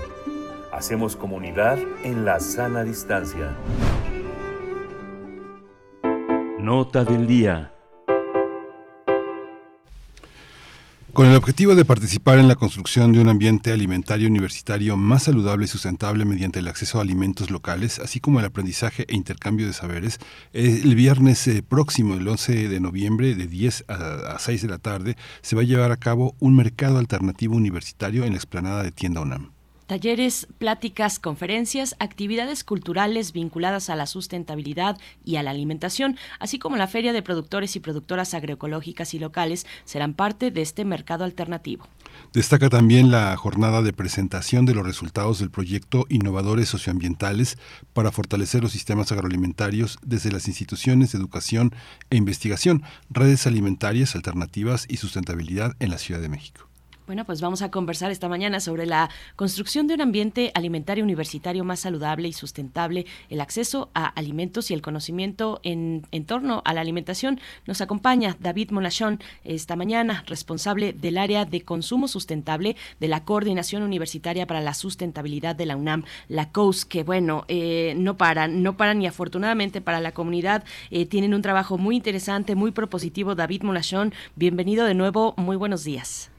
[0.72, 3.56] Hacemos comunidad en la sana distancia.
[6.58, 7.77] Nota del día.
[11.18, 15.64] Con el objetivo de participar en la construcción de un ambiente alimentario universitario más saludable
[15.64, 19.72] y sustentable mediante el acceso a alimentos locales, así como el aprendizaje e intercambio de
[19.72, 20.20] saberes,
[20.52, 25.16] el viernes eh, próximo, el 11 de noviembre, de 10 a 6 de la tarde,
[25.42, 29.20] se va a llevar a cabo un mercado alternativo universitario en la explanada de Tienda
[29.20, 29.57] UNAM.
[29.88, 36.76] Talleres, pláticas, conferencias, actividades culturales vinculadas a la sustentabilidad y a la alimentación, así como
[36.76, 41.88] la Feria de Productores y Productoras Agroecológicas y Locales serán parte de este mercado alternativo.
[42.34, 47.56] Destaca también la jornada de presentación de los resultados del proyecto Innovadores Socioambientales
[47.94, 51.74] para fortalecer los sistemas agroalimentarios desde las instituciones de educación
[52.10, 56.67] e investigación, redes alimentarias alternativas y sustentabilidad en la Ciudad de México.
[57.08, 61.64] Bueno, pues vamos a conversar esta mañana sobre la construcción de un ambiente alimentario universitario
[61.64, 66.82] más saludable y sustentable, el acceso a alimentos y el conocimiento en, torno a la
[66.82, 67.40] alimentación.
[67.66, 73.82] Nos acompaña David Monachón esta mañana, responsable del área de consumo sustentable de la Coordinación
[73.84, 78.76] Universitaria para la Sustentabilidad de la UNAM, la COUS, que bueno, eh, no paran, no
[78.76, 83.34] paran y afortunadamente para la comunidad eh, tienen un trabajo muy interesante, muy propositivo.
[83.34, 86.30] David Monachón, bienvenido de nuevo, muy buenos días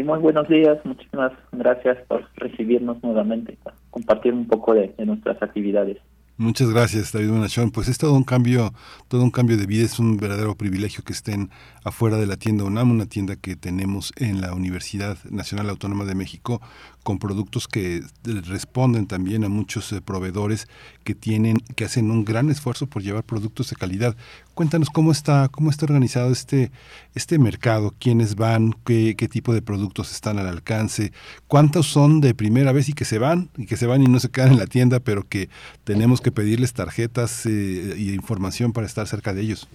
[0.00, 3.58] muy buenos días, muchísimas gracias por recibirnos nuevamente,
[3.90, 5.98] compartir un poco de nuestras actividades.
[6.38, 7.70] Muchas gracias, David Bonachón.
[7.70, 8.72] Pues es todo un cambio,
[9.08, 9.84] todo un cambio de vida.
[9.84, 11.50] Es un verdadero privilegio que estén
[11.84, 16.14] afuera de la tienda UNAM, una tienda que tenemos en la Universidad Nacional Autónoma de
[16.14, 16.62] México,
[17.02, 20.68] con productos que responden también a muchos eh, proveedores
[21.04, 24.16] que tienen, que hacen un gran esfuerzo por llevar productos de calidad.
[24.54, 26.70] Cuéntanos cómo está, cómo está organizado este,
[27.14, 31.12] este mercado, quiénes van, qué, qué tipo de productos están al alcance,
[31.48, 34.20] cuántos son de primera vez y que se van, y que se van y no
[34.20, 35.48] se quedan en la tienda, pero que
[35.84, 39.68] tenemos que pedirles tarjetas eh, y información para estar cerca de ellos.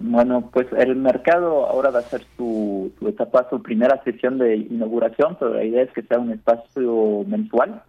[0.00, 5.36] Bueno, pues el mercado ahora va a ser su, etapa, su primera sesión de inauguración,
[5.38, 7.82] pero la idea es que sea un espacio mensual,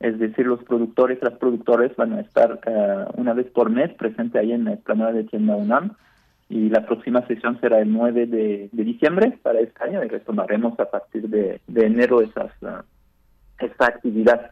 [0.00, 4.38] es decir, los productores, las productores van a estar eh, una vez por mes presente
[4.38, 5.92] ahí en la explanada de Tienda UNAM
[6.48, 10.90] y la próxima sesión será el 9 de, diciembre para este año y retomaremos a
[10.90, 12.82] partir de, enero esas, uh,
[13.58, 14.50] esta actividad.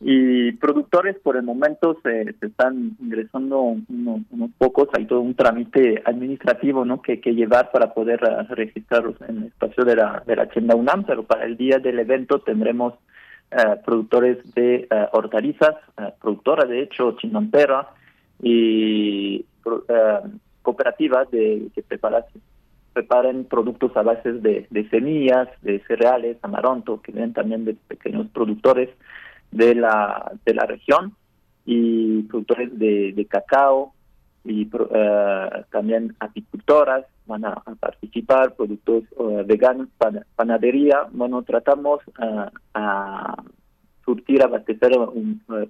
[0.00, 6.84] Y productores por el momento se, están ingresando unos pocos, hay todo un trámite administrativo
[6.84, 7.02] ¿no?
[7.02, 10.76] que, que llevar para poder uh, registrarlos en el espacio de la, de la tienda
[10.76, 12.94] UNAM, pero para el día del evento tendremos
[13.52, 15.74] uh, productores de uh, hortalizas,
[16.20, 17.88] productoras de hecho, chinontera
[18.40, 19.44] y
[20.62, 22.22] cooperativas de que preparan,
[22.92, 28.28] preparen productos a base de, de semillas, de cereales, amaronto, que vienen también de pequeños
[28.28, 28.90] productores
[29.50, 31.14] de la, de la región
[31.64, 33.92] y productores de, cacao
[34.44, 34.88] y uh,
[35.70, 39.88] también apicultoras van a, participar, productos uh, veganos,
[40.34, 41.06] panadería.
[41.12, 43.42] Bueno, tratamos uh, a
[44.04, 44.92] surtir, abastecer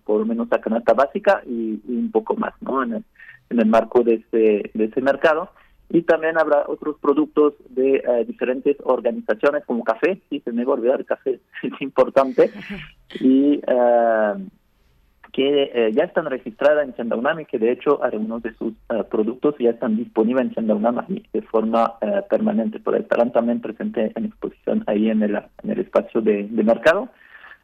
[0.05, 2.85] por lo menos la canasta básica y, un poco más ¿no?
[2.85, 3.05] en, el,
[3.51, 5.51] en el marco de ese, de ese mercado
[5.91, 10.73] y también habrá otros productos de eh, diferentes organizaciones como café, sí, se me va
[10.73, 12.51] a olvidar café, es importante,
[13.21, 14.35] y eh,
[15.33, 18.75] que eh, ya están registradas en Chandaunam que de hecho algunos de sus
[19.11, 21.99] productos ya están disponibles en Chandaunam de forma
[22.29, 26.65] permanente, pero estarán también presentes en exposición ahí en el, en el espacio de, de
[26.65, 27.09] mercado,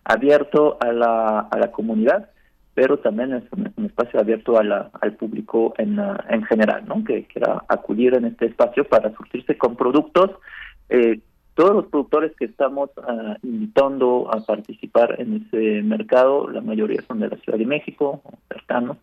[0.04, 2.28] abierto a la, a la comunidad
[2.74, 5.98] pero también es un, espacio abierto a la, al público en,
[6.28, 7.04] en general, ¿no?
[7.04, 10.32] que quiera acudir en este espacio para surtirse con productos.
[10.88, 11.20] Eh,
[11.54, 17.20] todos los productores que estamos ah, invitando a participar en ese mercado, la mayoría son
[17.20, 18.96] de la Ciudad de México, cercanos,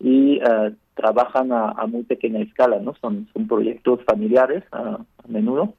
[0.00, 2.94] y ah, trabajan a, muy pequeña escala, ¿no?
[3.00, 5.74] Son, son proyectos familiares a menudo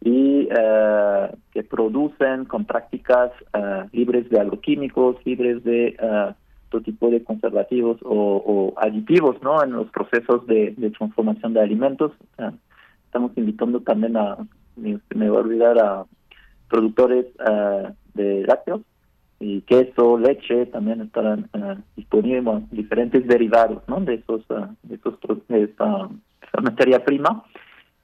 [0.00, 3.30] y ah, que producen con prácticas
[3.92, 5.96] libres de agroquímicos, libres de
[6.80, 9.62] tipo de conservativos o, aditivos ¿no?
[9.62, 12.12] en los procesos de, transformación de alimentos.
[13.06, 14.38] estamos invitando también a,
[14.76, 16.04] me, voy a olvidar, a
[16.68, 17.26] productores
[18.14, 18.80] de lácteos
[19.40, 21.48] y queso, leche, también estarán
[21.96, 24.00] disponibles diferentes derivados ¿no?
[24.00, 24.42] de esos,
[24.90, 25.18] esos
[25.48, 26.08] de esta,
[26.62, 27.44] materia prima.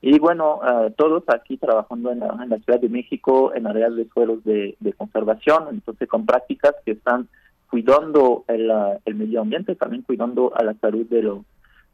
[0.01, 0.61] Y bueno,
[0.97, 6.09] todos aquí trabajando en la, Ciudad de México en áreas de suelos de conservación, entonces
[6.09, 7.29] con prácticas que están
[7.71, 8.71] cuidando el,
[9.05, 11.45] el medio ambiente, también cuidando a la salud de los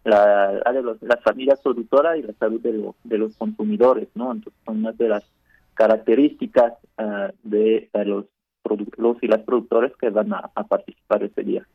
[0.05, 4.32] la, de las familias productoras y la salud de, de los consumidores, ¿no?
[4.32, 5.24] Entonces son una de las
[5.72, 6.74] características
[7.42, 8.26] de los,
[8.98, 11.66] los y las productores que van a participar ese día.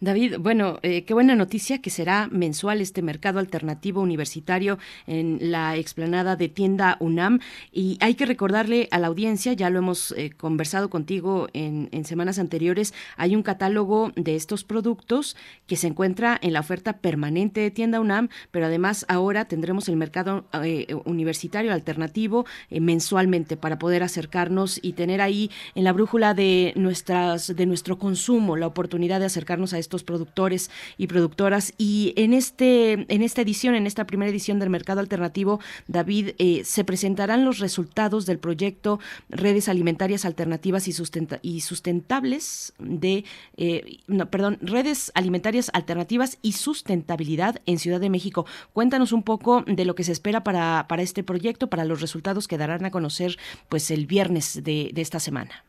[0.00, 5.76] David, bueno, eh, qué buena noticia que será mensual este mercado alternativo universitario en la
[5.76, 7.38] explanada de tienda UNAM.
[7.70, 12.38] Y hay que recordarle a la audiencia, ya lo hemos eh, conversado contigo en, semanas
[12.38, 15.36] anteriores, hay un catálogo de estos productos
[15.66, 19.96] que se encuentra en la oferta permanente de tienda UNAM, pero además ahora tendremos el
[19.96, 26.72] mercado eh, universitario alternativo mensualmente para poder acercarnos y tener ahí en la brújula de
[26.76, 31.74] nuestras de nuestro consumo la oportunidad de acercarnos a estos productores y productoras.
[31.78, 36.62] Y en, este, en esta edición, en esta primera edición del Mercado Alternativo, David, eh,
[36.64, 40.94] se presentarán los resultados del proyecto Redes Alimentarias Alternativas y,
[41.42, 43.24] y Sustentables de,
[43.56, 48.46] eh, no, perdón, Redes Alimentarias Alternativas y Sustentabilidad en Ciudad de México.
[48.72, 52.48] Cuéntanos un poco de lo que se espera para, para este proyecto, para los resultados
[52.48, 55.64] que darán a conocer pues el viernes de esta semana.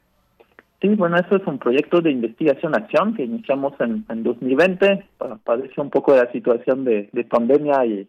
[0.81, 5.05] Sí, bueno, eso es un proyecto de investigación-acción que iniciamos en, en 2020,
[5.43, 8.07] padece un poco de la situación de, pandemia y,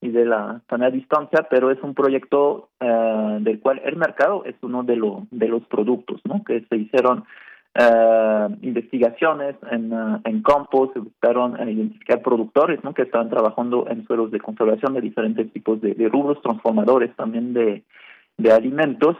[0.00, 4.82] de la sana distancia, pero es un proyecto eh, del cual el mercado es uno
[4.82, 6.42] de, lo, de los productos, ¿no?
[6.44, 7.24] Que se hicieron
[7.74, 12.94] eh, investigaciones en, uh, en campos, se buscaron identificar productores, ¿no?
[12.94, 17.54] Que estaban trabajando en suelos de conservación de diferentes tipos de, de rubros, transformadores también
[17.54, 17.84] de,
[18.36, 19.16] de alimentos,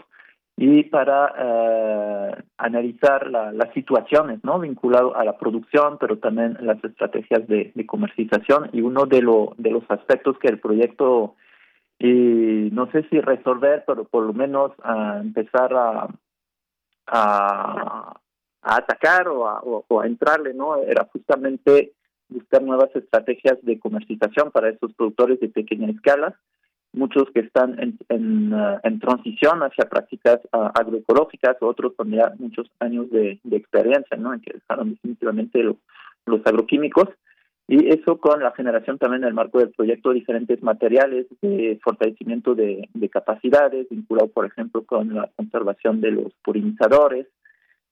[0.60, 7.46] y para eh, analizar las situaciones no vinculado a la producción pero también las estrategias
[7.46, 8.68] de, comercialización.
[8.72, 11.36] Y uno de, lo, de los aspectos que el proyecto
[12.00, 16.08] no sé si resolver pero por lo menos a empezar a,
[18.60, 21.92] atacar o a, o a entrarle no era justamente
[22.28, 26.36] buscar nuevas estrategias de comercialización para esos productores de pequeña escala
[26.92, 32.32] muchos que están en, en, uh, en transición hacia prácticas uh, agroecológicas, otros con ya
[32.38, 34.34] muchos años de, de experiencia, ¿no?
[34.34, 37.08] En que dejaron definitivamente los agroquímicos.
[37.70, 41.78] Y eso con la generación también en el marco del proyecto de diferentes materiales de
[41.84, 47.26] fortalecimiento de, de capacidades, vinculado, por ejemplo, con la conservación de los purinizadores,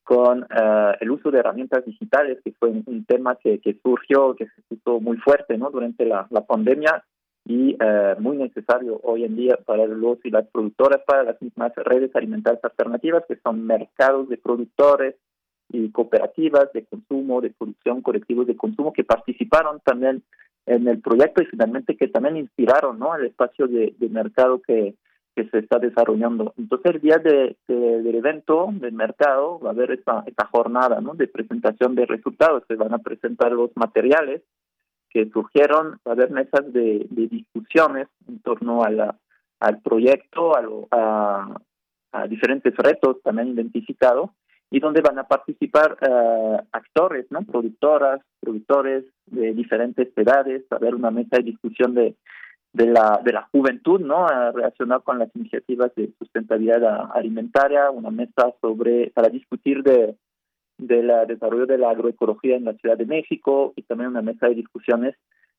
[0.03, 4.47] con uh, el uso de herramientas digitales, que fue un, tema que, que, surgió, que
[4.47, 5.71] se puso muy fuerte ¿no?
[5.71, 7.05] durante la, la pandemia
[7.49, 11.73] y eh, muy necesario hoy en día para los y las productoras, para las mismas
[11.77, 15.15] redes alimentarias alternativas, que son mercados de productores
[15.69, 20.25] y cooperativas de consumo, de producción, colectivos de consumo, que participaron también
[20.67, 23.15] en el proyecto y finalmente que también inspiraron ¿no?
[23.15, 24.97] el espacio de, mercado que,
[25.37, 26.53] que se está desarrollando.
[26.59, 31.15] Entonces, el día de, del evento del mercado va a haber esta, esta jornada ¿no?
[31.15, 32.65] de presentación de resultados.
[32.67, 34.43] Se van a presentar los materiales
[35.17, 39.17] que surgieron, va a haber mesas de, discusiones en torno a la,
[39.61, 40.53] al proyecto,
[40.91, 41.57] a,
[42.13, 44.31] a, diferentes retos también identificados,
[44.71, 47.43] y donde van a participar uh, actores, ¿no?
[47.43, 52.15] productoras, productores de diferentes edades, va a haber una mesa de discusión de,
[52.75, 54.27] de la de la juventud, ¿no?
[54.53, 60.17] Relacionada con las iniciativas de sustentabilidad alimentaria, una mesa sobre para discutir de
[60.79, 64.55] del desarrollo de la agroecología en la Ciudad de México y también una mesa de
[64.55, 65.15] discusiones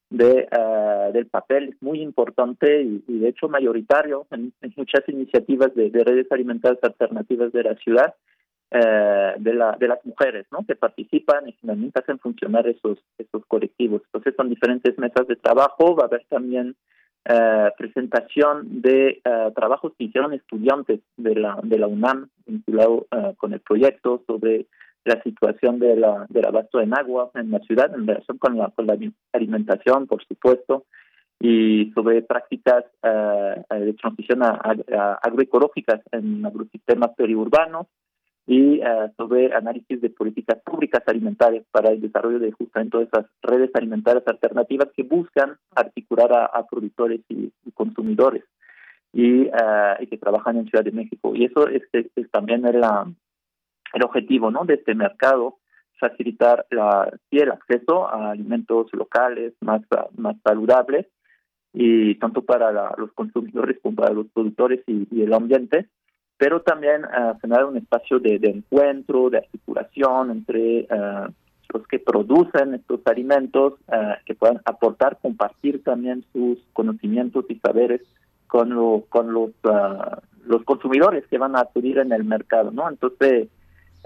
[0.10, 6.32] de uh, del papel muy importante y, de hecho mayoritario en, muchas iniciativas de, redes
[6.32, 8.16] alimentarias alternativas de la ciudad
[8.72, 13.46] uh, de la de las mujeres no que participan y finalmente hacen funcionar esos esos
[13.48, 14.02] colectivos.
[14.06, 15.96] Entonces son diferentes mesas de trabajo.
[15.96, 16.76] Va a haber también
[17.30, 19.22] uh, presentación de
[19.56, 24.68] trabajos que hicieron estudiantes de la de la UNAM vinculado con el proyecto sobre
[25.06, 28.70] la situación de la, del abasto en agua en la ciudad en relación con la,
[28.70, 28.98] con la
[29.34, 30.86] alimentación, por supuesto,
[31.40, 34.60] y sobre prácticas uh, de transición a,
[35.22, 37.88] agroecológicas en agrosistemas periurbanos
[38.48, 43.70] y uh, sobre análisis de políticas públicas alimentarias para el desarrollo de justamente esas redes
[43.76, 48.44] alimentarias alternativas que buscan articular a, productores y, consumidores
[49.14, 51.36] y, uh, y, que trabajan en Ciudad de México.
[51.36, 53.06] Y eso es, es también la,
[53.94, 54.66] el objetivo ¿no?
[54.66, 55.58] de este mercado
[56.00, 59.82] facilitar la, el acceso a alimentos locales más,
[60.16, 61.08] más saludables
[61.74, 65.88] y tanto para los consumidores como para los productores y, el ambiente,
[66.38, 71.32] pero también uh, generar un espacio de, encuentro, de articulación entre uh,
[71.74, 78.02] los que producen estos alimentos, uh, que puedan aportar, compartir también sus conocimientos y saberes
[78.48, 79.52] con, lo, con los,
[80.46, 82.90] los consumidores que van a acudir en el mercado, ¿no?
[82.90, 83.50] Entonces,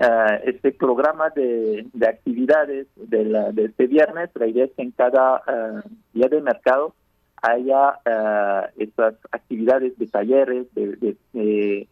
[0.01, 4.29] uh, este programa de, de actividades de, la, de, este viernes.
[4.35, 5.81] La idea es que en cada uh,
[6.13, 6.93] día de mercado
[7.41, 11.87] haya uh, estas actividades de talleres, de,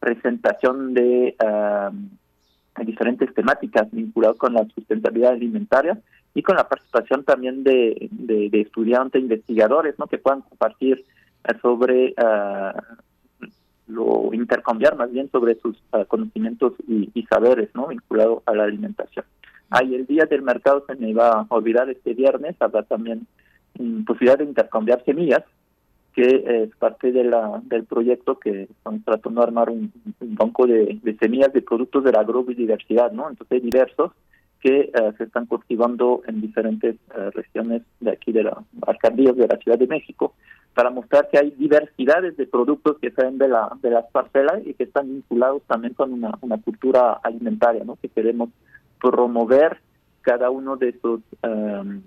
[0.00, 1.36] presentación de
[2.84, 5.98] diferentes temáticas vinculadas con la sustentabilidad alimentaria
[6.34, 8.08] y con la participación también de,
[8.52, 10.06] estudiantes, investigadores, ¿no?
[10.06, 11.04] que puedan compartir
[11.60, 12.14] sobre
[13.88, 15.76] lo intercambiar más bien sobre sus
[16.08, 19.24] conocimientos y, saberes no vinculados a la alimentación.
[19.70, 23.26] Ahí el día del mercado se me iba a olvidar este viernes, habrá también
[23.78, 25.44] mm, posibilidad de intercambiar semillas,
[26.14, 30.98] que es parte de la, del proyecto que estamos tratando de armar un, banco de,
[31.20, 33.28] semillas de productos de la agrobiodiversidad, ¿no?
[33.28, 34.12] Entonces diversos
[34.60, 39.46] que eh, se están cultivando en diferentes eh, regiones de aquí de la alcaldías de
[39.46, 40.34] la Ciudad de México
[40.78, 44.74] para mostrar que hay diversidades de productos que salen de la de las parcelas y
[44.74, 47.96] que están vinculados también con una, una cultura alimentaria, ¿no?
[47.96, 48.50] Que queremos
[49.00, 49.80] promover
[50.20, 52.00] cada uno de esos um,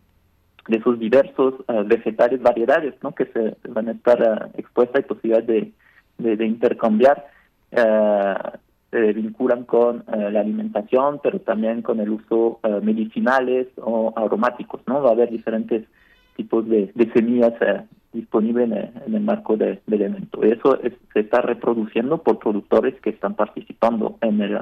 [0.69, 3.13] de esos diversos uh, vegetales variedades ¿no?
[3.13, 5.73] que se van a estar uh, expuestas y posibilidad de,
[6.17, 7.25] de, intercambiar
[7.71, 8.57] uh,
[8.89, 15.09] se vinculan con la alimentación pero también con el uso medicinales o aromáticos no va
[15.09, 15.83] a haber diferentes
[16.35, 17.53] tipos de, semillas
[18.13, 18.69] disponibles
[19.05, 20.77] en, el marco del evento eso
[21.13, 24.59] se está reproduciendo por productores que están participando en el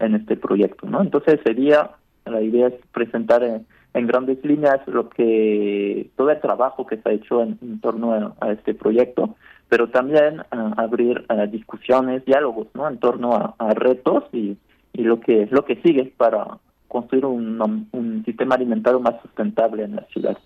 [0.00, 1.02] en este proyecto, ¿no?
[1.02, 1.90] Entonces sería,
[2.24, 3.66] la idea es presentar en,
[4.06, 8.72] grandes líneas lo que, todo el trabajo que se ha hecho en, torno a, este
[8.74, 9.34] proyecto,
[9.68, 10.42] pero también
[10.76, 12.88] abrir discusiones, diálogos, ¿no?
[12.88, 14.56] En torno a, retos y,
[14.92, 19.96] y lo que, lo que sigue para construir un, un sistema alimentario más sustentable en
[19.96, 20.38] la ciudad.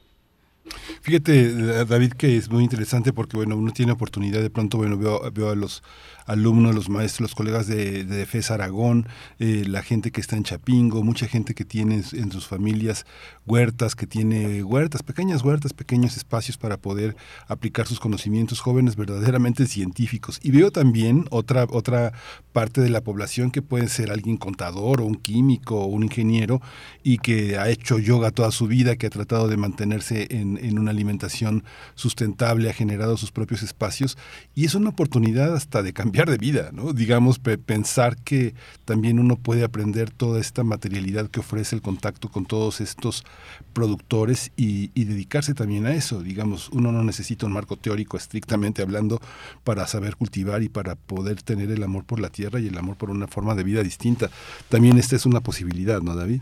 [1.00, 5.50] Fíjate, David, que es muy interesante porque, bueno, uno tiene oportunidad, de pronto, bueno, veo,
[5.50, 5.82] a los
[6.26, 9.08] alumnos, los maestros, los colegas de, de Defensa Aragón,
[9.38, 13.06] eh, la gente que está en Chapingo, mucha gente que tiene en sus familias
[13.46, 17.16] huertas, que tiene huertas, pequeñas huertas, pequeños espacios para poder
[17.48, 20.38] aplicar sus conocimientos, jóvenes verdaderamente científicos.
[20.42, 22.12] Y veo también otra, otra
[22.52, 26.60] parte de la población que puede ser alguien contador o un químico o un ingeniero
[27.02, 30.78] y que ha hecho yoga toda su vida, que ha tratado de mantenerse en, en
[30.78, 31.64] una alimentación
[31.94, 34.16] sustentable, ha generado sus propios espacios
[34.54, 36.92] y es una oportunidad hasta de cambiar de vida, ¿no?
[36.92, 38.54] Digamos, pensar que
[38.84, 43.24] también uno puede aprender toda esta materialidad que ofrece el contacto con todos estos
[43.72, 46.22] productores y, dedicarse también a eso.
[46.22, 49.20] Digamos, uno no necesita un marco teórico estrictamente hablando
[49.64, 52.96] para saber cultivar y para poder tener el amor por la tierra y el amor
[52.96, 54.30] por una forma de vida distinta.
[54.68, 56.40] También esta es una posibilidad, ¿no, David?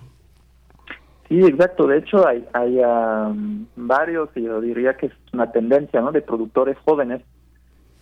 [1.30, 1.86] Sí, exacto.
[1.86, 2.80] De hecho, hay, hay
[3.76, 6.10] varios, y yo diría que es una tendencia, ¿no?
[6.10, 7.22] De productores jóvenes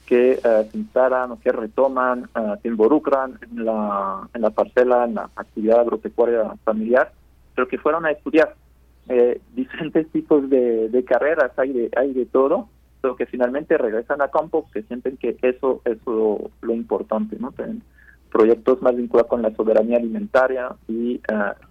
[0.06, 5.04] que eh, se instalan o que retoman, eh, se involucran en la, en la parcela,
[5.04, 7.12] en la actividad agropecuaria familiar,
[7.54, 8.54] pero que fueron a estudiar
[9.10, 12.70] eh, diferentes tipos de, de, carreras, hay de, hay de todo,
[13.02, 17.52] pero que finalmente regresan a campo, que sienten que eso es lo, importante, ¿no?
[18.30, 21.20] Proyectos más vinculados con la soberanía alimentaria y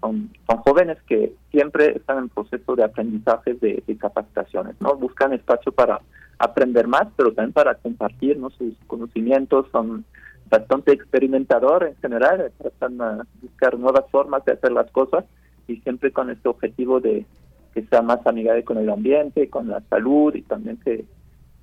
[0.01, 0.29] son,
[0.65, 4.95] jóvenes que siempre están en proceso de aprendizaje de, de capacitaciones, ¿no?
[4.95, 6.01] Buscan espacio para
[6.39, 10.05] aprender más, pero también para compartir sus conocimientos, son
[10.49, 15.25] bastante experimentadores en general, tratan de buscar nuevas formas de hacer las cosas
[15.67, 17.25] y siempre con este objetivo de
[17.73, 21.05] que sea más amigable con el ambiente, con la salud y también que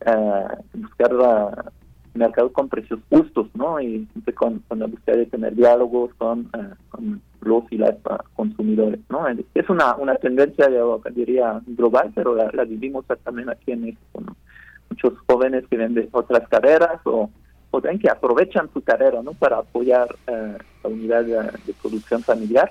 [0.07, 1.73] uh, buscar la,
[2.15, 3.81] mercado con precios justos, ¿no?
[3.81, 7.97] Y siempre con, la búsqueda de tener diálogos con, uh, con los y las
[8.35, 9.27] consumidores, ¿no?
[9.55, 14.21] Es una, una tendencia, yo diría, global, pero la, la vivimos también aquí en México,
[14.25, 14.37] ¿no?
[14.95, 17.31] muchos jóvenes que ven de otras carreras o,
[17.71, 19.33] o que aprovechan su carrera ¿no?
[19.33, 22.71] para apoyar eh, la unidad de, producción familiar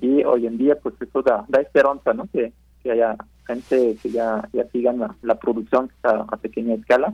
[0.00, 2.26] y hoy en día pues eso da, da esperanza ¿no?
[2.32, 2.52] que,
[2.82, 3.16] que haya
[3.46, 7.12] gente que ya, ya sigan la, producción a, pequeña escala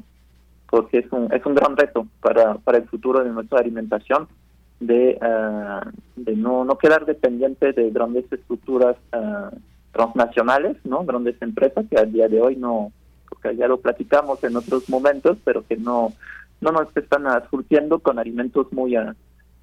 [0.69, 4.29] porque es un, es un gran reto para, para el futuro de nuestra alimentación
[4.81, 5.81] de, eh,
[6.17, 9.57] de no, no quedar dependiente de grandes estructuras eh,
[9.93, 11.05] transnacionales, ¿no?
[11.05, 12.93] grandes empresas que a día de hoy no,
[13.29, 16.13] porque ya lo platicamos en otros momentos, pero que no,
[16.61, 18.97] no nos están surtiendo con alimentos muy,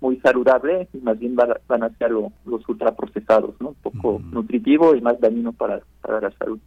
[0.04, 1.52] muy saludables y más bien van,
[1.84, 3.70] a ser los ultraprocesados, ¿no?
[3.70, 6.60] Un poco nutritivo y más dañino para, para la salud.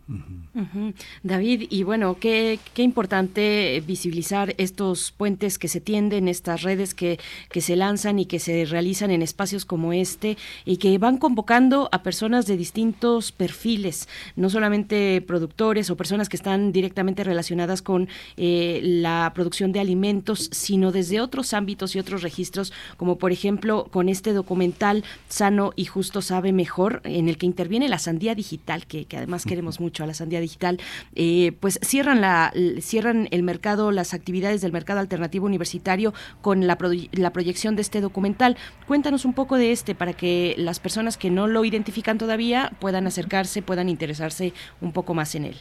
[1.23, 7.19] David, y bueno, qué, qué importante visibilizar estos puentes que se tienden, estas redes que,
[7.51, 11.91] que se lanzan y que se realizan en espacios como este y que van convocando
[11.93, 18.09] a personas de distintos perfiles, no solamente productores o personas que están directamente relacionadas con
[18.39, 23.89] eh, la producción de alimentos, sino desde otros ámbitos y otros registros, como por ejemplo,
[23.91, 28.87] con este documental Sano y Justo Sabe Mejor, en el que interviene la Sandía Digital,
[28.87, 30.79] que, además queremos mucho a la Sandía Digital,
[31.17, 36.79] eh, pues cierran, la, cierran el mercado, las actividades del mercado alternativo universitario con la,
[37.11, 38.57] la proyección de este documental.
[38.87, 43.09] Cuéntanos un poco de este para que las personas que no lo identifican todavía puedan
[43.09, 45.57] acercarse, puedan interesarse un poco más en él.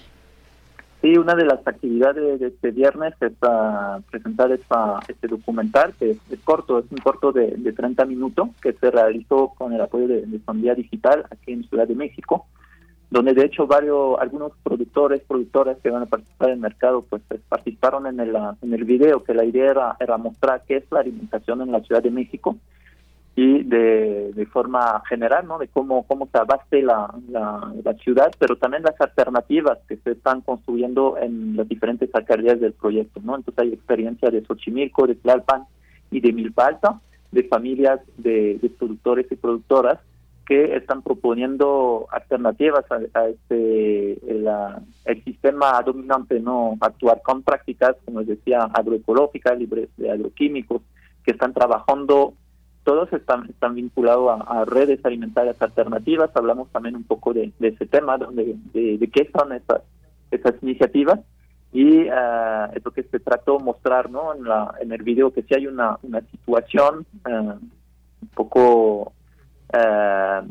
[1.05, 3.33] Sí, una de las actividades de este viernes es
[4.09, 8.89] presentar este documental, que es, corto, es un corto de, de, 30 minutos, que se
[8.89, 12.47] realizó con el apoyo de, de Digital aquí en Ciudad de México,
[13.11, 17.21] donde de hecho varios, algunos productores, productoras que van a participar en el mercado, pues,
[17.27, 20.85] pues participaron en el, en el video, que la idea era, era mostrar qué es
[20.89, 22.57] la alimentación en la Ciudad de México,
[23.35, 25.57] y de, forma general, ¿no?
[25.57, 30.41] De cómo, cómo se abaste la, la, ciudad, pero también las alternativas que se están
[30.41, 33.35] construyendo en las diferentes alcaldías del proyecto, ¿no?
[33.35, 35.65] Entonces hay experiencia de Xochimilco, de Tlalpan
[36.11, 37.01] y de Milpalta,
[37.31, 39.99] de familias de, productores y productoras
[40.45, 44.13] que están proponiendo alternativas a, este
[45.05, 50.83] el sistema dominante no actuar con prácticas como les decía agroecológicas libres de agroquímicos
[51.23, 52.35] que están trabajando
[52.85, 56.29] todos están, están vinculados a, redes alimentarias alternativas.
[56.35, 59.81] Hablamos también un poco de, ese tema, de, de, qué son esas,
[60.31, 61.19] esas iniciativas.
[61.73, 64.33] Y uh, que se trató mostrar ¿no?
[64.33, 67.53] en, la, el video, que sí hay una, una situación eh,
[68.21, 69.11] un poco
[69.73, 70.41] eh,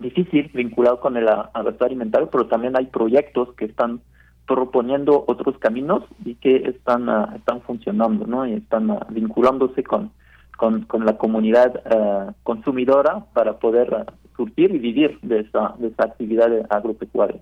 [0.00, 4.00] difícil vinculado con el abasto alimentario, pero también hay proyectos que están
[4.44, 8.44] proponiendo otros caminos y que están, están funcionando ¿no?
[8.44, 10.10] y están vinculándose con,
[10.64, 15.88] con, con la comunidad eh, consumidora para poder eh, surtir y vivir de esa, de
[15.88, 17.38] esa actividad agropecuaria.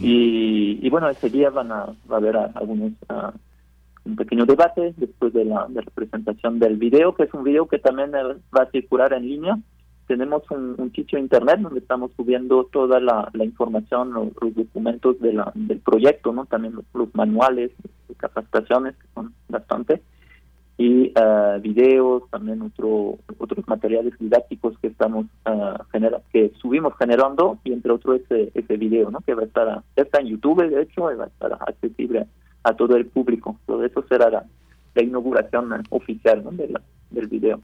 [0.00, 3.32] y, y, bueno, ese día van a, va a haber algunos uh,
[4.04, 7.66] un pequeño debate después de la, de la presentación del video, que es un video
[7.66, 9.58] que también va a circular en línea.
[10.06, 15.50] Tenemos un, sitio internet donde estamos subiendo toda la, la información, los, documentos de la,
[15.56, 17.72] del proyecto, no también los, los manuales,
[18.18, 20.00] capacitaciones, que son bastante
[20.80, 25.76] y uh, videos, también otro, otros materiales didácticos que estamos uh,
[26.32, 29.20] que subimos generando y entre otros ese, ese video, ¿no?
[29.20, 32.26] Que va a estar, está en YouTube, de hecho, va a estar accesible
[32.62, 33.58] a todo el público.
[33.66, 36.50] Todo eso será la, inauguración oficial ¿no?
[36.52, 36.74] de
[37.10, 37.60] del video.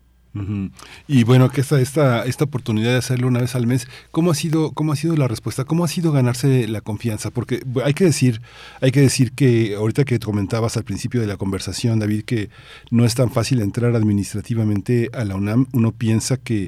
[1.07, 4.35] Y bueno, que esta, esta, esta oportunidad de hacerlo una vez al mes, ¿cómo ha
[4.35, 5.65] sido, cómo ha sido la respuesta?
[5.65, 7.31] ¿Cómo ha sido ganarse la confianza?
[7.31, 8.43] Porque hay que decir,
[8.81, 12.51] hay que decir que ahorita que comentabas al principio de la conversación, David, que
[12.91, 15.67] no es tan fácil entrar administrativamente a la UNAM.
[15.73, 16.65] Uno piensa que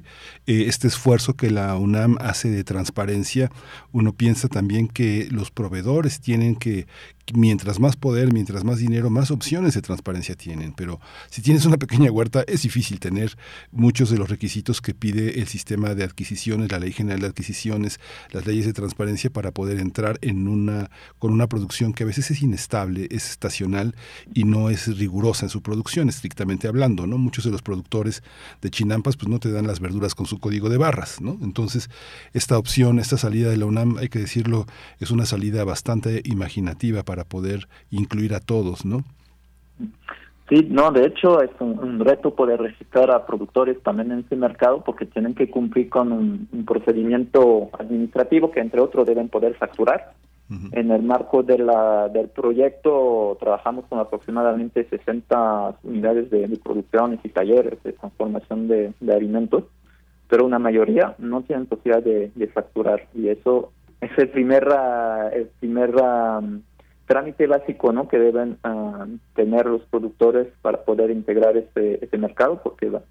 [0.47, 3.51] eh, este esfuerzo que la UNAM hace de transparencia,
[3.93, 6.87] uno piensa también que los proveedores tienen que,
[7.35, 10.73] mientras más poder, mientras más dinero, más opciones de transparencia tienen.
[10.73, 11.01] Pero
[11.31, 13.37] si tienes una pequeña huerta, es difícil tener
[13.71, 18.01] muchos de los requisitos que pide el sistema de adquisiciones, la ley general de adquisiciones,
[18.31, 22.31] las leyes de transparencia para poder entrar en una con una producción que a veces
[22.31, 23.95] es inestable, es estacional
[24.35, 27.19] y no es rigurosa en su producción, estrictamente hablando, ¿no?
[27.19, 28.23] Muchos de los productores
[28.63, 31.39] de chinampas pues no te dan las verduras con su código de barras, ¿no?
[31.43, 31.91] Entonces,
[32.33, 34.67] esta opción, esta salida de la UNAM, hay que decirlo,
[35.01, 39.05] es una salida bastante imaginativa para poder incluir a todos, ¿no?
[40.49, 44.83] Sí, no, de hecho es un, reto poder registrar a productores también en ese mercado
[44.83, 50.13] porque tienen que cumplir con un, procedimiento administrativo que entre otros deben poder facturar.
[50.73, 57.29] En el marco de la, del proyecto trabajamos con aproximadamente 60 unidades de, producción y
[57.29, 59.65] talleres de transformación de, alimentos,
[60.27, 64.67] pero una mayoría no tienen posibilidad de, facturar y eso es el primer,
[65.35, 65.93] el primer
[67.09, 68.07] trámite básico ¿no?
[68.07, 73.03] que deben ah, tener los productores para poder integrar este, este mercado, porque va,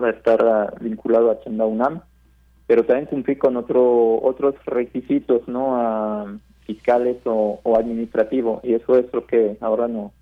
[0.00, 2.00] a estar ah, vinculado a Chenda UNAM,
[2.66, 6.34] pero también cumplir con otro, otros requisitos no ah,
[6.66, 10.12] fiscales o, o administrativos, y eso es lo que ahora no.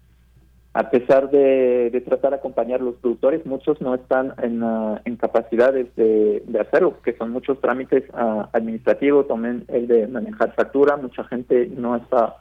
[0.73, 4.63] A pesar de, de tratar de acompañar a los productores, muchos no están en,
[5.05, 8.05] en capacidades de, de hacerlo, que son muchos trámites
[8.53, 12.37] administrativos, también el de manejar factura, mucha gente no está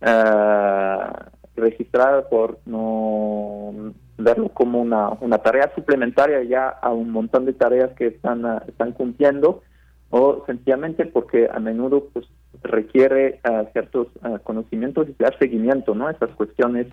[0.00, 0.96] eh,
[1.56, 7.90] registrada por no verlo como una, una tarea suplementaria ya a un montón de tareas
[7.96, 9.62] que están, eh, están cumpliendo
[10.10, 12.26] o sencillamente porque a menudo pues
[12.62, 16.08] requiere uh, ciertos uh, conocimientos y dar seguimiento ¿no?
[16.08, 16.86] esas cuestiones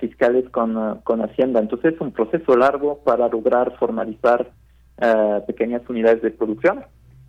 [0.00, 1.58] fiscales con, con Hacienda.
[1.58, 4.50] Entonces es un proceso largo para lograr formalizar
[5.46, 6.84] pequeñas unidades de producción,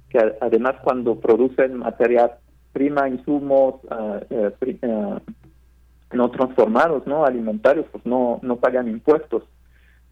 [0.10, 2.38] que además cuando producen materia
[2.74, 5.20] prima, insumos uh,
[6.14, 9.44] no transformados, no alimentarios, pues no, no pagan impuestos.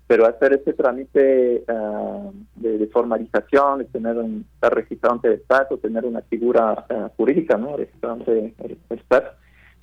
[0.07, 5.77] pero hacer ese trámite ah, de, formalización, de tener un, estar registrado ante el Estado,
[5.77, 7.77] tener una figura ah, jurídica, ¿no?
[7.77, 9.29] Registrado ante el, Estado,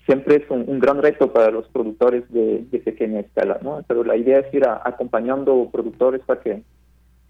[0.05, 3.83] siempre es un, gran reto para los productores de, pequeña escala, ¿no?
[3.89, 6.63] Pero la idea es ir acompañando productores para que,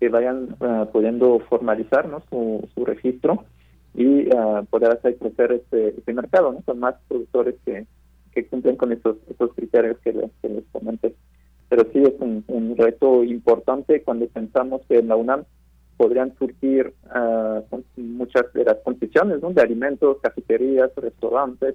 [0.01, 2.21] que vayan uh, pudiendo formalizar ¿no?
[2.29, 3.45] su, su registro
[3.95, 4.29] y
[4.71, 6.61] poder hacer crecer este, este mercado, ¿no?
[6.63, 7.87] Con más productores que,
[8.33, 11.15] que cumplen con esos, esos criterios que les, que comenté
[11.69, 12.45] pero sí es un,
[12.77, 15.45] reto importante cuando pensamos que en la UNAM
[15.97, 17.61] podrían surgir uh,
[17.97, 21.75] muchas de las concesiones de alimentos, cafeterías, restaurantes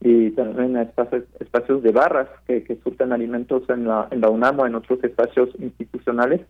[0.00, 4.58] y también espacios, espacios de barras que, que surten alimentos en la, en la UNAM
[4.58, 6.40] o en otros espacios institucionales,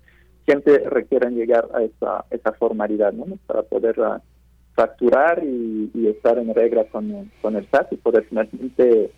[0.47, 3.27] siempre requieren llegar a esa, esa formalidad ¿no?
[3.47, 4.19] para poder uh,
[4.77, 9.11] facturar y, estar en regla con, con el SAT y poder finalmente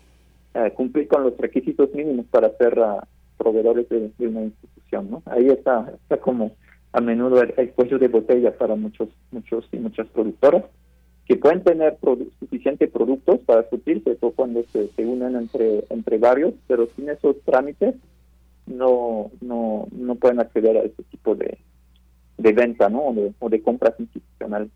[0.55, 2.79] uh, cumplir con los requisitos mínimos para hacer
[3.37, 5.21] proveedores de, una institución, ¿no?
[5.25, 6.55] Ahí está, está como
[6.93, 10.63] a menudo el, cuello de botella para muchos, muchos y muchas productoras
[11.25, 11.97] que pueden tener
[12.39, 17.93] suficientes productos para surtirse cuando se, se, unen entre entre varios, pero sin esos trámites
[18.65, 21.59] no no no pueden acceder a ese tipo de,
[22.37, 23.09] de venta, ¿no?
[23.09, 24.71] O de, o de compras institucionales.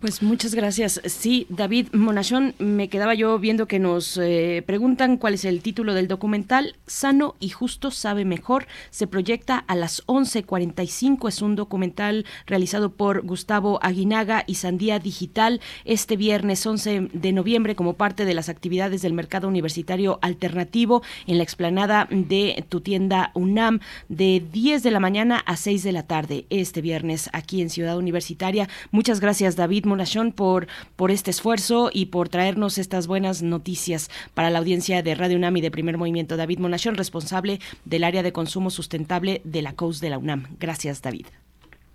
[0.00, 1.02] Pues muchas gracias.
[1.04, 5.92] Sí, David Monachón, me quedaba yo viendo que nos eh, preguntan cuál es el título
[5.92, 6.76] del documental.
[6.86, 8.66] Sano y justo sabe mejor.
[8.88, 11.28] Se proyecta a las 11:45.
[11.28, 17.76] Es un documental realizado por Gustavo Aguinaga y Sandía Digital este viernes 11 de noviembre
[17.76, 23.30] como parte de las actividades del mercado universitario alternativo en la explanada de tu tienda
[23.34, 27.68] UNAM de 10 de la mañana a 6 de la tarde este viernes aquí en
[27.68, 28.66] Ciudad Universitaria.
[28.90, 30.66] Muchas gracias David Monachón por,
[30.96, 35.56] por este esfuerzo y por traernos estas buenas noticias para la audiencia de Radio UNAM
[35.56, 36.36] y de Primer Movimiento.
[36.36, 40.46] David Monachón, responsable del área de consumo sustentable de la COUS de la UNAM.
[40.58, 41.26] Gracias, David.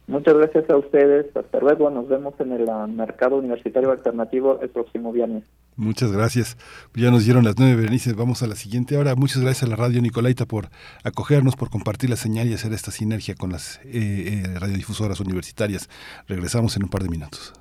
[0.07, 1.35] Muchas gracias a ustedes.
[1.35, 1.89] Hasta luego.
[1.89, 5.43] Nos vemos en el ah, mercado universitario alternativo el próximo viernes.
[5.75, 6.57] Muchas gracias.
[6.93, 8.13] Ya nos dieron las nueve, Berenice.
[8.13, 9.15] Vamos a la siguiente hora.
[9.15, 10.69] Muchas gracias a la radio Nicolaita por
[11.03, 15.89] acogernos, por compartir la señal y hacer esta sinergia con las eh, eh, radiodifusoras universitarias.
[16.27, 17.53] Regresamos en un par de minutos.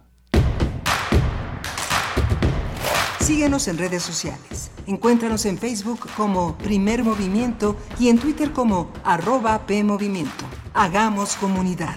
[3.21, 4.71] Síguenos en redes sociales.
[4.87, 10.45] Encuéntranos en Facebook como Primer Movimiento y en Twitter como arroba PMovimiento.
[10.75, 11.97] Hagamos comunidad.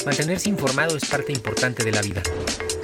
[0.06, 2.22] Mantenerse informado es parte importante de la vida.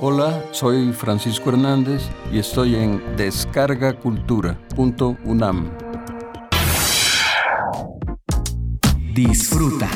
[0.00, 5.72] Hola, soy Francisco Hernández y estoy en descargacultura.unam.
[9.12, 9.88] Disfruta.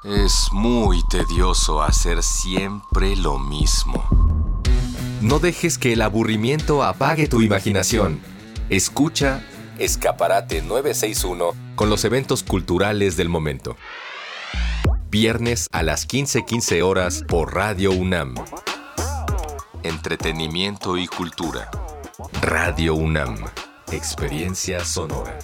[0.04, 4.08] Es muy tedioso hacer siempre lo mismo.
[5.20, 8.20] No dejes que el aburrimiento apague tu imaginación.
[8.68, 9.42] Escucha
[9.80, 13.76] Escaparate 961 con los eventos culturales del momento.
[15.10, 18.34] Viernes a las 15:15 horas por Radio UNAM.
[19.82, 21.70] Entretenimiento y cultura.
[22.42, 23.38] Radio UNAM.
[23.90, 25.38] Experiencia sonora.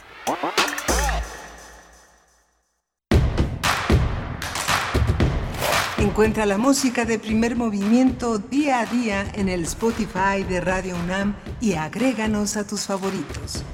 [5.96, 11.36] Encuentra la música de primer movimiento día a día en el Spotify de Radio UNAM
[11.62, 13.64] y agréganos a tus favoritos.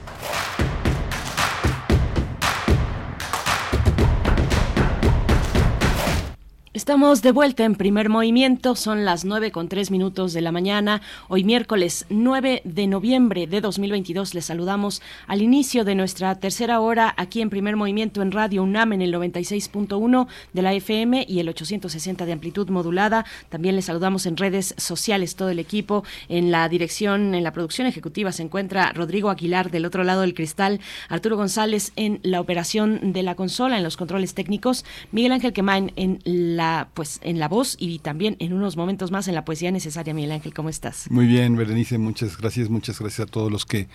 [6.73, 11.03] Estamos de vuelta en primer movimiento, son las 9 con 3 minutos de la mañana.
[11.27, 17.13] Hoy miércoles 9 de noviembre de 2022 les saludamos al inicio de nuestra tercera hora
[17.17, 21.49] aquí en primer movimiento en Radio UNAM en el 96.1 de la FM y el
[21.49, 23.27] 860 de amplitud modulada.
[23.49, 26.05] También les saludamos en redes sociales todo el equipo.
[26.29, 30.35] En la dirección, en la producción ejecutiva se encuentra Rodrigo Aguilar del otro lado del
[30.35, 30.79] cristal,
[31.09, 35.93] Arturo González en la operación de la consola, en los controles técnicos, Miguel Ángel Quemain
[35.97, 36.60] en la
[36.95, 40.15] pues en la voz y también en unos momentos más en la poesía necesaria.
[40.15, 41.11] Miguel Ángel, ¿cómo estás?
[41.11, 43.89] Muy bien, Berenice, muchas gracias, muchas gracias a todos los que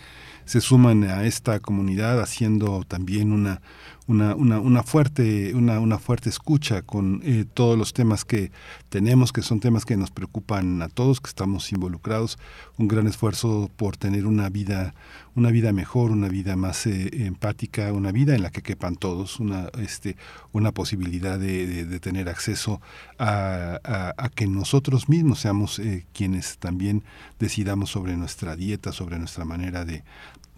[0.46, 3.62] se suman a esta comunidad haciendo también una
[4.08, 8.52] una, una, una fuerte, una, una, fuerte escucha con eh, todos los temas que
[8.90, 12.38] tenemos, que son temas que nos preocupan a todos, que estamos involucrados,
[12.78, 14.94] un gran esfuerzo por tener una vida,
[15.34, 19.40] una vida mejor, una vida más eh, empática, una vida en la que quepan todos,
[19.40, 20.18] una, este,
[20.52, 22.82] una posibilidad de, de, tener acceso
[23.18, 23.80] a,
[24.18, 27.04] a, que nosotros mismos seamos eh, quienes también
[27.40, 30.04] decidamos sobre nuestra dieta, sobre nuestra manera de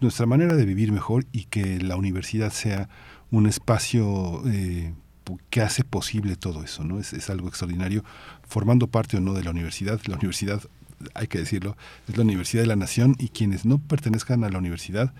[0.00, 2.88] nuestra manera de vivir mejor y que la universidad sea
[3.30, 4.92] un espacio eh,
[5.50, 6.98] que hace posible todo eso, ¿no?
[6.98, 8.04] Es, es, algo extraordinario,
[8.46, 10.00] formando parte o no de la universidad.
[10.06, 10.62] La universidad,
[11.14, 11.76] hay que decirlo,
[12.08, 15.12] es la universidad de la nación y quienes no pertenezcan a la universidad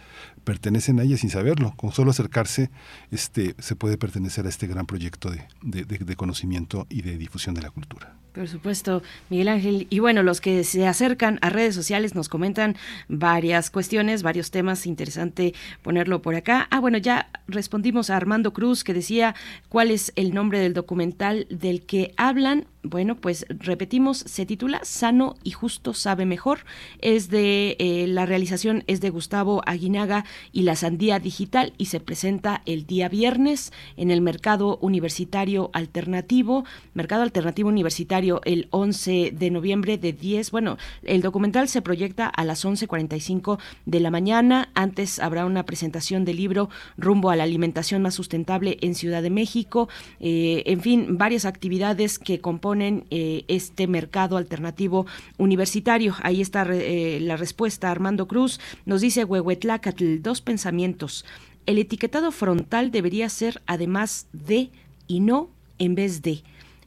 [0.48, 1.74] pertenecen a ella sin saberlo.
[1.76, 2.70] Con solo acercarse,
[3.10, 7.18] este, se puede pertenecer a este gran proyecto de, de, de, de conocimiento y de
[7.18, 8.14] difusión de la cultura.
[8.32, 9.86] Por supuesto, Miguel Ángel.
[9.90, 12.76] Y bueno, los que se acercan a redes sociales nos comentan
[13.08, 14.86] varias cuestiones, varios temas.
[14.86, 15.52] Interesante
[15.82, 16.66] ponerlo por acá.
[16.70, 19.34] Ah, bueno, ya respondimos a Armando Cruz que decía
[19.68, 22.66] cuál es el nombre del documental del que hablan.
[22.89, 26.60] Bueno, pues repetimos, se titula Sano y Justo Sabe Mejor.
[27.01, 32.01] Es de eh, la realización es de Gustavo Aguinaga y la Sandía Digital y se
[32.01, 39.51] presenta el día viernes en el Mercado Universitario Alternativo, Mercado Alternativo Universitario el 11 de
[39.51, 40.51] noviembre de 10.
[40.51, 44.70] Bueno, el documental se proyecta a las 11:45 de la mañana.
[44.74, 49.31] Antes habrá una presentación del libro Rumbo a la alimentación más sustentable en Ciudad de
[49.31, 49.90] México.
[50.20, 55.06] Eh, en fin, varias actividades que componen eh, este mercado alternativo
[55.36, 56.14] universitario.
[56.22, 57.90] Ahí está eh, la respuesta.
[57.90, 61.24] Armando Cruz nos dice Huehuetlacatl, dos pensamientos.
[61.66, 64.70] El etiquetado frontal debería ser además de
[65.06, 66.42] y no en vez de.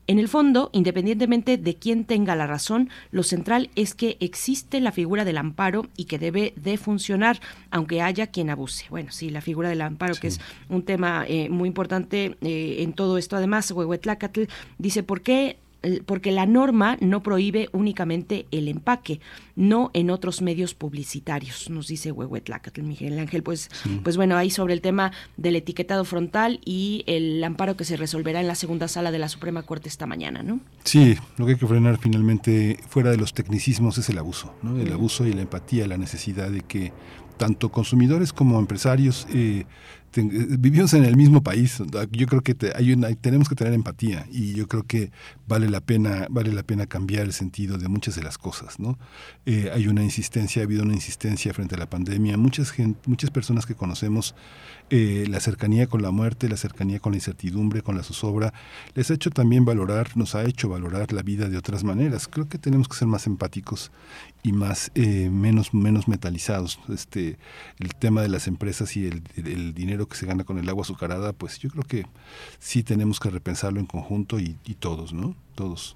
[0.08, 4.92] En el fondo, independientemente de quién tenga la razón, lo central es que existe la
[4.92, 7.40] figura del amparo y que debe de funcionar,
[7.70, 8.88] aunque haya quien abuse.
[8.90, 10.22] Bueno, sí, la figura del amparo, sí.
[10.22, 13.38] que es un tema eh, muy importante eh, en todo esto.
[13.38, 14.46] Además, Huehuetlacatl
[14.80, 15.58] dice, ¿por qué
[16.06, 19.20] porque la norma no prohíbe únicamente el empaque,
[19.56, 23.44] no en otros medios publicitarios, nos dice Huehuetlacatl, Miguel Ángel.
[23.44, 24.00] Pues, sí.
[24.04, 28.42] pues bueno, ahí sobre el tema del etiquetado frontal y el amparo que se resolverá
[28.42, 30.60] en la segunda sala de la Suprema Corte esta mañana, ¿no?
[30.84, 34.80] Sí, lo que hay que frenar finalmente, fuera de los tecnicismos, es el abuso, ¿no?
[34.80, 36.92] El abuso y la empatía, la necesidad de que
[37.38, 39.66] tanto consumidores como empresarios eh,
[40.14, 41.82] vivimos en el mismo país.
[42.12, 45.12] Yo creo que te, hay una, tenemos que tener empatía y yo creo que
[45.52, 48.98] vale la pena, vale la pena cambiar el sentido de muchas de las cosas, ¿no?
[49.46, 52.38] Eh, hay una insistencia, ha habido una insistencia frente a la pandemia.
[52.38, 54.34] Muchas gente, muchas personas que conocemos
[54.90, 58.54] eh, la cercanía con la muerte, la cercanía con la incertidumbre, con la zozobra,
[58.96, 62.30] les ha hecho también valorar, nos ha hecho valorar la vida de otras maneras.
[62.30, 63.92] Creo que tenemos que ser más empáticos
[64.44, 66.80] y más eh, menos menos metalizados.
[66.88, 67.38] Este
[67.78, 71.34] el tema de las empresas y el, dinero que se gana con el agua azucarada,
[71.34, 72.06] pues yo creo que
[72.60, 75.36] sí tenemos que repensarlo en conjunto y todos, ¿no?
[75.56, 75.96] Todos.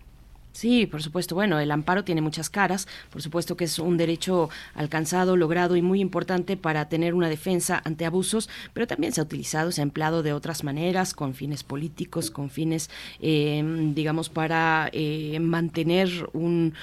[0.55, 1.35] Sí, por supuesto.
[1.35, 2.87] Bueno, el amparo tiene muchas caras.
[3.09, 7.81] Por supuesto que es un derecho alcanzado, logrado y muy importante para tener una defensa
[7.83, 11.65] ante abusos, pero también se ha utilizado, se ha empleado de otras maneras, con fines
[11.65, 16.73] políticos, con fines, em, digamos, para eh, mantener un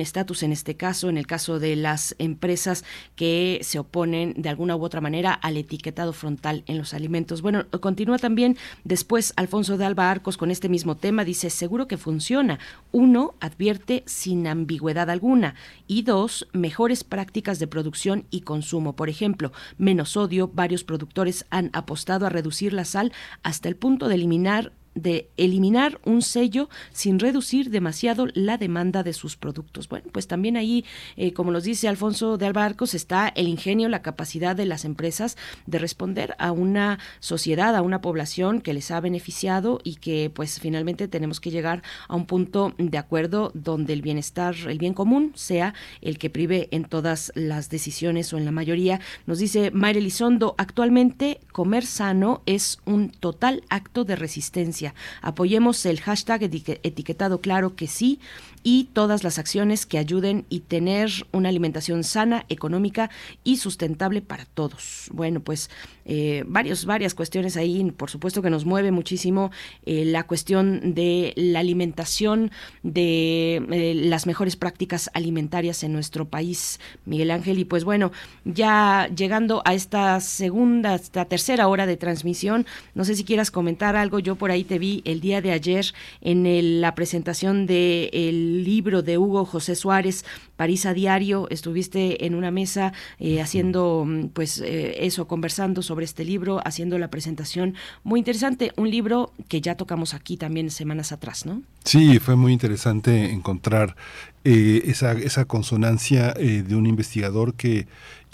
[0.00, 2.82] estatus en este caso, en el caso de las empresas
[3.14, 7.40] que se oponen de alguna u otra manera al etiquetado frontal en los alimentos.
[7.40, 11.24] Bueno, continúa también después Alfonso de Alba Arcos con este mismo tema.
[11.24, 12.58] Dice, seguro que funciona
[12.96, 15.54] uno, advierte sin ambigüedad alguna.
[15.86, 18.96] Y dos, mejores prácticas de producción y consumo.
[18.96, 23.12] Por ejemplo, menos sodio, varios productores han apostado a reducir la sal
[23.42, 29.12] hasta el punto de eliminar de eliminar un sello sin reducir demasiado la demanda de
[29.12, 29.88] sus productos.
[29.88, 30.84] Bueno, pues también ahí,
[31.16, 35.36] eh, como nos dice Alfonso de Albarcos, está el ingenio, la capacidad de las empresas
[35.66, 40.58] de responder a una sociedad, a una población que les ha beneficiado y que pues
[40.58, 45.32] finalmente tenemos que llegar a un punto de acuerdo donde el bienestar, el bien común
[45.34, 49.00] sea el que prive en todas las decisiones o en la mayoría.
[49.26, 54.85] Nos dice Mayra Elizondo, actualmente comer sano es un total acto de resistencia
[55.22, 58.20] Apoyemos el hashtag etiquetado claro que sí
[58.66, 63.10] y todas las acciones que ayuden y tener una alimentación sana, económica
[63.44, 65.08] y sustentable para todos.
[65.12, 65.70] Bueno, pues
[66.04, 69.52] eh, varios, varias cuestiones ahí, por supuesto que nos mueve muchísimo
[69.84, 72.50] eh, la cuestión de la alimentación,
[72.82, 77.60] de eh, las mejores prácticas alimentarias en nuestro país, Miguel Ángel.
[77.60, 78.10] Y pues bueno,
[78.44, 82.66] ya llegando a esta segunda, esta tercera hora de transmisión,
[82.96, 85.86] no sé si quieras comentar algo, yo por ahí te vi el día de ayer
[86.20, 90.24] en la presentación del libro de Hugo José Suárez,
[90.56, 91.46] París a Diario.
[91.50, 96.98] Estuviste en una mesa eh, haciendo, mm, pues, eh, eso, conversando sobre este libro, haciendo
[96.98, 97.74] la presentación.
[98.04, 101.62] Muy interesante, un libro que ya tocamos aquí también semanas atrás, ¿no?
[101.84, 103.96] Sí, fue muy interesante encontrar
[104.44, 107.86] eh, esa, esa consonancia de un investigador que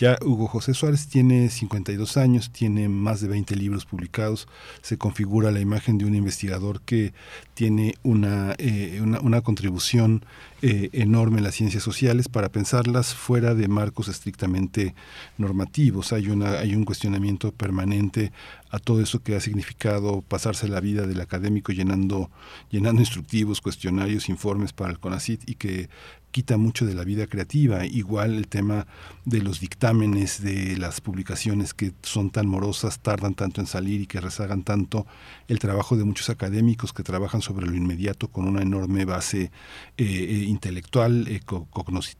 [0.02, 4.48] ya Hugo José Suárez tiene 52 años, tiene más de 20 libros publicados,
[4.80, 7.14] se configura la imagen de un investigador que
[7.54, 10.24] tiene una, eh, una, contribución
[10.60, 14.96] eh, enorme en las ciencias sociales para pensarlas fuera de marcos estrictamente
[15.38, 16.12] normativos.
[16.12, 18.32] Hay, una, hay un cuestionamiento permanente
[18.70, 22.28] a todo eso que ha significado pasarse la vida del académico llenando,
[22.70, 25.90] llenando instructivos, cuestionarios, informes para el CONACIT y que
[26.32, 27.86] quita mucho de la vida creativa.
[27.86, 28.86] Igual el tema
[29.24, 34.06] de los dictámenes, de las publicaciones que son tan morosas, tardan tanto en salir y
[34.06, 35.06] que rezagan tanto
[35.46, 39.50] el trabajo de muchos académicos que trabajan sobre lo inmediato con una enorme base eh,
[39.98, 41.40] eh, intelectual, eh,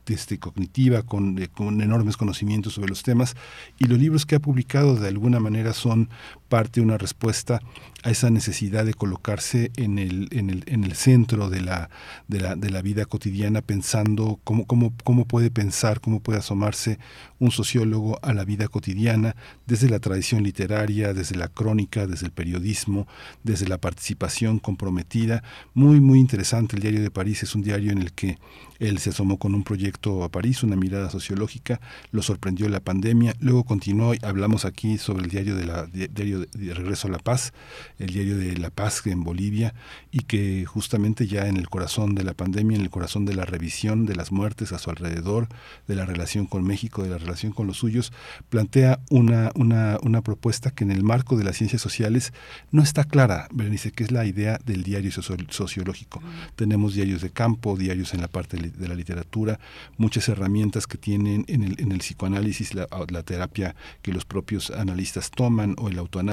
[0.06, 3.34] este, cognitiva, con, con enormes conocimientos sobre los temas.
[3.78, 6.10] Y los libros que ha publicado de alguna manera son
[6.52, 7.62] parte una respuesta
[8.02, 11.88] a esa necesidad de colocarse en el, en el, en el centro de la,
[12.28, 16.98] de, la, de la vida cotidiana, pensando cómo, cómo, cómo puede pensar, cómo puede asomarse
[17.38, 19.34] un sociólogo a la vida cotidiana
[19.66, 23.06] desde la tradición literaria, desde la crónica, desde el periodismo,
[23.44, 25.42] desde la participación comprometida.
[25.72, 26.76] Muy, muy interesante.
[26.76, 28.36] El Diario de París es un diario en el que
[28.78, 31.80] él se asomó con un proyecto a París, una mirada sociológica,
[32.10, 36.74] lo sorprendió la pandemia, luego continuó, hablamos aquí sobre el diario de la diario de
[36.74, 37.52] Regreso a la Paz,
[37.98, 39.74] el diario de La Paz en Bolivia,
[40.10, 43.44] y que justamente ya en el corazón de la pandemia, en el corazón de la
[43.44, 45.48] revisión de las muertes a su alrededor,
[45.88, 48.12] de la relación con México, de la relación con los suyos,
[48.48, 52.32] plantea una, una, una propuesta que en el marco de las ciencias sociales
[52.70, 56.22] no está clara, Berenice, que es la idea del diario sociológico.
[56.56, 59.58] Tenemos diarios de campo, diarios en la parte de la literatura,
[59.96, 64.70] muchas herramientas que tienen en el, en el psicoanálisis, la, la terapia que los propios
[64.70, 66.31] analistas toman o el autoanálisis,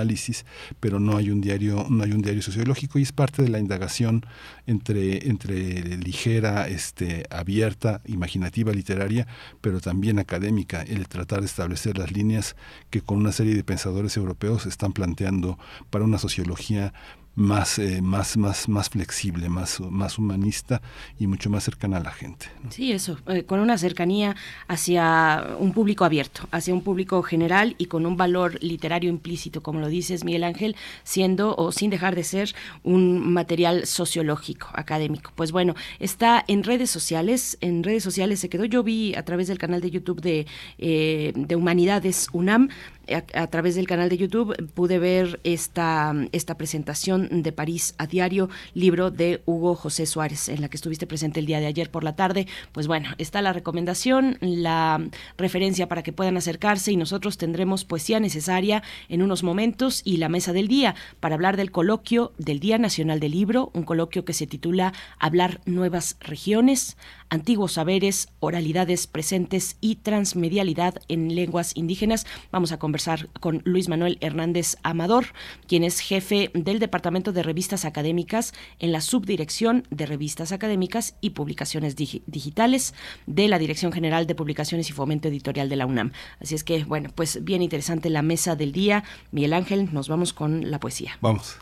[0.79, 3.59] pero no hay un diario no hay un diario sociológico y es parte de la
[3.59, 4.25] indagación
[4.67, 9.27] entre, entre ligera, este, abierta, imaginativa, literaria,
[9.61, 12.55] pero también académica, el tratar de establecer las líneas
[12.89, 15.57] que con una serie de pensadores europeos están planteando
[15.89, 16.93] para una sociología
[17.39, 20.81] más, eh, más, más, más flexible, más, más humanista
[21.17, 22.47] y mucho más cercana a la gente.
[22.69, 24.35] Sí, eso, eh, con una cercanía
[24.67, 29.79] hacia un público abierto, hacia un público general y con un valor literario implícito, como
[29.79, 32.53] lo dices Miguel Ángel, siendo o sin dejar de ser
[32.83, 35.31] un material sociológico, académico.
[35.35, 39.47] Pues bueno, está en redes sociales, en redes sociales se quedó, yo vi a través
[39.47, 40.45] del canal de YouTube de,
[40.77, 42.69] eh, de Humanidades UNAM,
[43.15, 48.49] a, través del canal de YouTube pude ver esta, esta presentación de París a Diario,
[48.73, 52.03] libro de Hugo José Suárez, en la que estuviste presente el día de ayer por
[52.03, 52.47] la tarde.
[52.71, 55.01] Pues bueno, está la recomendación, la
[55.37, 60.29] referencia para que puedan acercarse y nosotros tendremos poesía necesaria en unos momentos y la
[60.29, 64.33] mesa del día para hablar del coloquio del Día Nacional del Libro, un coloquio que
[64.33, 66.97] se titula Hablar Nuevas Regiones,
[67.29, 72.25] antiguos saberes, oralidades presentes y transmedialidad en lenguas indígenas.
[72.51, 75.27] Vamos a conversar con Luis Manuel Hernández Amador,
[75.67, 81.31] quien es jefe del Departamento de Revistas Académicas en la Subdirección de Revistas Académicas y
[81.31, 82.93] Publicaciones Digitales
[83.27, 86.11] de la Dirección General de Publicaciones y Fomento Editorial de la UNAM.
[86.39, 89.03] Así es que, bueno, pues bien interesante la mesa del día.
[89.31, 91.17] Miguel Ángel, nos vamos con la poesía.
[91.21, 91.57] Vamos.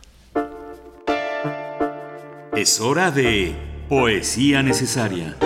[2.55, 5.37] Es hora de poesía necesaria.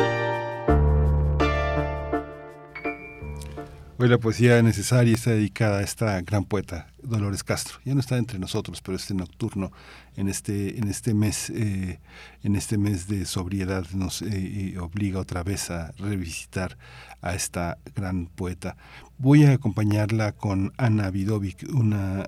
[3.99, 7.77] Hoy la poesía necesaria está dedicada a esta gran poeta, Dolores Castro.
[7.85, 9.71] Ya no está entre nosotros, pero este nocturno,
[10.15, 11.99] en este, en este mes, eh,
[12.41, 16.79] en este mes de sobriedad, nos eh, obliga otra vez a revisitar
[17.21, 18.77] a esta gran poeta.
[19.17, 22.25] Voy a acompañarla con Ana Vidovic, una,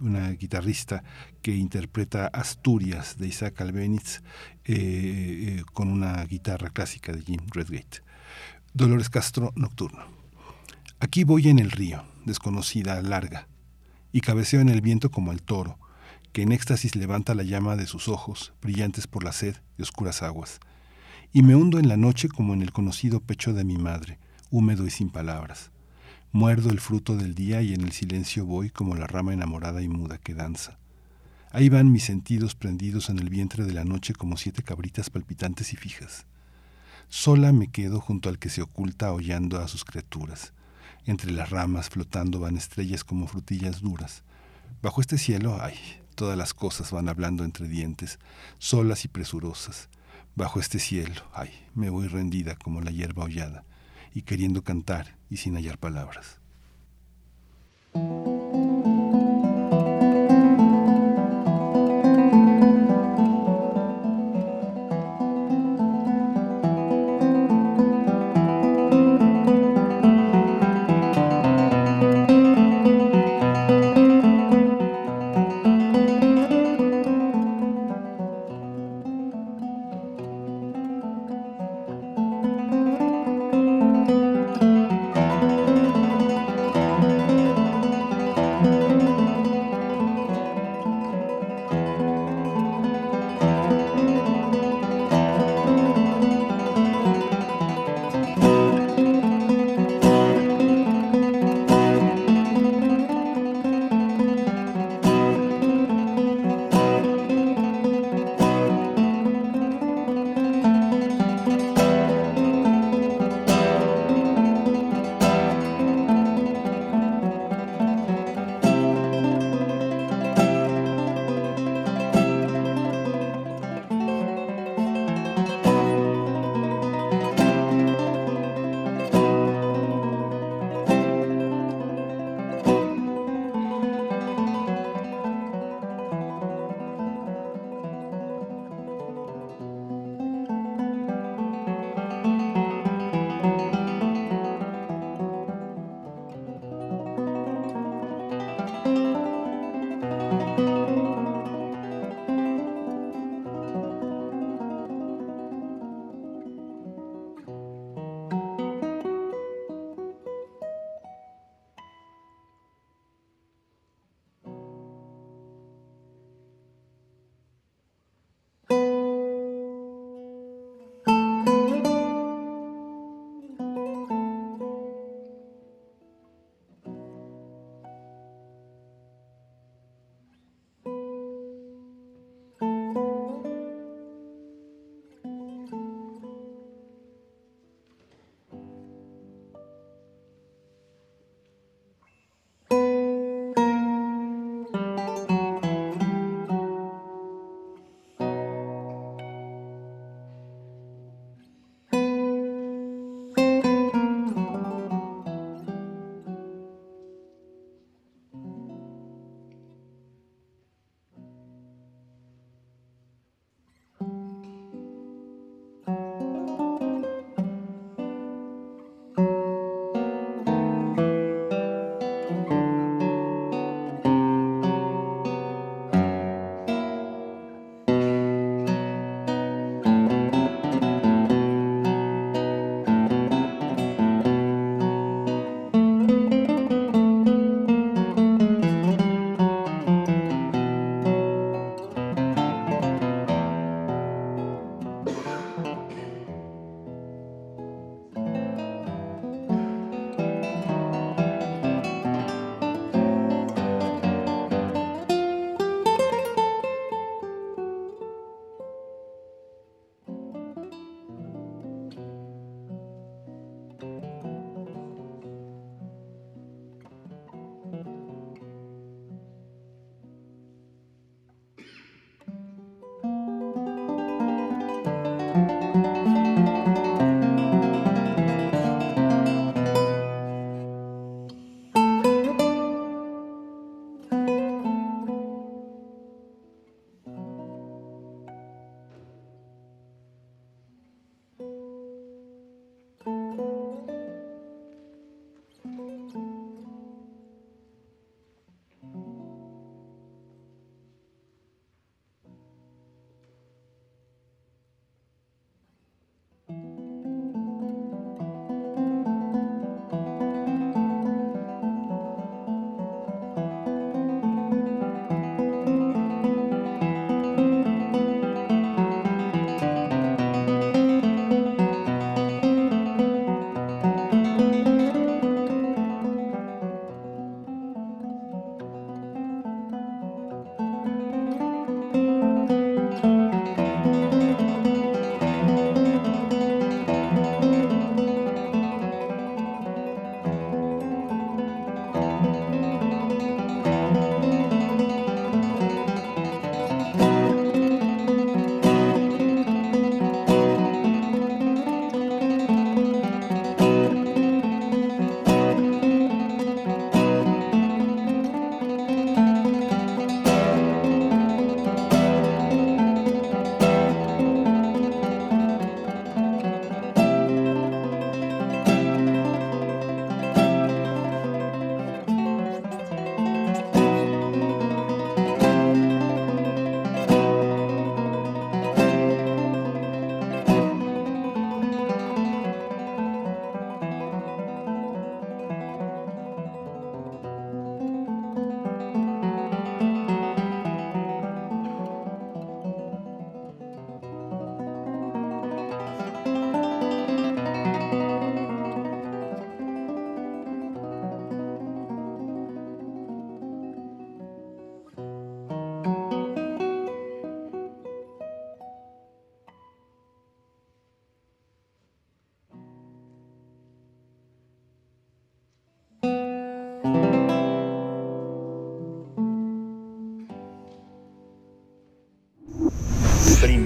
[0.00, 1.02] una guitarrista
[1.42, 4.22] que interpreta Asturias de Isaac Albeniz
[5.72, 8.02] con una guitarra clásica de Jim Redgate.
[8.72, 10.04] Dolores Castro, nocturno.
[11.00, 13.48] Aquí voy en el río, desconocida, larga,
[14.12, 15.78] y cabeceo en el viento como el toro,
[16.32, 20.22] que en éxtasis levanta la llama de sus ojos, brillantes por la sed de oscuras
[20.22, 20.60] aguas,
[21.32, 24.18] y me hundo en la noche como en el conocido pecho de mi madre,
[24.50, 25.70] húmedo y sin palabras.
[26.32, 29.88] Muerdo el fruto del día y en el silencio voy como la rama enamorada y
[29.88, 30.78] muda que danza.
[31.50, 35.72] Ahí van mis sentidos prendidos en el vientre de la noche como siete cabritas palpitantes
[35.72, 36.26] y fijas.
[37.08, 40.52] Sola me quedo junto al que se oculta hollando a sus criaturas
[41.06, 44.24] entre las ramas flotando van estrellas como frutillas duras.
[44.82, 45.74] Bajo este cielo, ay,
[46.16, 48.18] todas las cosas van hablando entre dientes,
[48.58, 49.88] solas y presurosas.
[50.34, 53.64] Bajo este cielo, ay, me voy rendida como la hierba hollada,
[54.16, 56.40] y queriendo cantar y sin hallar palabras.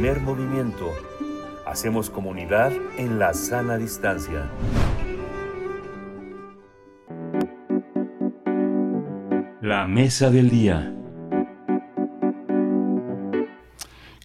[0.01, 0.95] Primer movimiento.
[1.67, 4.51] Hacemos comunidad en la sana distancia.
[9.61, 10.97] La mesa del día.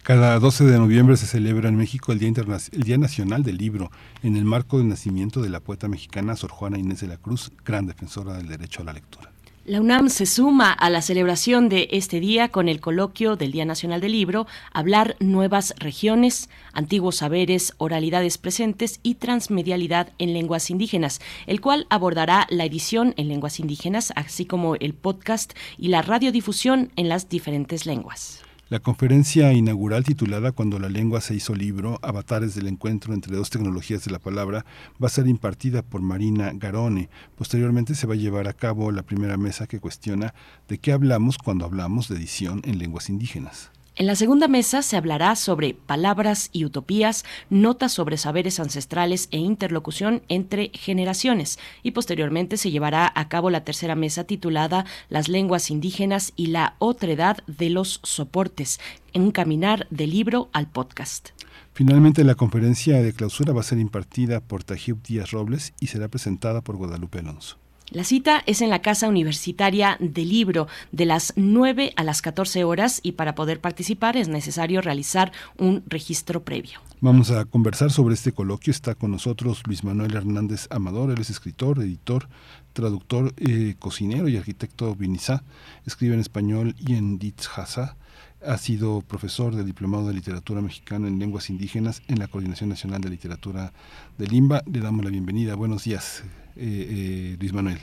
[0.02, 2.32] Cada 12 de noviembre se celebra en México el Día,
[2.72, 3.90] el Día Nacional del Libro,
[4.22, 7.52] en el marco del nacimiento de la poeta mexicana Sor Juana Inés de la Cruz,
[7.66, 9.35] gran defensora del derecho a la lectura.
[9.66, 13.64] La UNAM se suma a la celebración de este día con el coloquio del Día
[13.64, 21.20] Nacional del Libro, Hablar Nuevas Regiones, Antiguos Saberes, Oralidades Presentes y Transmedialidad en Lenguas Indígenas,
[21.48, 26.92] el cual abordará la edición en lenguas indígenas, así como el podcast y la radiodifusión
[26.94, 28.45] en las diferentes lenguas.
[28.68, 33.48] La conferencia inaugural titulada Cuando la lengua se hizo libro, avatares del encuentro entre dos
[33.48, 34.66] tecnologías de la palabra,
[35.00, 37.08] va a ser impartida por Marina Garone.
[37.36, 40.34] Posteriormente se va a llevar a cabo la primera mesa que cuestiona
[40.66, 43.70] de qué hablamos cuando hablamos de edición en lenguas indígenas.
[43.98, 49.38] En la segunda mesa se hablará sobre palabras y utopías, notas sobre saberes ancestrales e
[49.38, 55.70] interlocución entre generaciones y posteriormente se llevará a cabo la tercera mesa titulada Las lenguas
[55.70, 58.80] indígenas y la otredad de los soportes,
[59.14, 61.30] en caminar del libro al podcast.
[61.72, 66.08] Finalmente, la conferencia de clausura va a ser impartida por Tajib Díaz Robles y será
[66.08, 67.56] presentada por Guadalupe Alonso.
[67.90, 72.64] La cita es en la Casa Universitaria del Libro de las 9 a las 14
[72.64, 76.80] horas y para poder participar es necesario realizar un registro previo.
[77.00, 78.72] Vamos a conversar sobre este coloquio.
[78.72, 81.12] Está con nosotros Luis Manuel Hernández Amador.
[81.12, 82.28] Él es escritor, editor,
[82.72, 85.44] traductor, eh, cocinero y arquitecto vinizá.
[85.86, 87.96] Escribe en español y en Ditzhasa.
[88.44, 93.00] Ha sido profesor de Diplomado de Literatura Mexicana en Lenguas Indígenas en la Coordinación Nacional
[93.00, 93.72] de Literatura
[94.18, 94.62] de Limba.
[94.66, 95.54] Le damos la bienvenida.
[95.54, 96.24] Buenos días,
[96.56, 97.78] eh, eh, Luis Manuel.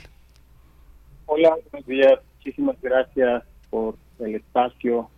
[1.26, 2.18] Hola, buenos días.
[2.38, 5.08] Muchísimas gracias por el espacio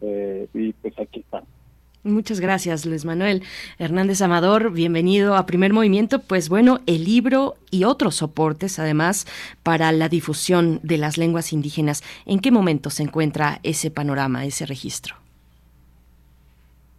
[0.00, 1.44] eh, y pues aquí están.
[2.04, 3.44] Muchas gracias, Luis Manuel
[3.78, 4.72] Hernández Amador.
[4.72, 6.18] Bienvenido a Primer Movimiento.
[6.18, 9.26] Pues bueno, el libro y otros soportes, además,
[9.62, 12.02] para la difusión de las lenguas indígenas.
[12.26, 15.14] ¿En qué momento se encuentra ese panorama, ese registro?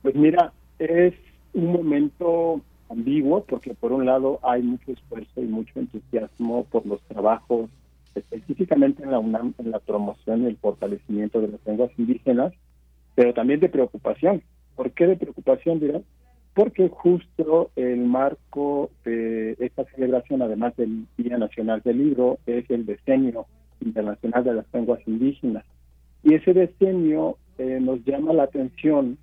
[0.03, 1.13] Pues mira, es
[1.53, 2.61] un momento
[2.93, 7.69] ambiguo porque por un lado hay mucho esfuerzo y mucho entusiasmo por los trabajos
[8.15, 12.53] específicamente en la UNAM en la promoción y el fortalecimiento de las lenguas indígenas,
[13.15, 14.41] pero también de preocupación.
[14.75, 16.03] ¿Por qué de preocupación, dirán?
[16.53, 22.85] Porque justo el marco de esta celebración, además del Día Nacional del Libro, es el
[22.85, 23.47] Decenio
[23.81, 25.65] Internacional de las Lenguas Indígenas.
[26.23, 29.17] Y ese decenio eh, nos llama la atención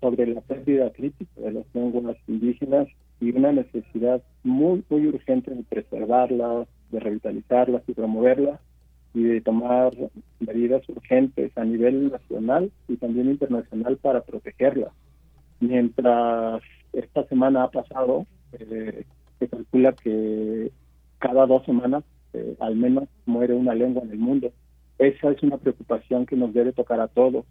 [0.00, 2.88] sobre la pérdida crítica de las lenguas indígenas
[3.20, 8.60] y una necesidad muy, muy urgente de preservarlas, de revitalizarlas y promoverlas
[9.14, 9.92] y de tomar
[10.40, 14.92] medidas urgentes a nivel nacional y también internacional para protegerlas.
[15.60, 16.62] Mientras
[16.92, 19.04] esta semana ha pasado, eh,
[19.38, 20.70] se calcula que
[21.18, 22.04] cada dos semanas
[22.34, 24.52] eh, al menos muere una lengua en el mundo.
[24.98, 27.46] Esa es una preocupación que nos debe tocar a todos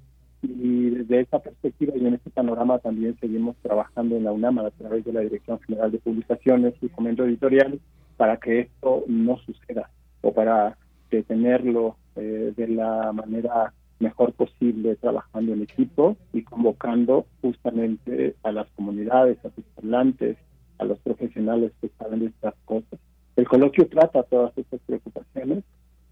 [0.49, 4.71] y desde esta perspectiva y en este panorama también seguimos trabajando en la UNAM a
[4.71, 7.79] través de la Dirección General de Publicaciones y Comento Editorial
[8.17, 9.89] para que esto no suceda
[10.21, 10.77] o para
[11.11, 18.67] detenerlo eh, de la manera mejor posible trabajando en equipo y convocando justamente a las
[18.71, 20.37] comunidades, a sus hablantes,
[20.77, 22.99] a los profesionales que saben de estas cosas.
[23.35, 25.63] El coloquio trata todas estas preocupaciones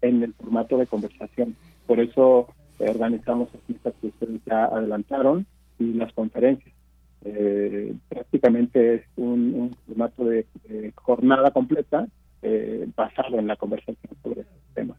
[0.02, 1.56] en el formato de conversación.
[1.86, 5.46] Por eso organizamos las citas que ustedes ya adelantaron
[5.78, 6.74] y las conferencias.
[7.24, 10.46] Eh, prácticamente es un, formato de,
[10.96, 12.06] jornada completa
[12.42, 14.98] eh, basado en la conversación sobre estos temas.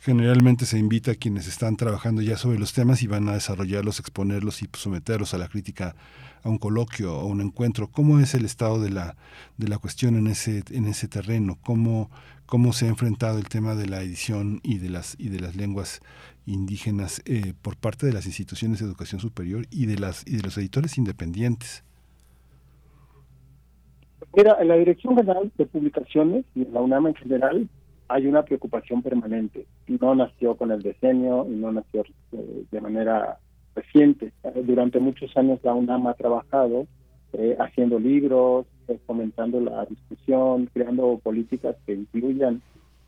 [0.00, 3.98] Generalmente se invita a quienes están trabajando ya sobre los temas y van a desarrollarlos,
[3.98, 5.96] exponerlos y someterlos a la crítica
[6.44, 7.88] a un coloquio o un encuentro.
[7.88, 9.16] ¿Cómo es el estado de la,
[9.56, 11.58] de la cuestión en ese, en ese terreno?
[11.62, 12.10] ¿Cómo,
[12.48, 15.54] cómo se ha enfrentado el tema de la edición y de las y de las
[15.54, 16.00] lenguas
[16.46, 20.42] indígenas eh, por parte de las instituciones de educación superior y de las y de
[20.42, 21.84] los editores independientes.
[24.34, 27.68] Mira, en la Dirección General de Publicaciones y en la UNAM en general
[28.08, 29.66] hay una preocupación permanente.
[29.86, 33.38] No nació con el decenio y no nació eh, de manera
[33.74, 34.32] reciente.
[34.64, 36.86] Durante muchos años la UNAM ha trabajado
[37.34, 42.62] eh, haciendo libros, eh, fomentando la discusión, creando políticas que incluyan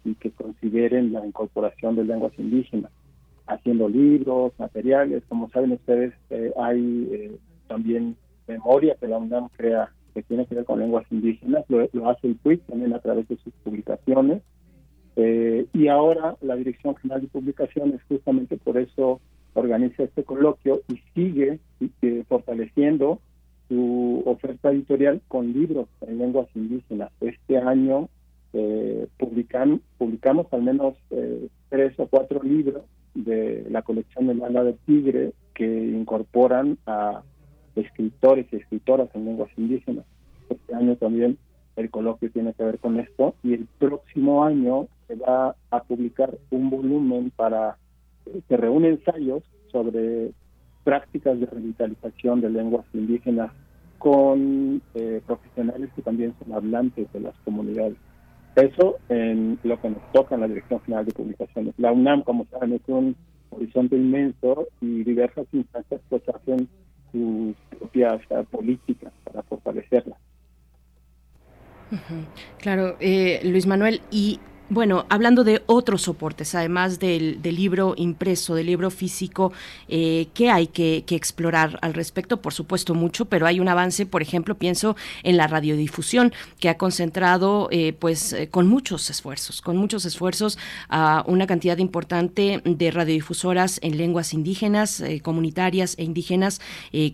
[0.04, 2.90] y que consideren la incorporación de lenguas indígenas,
[3.46, 5.22] haciendo libros, materiales.
[5.28, 10.64] Como saben ustedes, eh, hay también memoria que la UNAM crea que tiene que ver
[10.64, 14.42] con lenguas indígenas, lo, hace el PUIC también a través de sus publicaciones.
[15.16, 19.20] y ahora la Dirección General de Publicaciones justamente por eso
[19.54, 21.60] organiza este coloquio y sigue
[22.28, 23.20] fortaleciendo
[23.70, 27.12] su oferta editorial con libros en lenguas indígenas.
[27.20, 28.08] Este año
[28.52, 32.82] eh, publican, publicamos al menos eh, tres o cuatro libros
[33.14, 37.22] de la colección El ala del tigre que incorporan a
[37.76, 40.04] escritores y escritoras en lenguas indígenas.
[40.48, 41.38] Este año también
[41.76, 46.36] el coloquio tiene que ver con esto y el próximo año se va a publicar
[46.50, 47.78] un volumen para
[48.48, 50.32] que reúne ensayos sobre
[50.90, 53.52] prácticas de revitalización de lenguas indígenas
[53.98, 57.94] con eh, profesionales que también son hablantes de las comunidades.
[58.56, 61.74] Eso en lo que nos toca en la Dirección General de Publicaciones.
[61.78, 63.14] La UNAM, como saben, es un
[63.50, 66.68] horizonte inmenso y diversas instancias pues hacen
[67.12, 68.20] sus propias
[68.50, 70.16] políticas para fortalecerla.
[72.58, 74.40] Claro, eh, Luis Manuel, y
[74.70, 79.52] bueno, hablando de otros soportes, además del, libro impreso, del libro físico,
[79.88, 82.40] eh, ¿qué hay que, explorar al respecto?
[82.40, 86.78] Por supuesto, mucho, pero hay un avance, por ejemplo, pienso en la radiodifusión, que ha
[86.78, 90.56] concentrado, eh, pues, eh, con muchos esfuerzos, con muchos esfuerzos
[90.88, 96.60] a una cantidad importante de radiodifusoras en lenguas indígenas, comunitarias e indígenas,
[96.92, 97.10] que,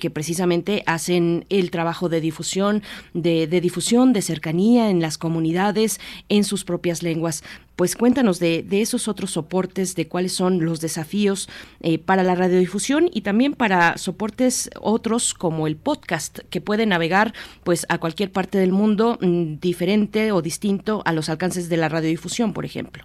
[0.00, 2.82] que, precisamente hacen el trabajo de difusión,
[3.14, 7.42] de, de difusión, de cercanía en las comunidades, en sus propias lenguas.
[7.76, 11.48] Pues cuéntanos de, esos otros soportes, de cuáles son los desafíos
[11.80, 17.32] eh, para la radiodifusión y también para soportes otros como el podcast, que puede navegar
[17.64, 21.88] pues a cualquier parte del mundo mm, diferente o distinto a los alcances de la
[21.88, 23.04] radiodifusión, por ejemplo.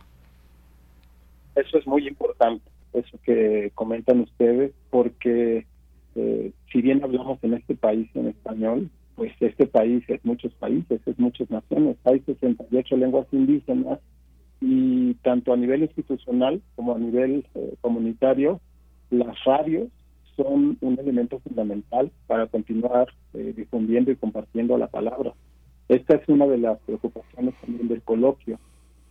[1.55, 2.63] Eso es muy importante,
[2.93, 5.65] eso que comentan ustedes, porque
[6.15, 8.89] eh, si bien hablamos en este país en español,
[9.21, 13.99] pues este país es muchos países, es muchas naciones, hay 68 lenguas indígenas
[14.59, 18.59] y tanto a nivel institucional como a nivel eh, comunitario,
[19.11, 19.89] las radios
[20.35, 25.33] son un elemento fundamental para continuar eh, difundiendo y compartiendo la palabra.
[25.87, 28.57] Esta es una de las preocupaciones también del coloquio,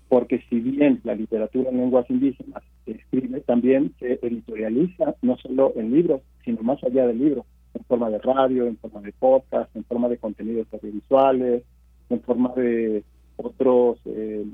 [0.08, 5.72] porque si bien la literatura en lenguas indígenas se escribe, también se editorializa no solo
[5.76, 9.74] en libros, sino más allá del libro en forma de radio, en forma de podcast,
[9.76, 11.62] en forma de contenidos audiovisuales,
[12.08, 13.05] en forma de
[13.36, 14.44] otros eh,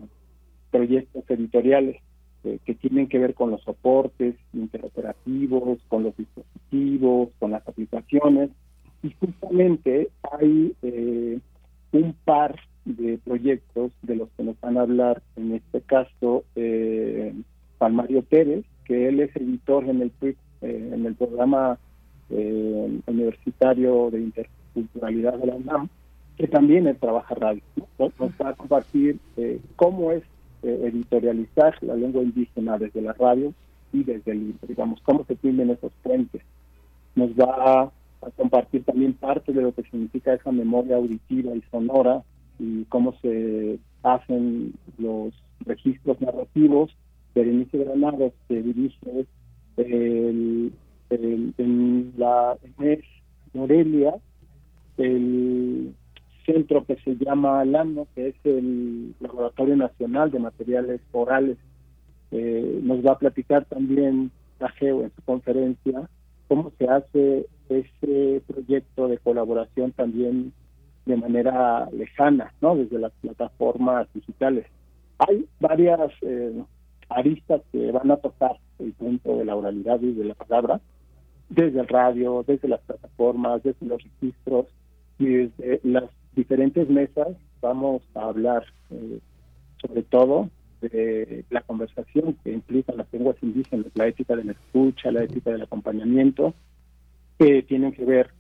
[0.71, 1.97] proyectos editoriales
[2.47, 8.51] eh, que tienen que ver con los soportes interoperativos, con los dispositivos, con las aplicaciones.
[9.03, 11.41] Y justamente hay eh,
[11.91, 12.55] un par
[12.85, 17.35] de proyectos de los que nos van a hablar, en este caso, eh,
[17.79, 20.13] Juan Mario Pérez, que él es editor en el,
[20.61, 21.81] en el programa
[22.31, 25.89] eh, universitario de interculturalidad de la UNAM,
[26.37, 27.63] que también es trabaja radio.
[27.99, 30.23] Nos, va a compartir eh, cómo es
[30.63, 33.55] eh, editorializar la lengua indígena desde la radio
[33.93, 36.43] y desde el libro, digamos, cómo se tienden esos puentes.
[37.15, 37.93] Nos va a,
[38.37, 42.23] compartir también parte de lo que significa esa memoria auditiva y sonora
[42.59, 46.91] y cómo se hacen los registros narrativos.
[47.35, 49.27] Berenice Granados, que dirige
[49.77, 50.73] el
[51.11, 53.01] en la mes
[53.53, 54.15] Morelia,
[54.99, 55.95] el
[56.45, 61.59] centro que se llama LANO, que es el Laboratorio Nacional de Materiales Orales,
[62.31, 66.09] eh, nos va a platicar también la GEO en su conferencia
[66.49, 70.53] cómo se hace ese proyecto de colaboración también
[71.05, 72.77] de manera lejana, ¿no?
[72.77, 74.67] Desde las plataformas digitales.
[75.19, 76.63] Hay varias eh,
[77.09, 80.81] aristas que van a tocar el punto de la oralidad y de la palabra,
[81.49, 84.67] desde el radio, desde las plataformas, desde los registros
[85.19, 87.29] y desde las diferentes mesas
[87.61, 89.21] vamos a hablar eh,
[89.81, 90.51] sobre todo
[90.81, 95.51] de la conversación que implica las lenguas indígenas, la ética de la escucha, la ética
[95.51, 96.55] del acompañamiento,
[97.39, 98.31] que tienen que ver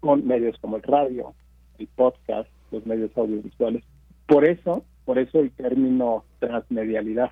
[0.00, 1.34] con medios como el radio,
[1.78, 3.84] el podcast, los medios audiovisuales.
[4.26, 7.30] Por eso, por eso el término transmedialidad,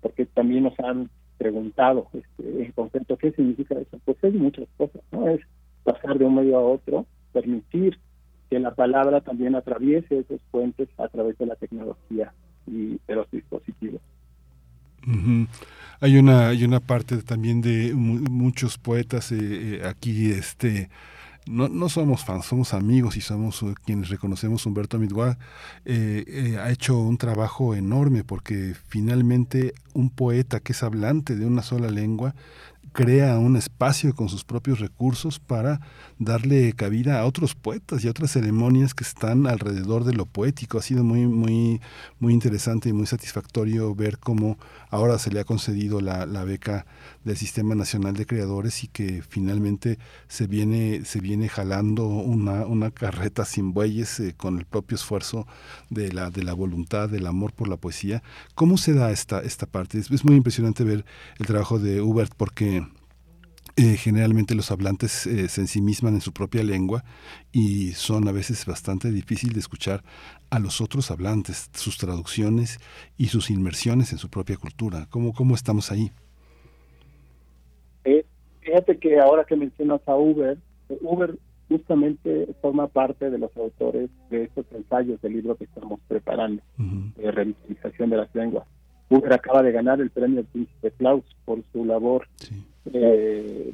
[0.00, 3.98] porque también nos han preguntado este, en concepto qué significa eso.
[4.04, 5.28] Pues es muchas cosas, ¿no?
[5.28, 5.40] Es
[5.82, 7.98] pasar de un medio a otro, permitir
[8.50, 12.32] que la palabra también atraviese esos puentes a través de la tecnología
[12.66, 14.00] y de los dispositivos.
[16.00, 20.88] Hay una hay una parte también de muchos poetas eh, eh, aquí este
[21.46, 25.38] no, no somos fans, somos amigos y somos uh, quienes reconocemos Humberto Midwa,
[25.84, 31.46] eh, eh, ha hecho un trabajo enorme porque finalmente un poeta que es hablante de
[31.46, 32.34] una sola lengua
[32.94, 35.80] crea un espacio con sus propios recursos para
[36.20, 40.78] darle cabida a otros poetas y a otras ceremonias que están alrededor de lo poético.
[40.78, 41.80] Ha sido muy, muy,
[42.20, 44.58] muy interesante y muy satisfactorio ver cómo
[44.94, 46.86] ahora se le ha concedido la, beca
[47.24, 49.98] del Sistema Nacional de Creadores y que finalmente
[50.28, 55.48] se viene, se viene jalando una, una carreta sin bueyes eh, con el propio esfuerzo
[55.90, 58.22] de la, de la voluntad, del amor por la poesía.
[58.54, 59.98] ¿Cómo se da esta, esta parte?
[59.98, 61.04] Es muy impresionante ver
[61.40, 62.86] el trabajo de Hubert porque
[63.76, 67.02] eh, generalmente los hablantes eh, se ensimisman en su propia lengua
[67.50, 70.04] y son a veces bastante difícil de escuchar
[70.50, 72.78] a los otros hablantes, sus traducciones
[73.18, 75.06] y sus inmersiones en su propia cultura.
[75.10, 76.12] ¿Cómo, cómo estamos ahí?
[78.04, 78.24] Eh,
[78.60, 80.56] fíjate que ahora que mencionas a Uber,
[81.00, 81.36] Uber
[81.68, 87.30] justamente forma parte de los autores de estos ensayos del libro que estamos preparando, de
[87.32, 88.68] revitalización de las lenguas.
[89.08, 92.28] Uber acaba de ganar el premio Príncipe Claus por su labor
[92.92, 93.72] eh,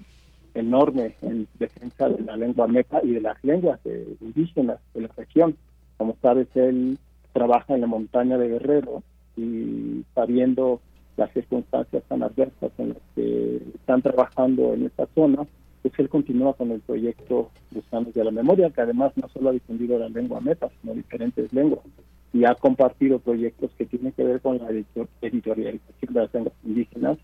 [0.55, 3.81] enorme en defensa de la lengua meca y de las lenguas
[4.21, 5.57] indígenas de la región.
[5.97, 6.99] Como sabes, él
[7.33, 9.03] trabaja en la montaña de Guerrero
[9.37, 10.81] y sabiendo
[11.17, 15.47] las circunstancias tan adversas en las que están trabajando en esta zona,
[15.83, 19.53] pues él continúa con el proyecto Gusanos de la Memoria, que además no solo ha
[19.53, 21.85] difundido la lengua meta, sino diferentes lenguas,
[22.33, 27.19] y ha compartido proyectos que tienen que ver con la editorialización de las lenguas indígenas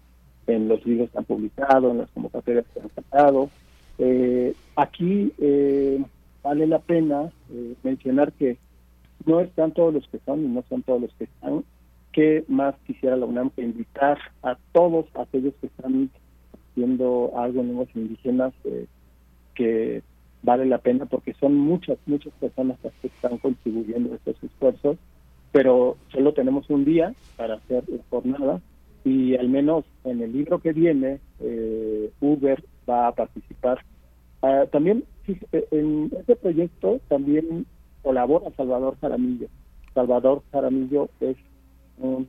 [0.47, 3.50] en los libros que han publicado, en las convocatorias que han sacado.
[3.99, 6.02] Eh, aquí eh,
[6.42, 8.58] vale la pena eh, mencionar que
[9.25, 11.65] no están todos los que son y no son todos los que están.
[12.12, 16.10] ¿Qué más quisiera la UNAM que invitar a todos aquellos que están
[16.70, 18.55] haciendo algo en lenguas indígenas
[19.55, 20.02] que
[20.42, 24.97] vale la pena porque son muchas, muchas personas las que están contribuyendo a estos esfuerzos,
[25.52, 28.60] pero solo tenemos un día para hacer la jornada
[29.07, 32.60] y al menos en el libro que viene, eh, Uber
[32.91, 33.78] va a participar.
[34.43, 35.05] Ah, también
[35.70, 37.67] en este proyecto también
[38.02, 39.47] colabora Salvador Jaramillo.
[39.94, 41.36] Salvador Jaramillo es
[41.99, 42.26] un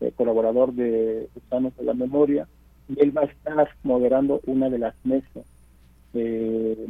[0.00, 2.48] eh, colaborador de Gusanos de la Memoria
[2.88, 5.46] y él va a estar moderando una de las mesas.
[6.14, 6.84] Eh,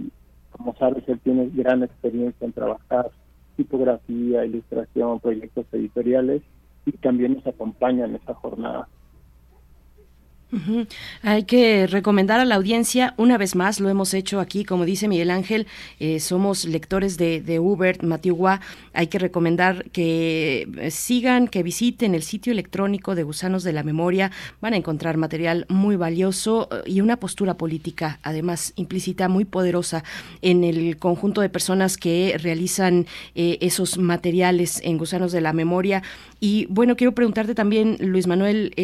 [0.53, 3.11] como sabes, él tiene gran experiencia en trabajar
[3.59, 6.41] tipografía, ilustración, proyectos editoriales
[6.87, 8.89] y también nos acompaña en esa jornada.
[11.23, 15.09] Hay que recomendar a la audiencia, una vez más, lo hemos hecho aquí, como dice
[15.09, 15.67] Miguel Ángel,
[15.99, 18.61] eh, somos lectores de, de Uber, Matiugua,
[18.93, 23.83] hay que recomendar que eh, sigan, que visiten el sitio electrónico de Gusanos de la
[23.83, 29.47] Memoria, van a encontrar material muy valioso eh, y una postura política, además implícita, muy
[29.47, 30.05] poderosa
[30.43, 36.03] en el conjunto de personas que realizan esos materiales en Gusanos de la Memoria.
[36.41, 38.75] Y bueno, quiero preguntarte también, Luis Manuel,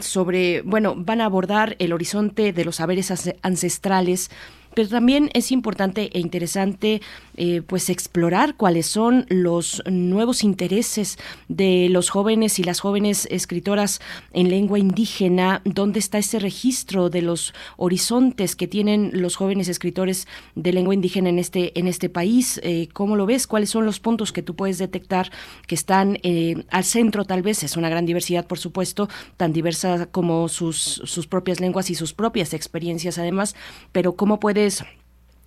[0.00, 4.30] sobre, bueno, van a abordar el horizonte de los saberes ancestrales
[4.74, 7.00] pero también es importante e interesante
[7.36, 11.18] eh, pues explorar cuáles son los nuevos intereses
[11.48, 14.00] de los jóvenes y las jóvenes escritoras
[14.32, 20.26] en lengua indígena, dónde está ese registro de los horizontes que tienen los jóvenes escritores
[20.54, 24.00] de lengua indígena en este, en este país, eh, cómo lo ves, cuáles son los
[24.00, 25.30] puntos que tú puedes detectar
[25.66, 30.06] que están eh, al centro tal vez, es una gran diversidad por supuesto, tan diversa
[30.06, 33.54] como sus, sus propias lenguas y sus propias experiencias además,
[33.92, 34.59] pero cómo puede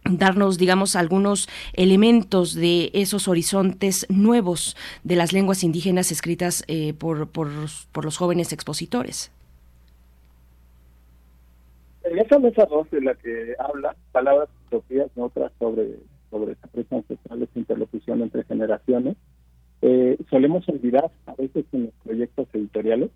[0.09, 7.29] darnos, digamos, algunos elementos de esos horizontes nuevos de las lenguas indígenas escritas eh, por,
[7.29, 9.31] por, los jóvenes expositores.
[12.03, 17.49] En esa mesa 2 de la que habla, palabras propias, otras sobre, sobre esa ancestrales
[17.53, 19.15] de interlocución entre generaciones,
[19.81, 23.09] eh, solemos olvidar a veces en los proyectos editoriales,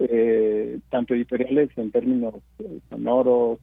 [0.00, 2.34] eh, tanto editoriales en términos
[2.88, 3.58] sonoros,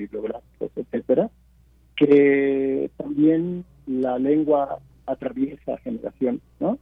[0.00, 1.30] bibliográficos, etcétera,
[1.96, 6.78] que también la lengua atraviesa generaciones, ¿no?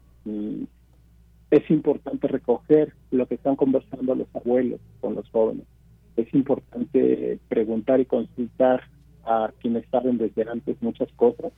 [1.51, 5.65] es importante recoger lo que están conversando los abuelos con los jóvenes.
[6.17, 8.83] Es importante preguntar y consultar
[9.25, 11.53] a quienes saben desde antes muchas cosas,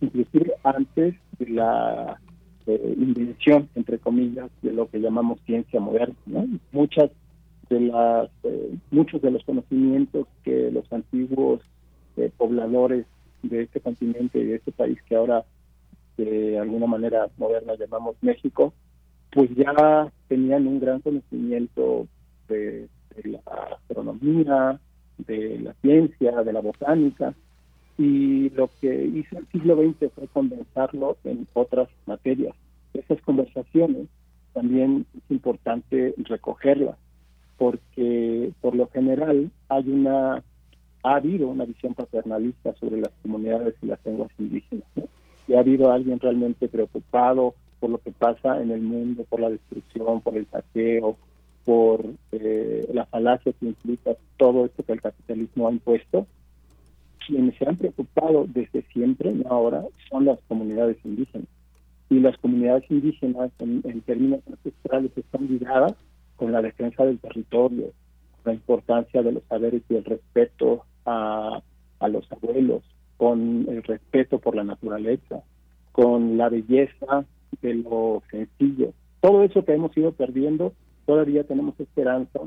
[0.00, 2.18] inclusive antes de la
[2.66, 6.16] eh, invención, entre comillas, de lo que llamamos ciencia moderna.
[6.26, 6.46] ¿no?
[6.72, 7.10] Muchas
[7.68, 11.60] de las, eh, muchos de los conocimientos que los antiguos
[12.16, 13.06] eh, pobladores
[13.42, 15.44] de este continente y de este país que ahora
[16.16, 18.72] de alguna manera moderna llamamos México,
[19.32, 22.06] pues ya tenían un gran conocimiento
[22.48, 22.88] de,
[23.24, 23.40] la
[23.72, 24.78] astronomía,
[25.18, 27.34] de la ciencia, de la botánica,
[27.98, 32.54] y lo que hizo el siglo XX fue condensarlo en otras materias.
[32.92, 34.08] Esas conversaciones
[34.52, 36.96] también es importante recogerlas,
[37.56, 40.42] porque por lo general hay una
[41.04, 44.88] ha habido una visión paternalista sobre las comunidades y las lenguas indígenas.
[45.46, 49.50] Y ha habido alguien realmente preocupado por lo que pasa en el mundo, por la
[49.50, 51.18] destrucción, por el saqueo,
[51.66, 56.26] por eh, la falacia que implica todo esto que el capitalismo ha impuesto.
[57.26, 61.48] Quienes se han preocupado desde siempre, no ahora, son las comunidades indígenas.
[62.08, 65.94] Y las comunidades indígenas, en, en términos ancestrales, están ligadas
[66.36, 67.92] con la defensa del territorio,
[68.44, 71.62] la importancia de los saberes y el respeto a,
[72.00, 72.82] a los abuelos,
[73.16, 75.42] con el respeto por la naturaleza,
[75.92, 77.24] con la belleza
[77.62, 78.92] de lo sencillo.
[79.20, 80.72] Todo eso que hemos ido perdiendo,
[81.06, 82.40] todavía tenemos esperanza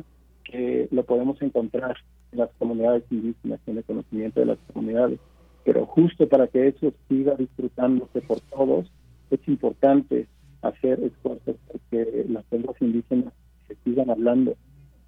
[0.43, 1.97] que lo podemos encontrar
[2.31, 5.19] en las comunidades indígenas, en el conocimiento de las comunidades.
[5.63, 8.89] Pero justo para que eso siga disfrutándose por todos,
[9.31, 10.27] es importante
[10.61, 13.33] hacer esfuerzos porque las lenguas indígenas
[13.67, 14.55] se sigan hablando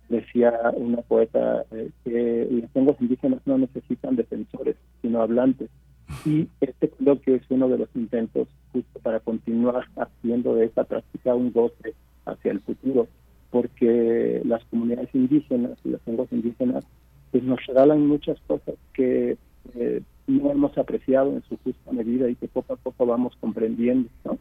[0.09, 5.69] decía una poeta eh, que las lenguas indígenas no necesitan defensores, sino hablantes.
[6.25, 11.35] Y este coloquio es uno de los intentos justo para continuar haciendo de esta práctica
[11.35, 11.93] un goce
[12.25, 13.07] hacia el futuro,
[13.51, 16.83] porque las comunidades indígenas y las lenguas indígenas
[17.31, 19.37] pues nos regalan muchas cosas que
[19.75, 24.09] eh, no hemos apreciado en su justa medida y que poco a poco vamos comprendiendo.
[24.25, 24.39] ¿no?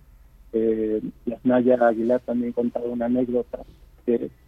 [0.54, 1.02] Eh,
[1.80, 3.58] Aguilar también contaba una anécdota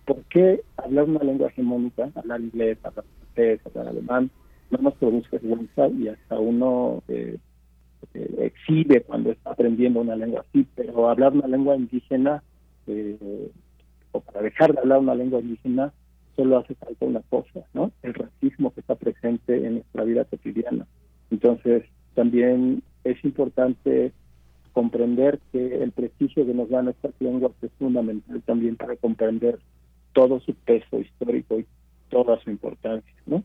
[0.06, 4.30] ¿por qué hablar una lengua hegemónica, hablar inglés, hablar francés, hablar alemán,
[4.70, 7.36] no nos produce vergüenza y hasta uno eh,
[8.14, 12.42] eh, exhibe cuando está aprendiendo una lengua así, pero hablar una lengua indígena,
[12.86, 13.50] eh,
[14.12, 15.92] o para dejar de hablar una lengua indígena,
[16.36, 17.92] solo hace falta una cosa, ¿no?
[18.02, 20.86] El racismo que está presente en nuestra vida cotidiana.
[21.30, 24.12] Entonces, también es importante
[24.72, 29.58] comprender que el prestigio que nos dan estas lenguas es fundamental también para comprender
[30.12, 31.66] todo su peso histórico y
[32.08, 33.44] toda su importancia, ¿no?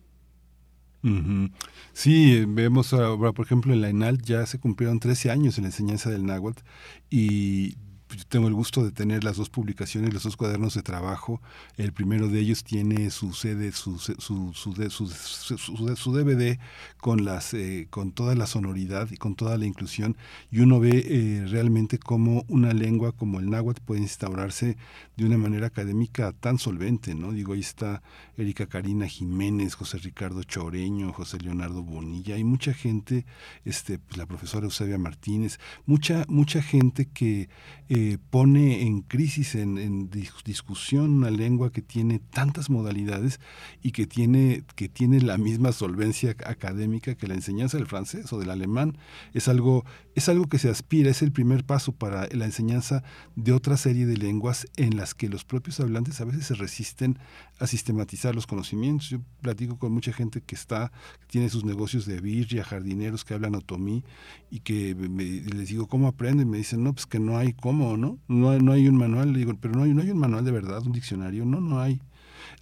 [1.93, 5.67] Sí, vemos ahora, por ejemplo, en la ENAL ya se cumplieron 13 años en la
[5.67, 6.63] enseñanza del náhuatl
[7.11, 7.75] y
[8.15, 11.41] pues, tengo el gusto de tener las dos publicaciones, los dos cuadernos de trabajo.
[11.77, 16.57] El primero de ellos tiene su sede, su, su, su, su, su DVD
[16.97, 20.17] con, las, eh, con toda la sonoridad y con toda la inclusión.
[20.51, 24.77] Y uno ve eh, realmente cómo una lengua como el náhuatl puede instaurarse
[25.17, 27.15] de una manera académica tan solvente.
[27.15, 27.31] ¿no?
[27.31, 28.01] Digo, ahí está
[28.37, 32.35] Erika Karina Jiménez, José Ricardo Choreño, José Leonardo Bonilla.
[32.35, 33.25] Hay mucha gente,
[33.65, 37.49] este, pues, la profesora Eusebia Martínez, mucha, mucha gente que
[37.89, 40.09] eh, pone en crisis, en,
[40.43, 43.39] discusión una lengua que tiene tantas modalidades
[43.81, 48.39] y que tiene, que tiene la misma solvencia académica que la enseñanza del francés o
[48.39, 48.97] del alemán.
[49.33, 49.85] Es algo,
[50.15, 53.03] es algo que se aspira, es el primer paso para la enseñanza
[53.35, 57.19] de otra serie de lenguas en las que los propios hablantes a veces se resisten
[57.59, 59.09] a sistematizar los conocimientos.
[59.09, 60.91] Yo platico con mucha gente que está,
[61.27, 64.03] tiene sus negocios de birria, jardineros que hablan otomí
[64.49, 66.49] y que les digo, ¿cómo aprenden?
[66.49, 68.19] Me dicen, no, pues que no hay cómo ¿no?
[68.27, 70.91] No, hay un manual, digo, pero no hay, no hay un manual de verdad, un
[70.91, 71.99] diccionario, no, no hay.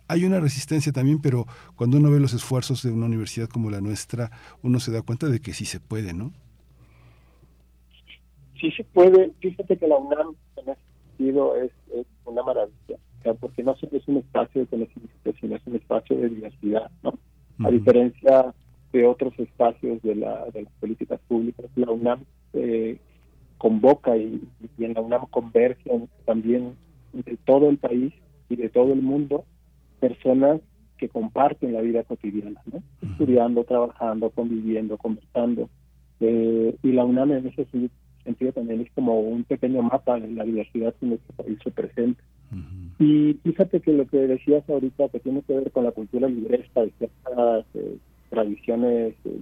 [0.08, 1.45] Hay una resistencia también, pero
[1.76, 4.32] cuando uno ve los esfuerzos de una universidad como la nuestra,
[4.62, 6.32] uno se da cuenta de que sí se puede, ¿no?
[8.60, 9.32] Sí se puede.
[9.40, 11.72] Fíjate que la UNAM en ese sentido es,
[12.26, 12.98] una maravilla,
[13.40, 17.14] porque no solo es un espacio de conocimiento, sino es un espacio de diversidad, ¿no?
[17.66, 18.53] A diferencia
[18.92, 22.98] de otros espacios de, la, de las políticas públicas, la UNAM eh,
[23.64, 24.42] convoca y,
[24.77, 26.75] en la UNAM convergen también
[27.14, 28.11] de todo el país
[28.50, 29.45] y de todo el mundo
[30.01, 30.59] personas
[30.98, 32.83] que comparten la vida cotidiana, ¿no?
[33.09, 35.69] estudiando, trabajando, conviviendo, conversando.
[36.19, 37.66] Eh, y la UNAM en ese
[38.25, 42.22] sentido también es como un pequeño mapa de la diversidad que nuestro país se presenta.
[43.00, 46.82] Y fíjate que lo que decías ahorita que tiene que ver con la cultura libresta
[46.82, 47.98] de ciertas eh,
[48.30, 49.40] tradiciones eh,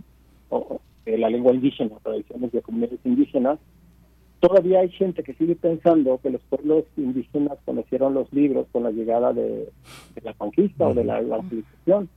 [0.49, 3.59] o, la lengua indígena, tradiciones de comunidades indígenas,
[4.41, 8.89] Todavía hay gente que sigue pensando que los pueblos indígenas conocieron los libros con la
[8.89, 9.69] llegada de,
[10.23, 12.09] la conquista o de la evangelización.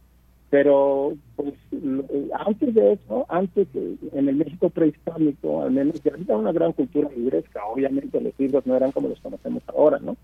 [0.48, 1.52] Pero pues
[2.46, 7.10] antes de eso, antes en el México prehispánico, al menos ya había una gran cultura
[7.14, 7.60] libresca.
[7.66, 10.16] Obviamente los libros no eran como los conocemos ahora, ¿no?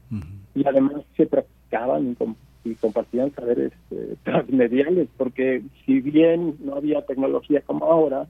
[0.55, 2.17] Y además se practicaban
[2.65, 8.27] y, compartían saberes eh, transmediales, porque si bien no había tecnología como ahora,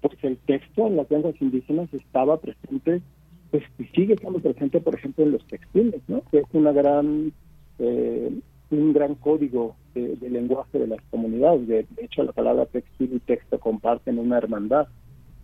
[0.00, 3.02] pues el texto en las lenguas indígenas estaba presente,
[3.50, 6.22] pues y sigue estando presente, por ejemplo, en los textiles, ¿no?
[6.30, 7.32] Que es una gran,
[7.78, 8.30] eh,
[8.70, 11.66] un gran código de, lenguaje de las comunidades.
[11.66, 14.86] De, hecho, la palabra textil y texto comparten una hermandad.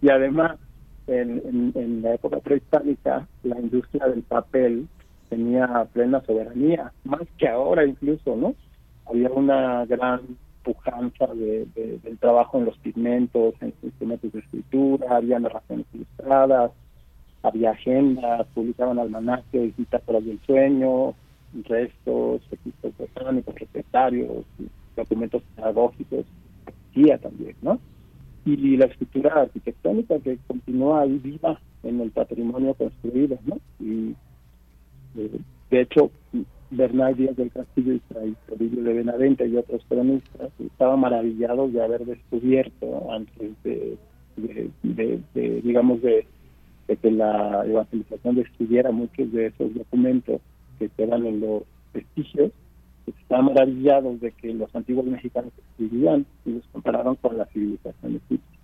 [0.01, 0.59] Y además,
[1.07, 4.87] en, en, la época prehispánica, la industria del papel
[5.29, 8.55] tenía plena soberanía, más que ahora incluso, ¿no?
[9.07, 10.21] Había una gran
[10.67, 11.65] pujanza de,
[12.03, 16.73] del trabajo en los pigmentos, en los instrumentos de escritura, había narraciones ilustradas,
[17.45, 21.15] había agendas, publicaban almanaques, bitácoras del sueño,
[21.65, 24.45] restos, registros botánicos, recetarios,
[24.97, 26.27] documentos pedagógicos,
[27.23, 27.79] también, ¿no?
[28.47, 33.59] Y la escritura arquitectónica que continúa ahí viva en el patrimonio construido, ¿no?
[33.79, 34.15] Y
[35.17, 35.39] eh,
[35.71, 36.11] de hecho,
[36.71, 38.01] Bernal Díaz del Castillo y
[38.49, 43.97] Toribio de Benavente y otros cronistas estaban maravillados de haber descubierto antes de,
[44.37, 46.27] de, digamos, de,
[47.01, 50.41] que la evangelización destruyera muchos de esos documentos
[50.79, 51.63] que quedan en los
[51.93, 52.53] vestigios,
[53.07, 58.59] estaban maravillados de que los antiguos mexicanos escribían y los compararon con la civilización egipcia.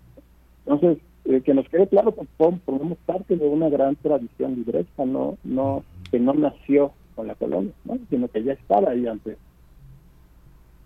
[0.66, 5.38] Entonces, eh, que nos quede claro que formamos parte de una gran tradición libresca, no,
[5.44, 7.98] no, que no nació con la colonia, ¿no?
[8.10, 9.36] sino que ya estaba ahí antes.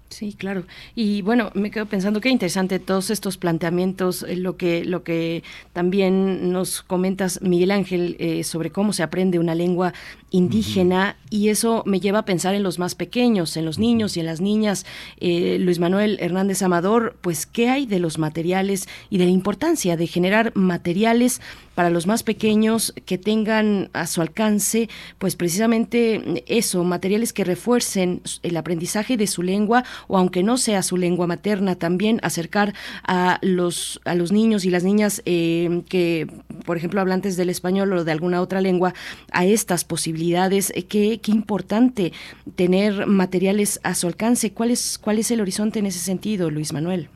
[0.08, 0.64] Sí, claro.
[0.94, 5.42] Y bueno, me quedo pensando qué interesante todos estos planteamientos, eh, lo que lo que
[5.72, 9.92] también nos comentas Miguel Ángel eh, sobre cómo se aprende una lengua
[10.36, 14.20] indígena y eso me lleva a pensar en los más pequeños, en los niños y
[14.20, 14.86] en las niñas.
[15.18, 19.96] Eh, Luis Manuel Hernández Amador, pues qué hay de los materiales y de la importancia
[19.96, 21.40] de generar materiales
[21.74, 28.22] para los más pequeños que tengan a su alcance, pues precisamente eso, materiales que refuercen
[28.42, 32.74] el aprendizaje de su lengua o aunque no sea su lengua materna, también acercar
[33.06, 36.28] a los, a los niños y las niñas eh, que,
[36.64, 38.94] por ejemplo, hablantes del español o de alguna otra lengua,
[39.32, 40.72] a estas posibilidades.
[40.74, 42.12] Eh, qué, importante
[42.54, 44.52] tener materiales a su alcance.
[44.52, 47.08] ¿Cuál es, ¿Cuál es el horizonte en ese sentido, Luis Manuel?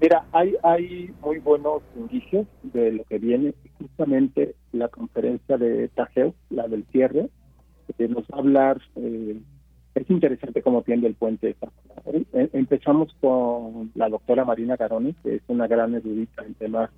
[0.00, 3.54] Mira, hay, hay muy buenos indicios de lo que viene.
[3.78, 7.30] Justamente la conferencia de Tajeu, la del cierre,
[7.96, 9.40] que nos va a hablar, eh,
[9.94, 11.56] es interesante cómo tiende el puente.
[12.12, 16.90] Eh, empezamos con la doctora Marina Garoni, que es una gran erudita en temas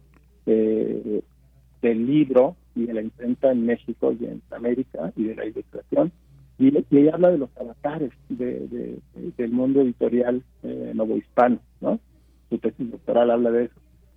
[0.53, 6.13] del libro y de la imprenta en México y en América y de la ilustración.
[6.59, 8.99] Y, ella habla de los avatares de,
[9.37, 12.01] del mundo editorial eh, novohispano, ¿no?
[12.49, 13.75] su tesis doctoral habla de eso.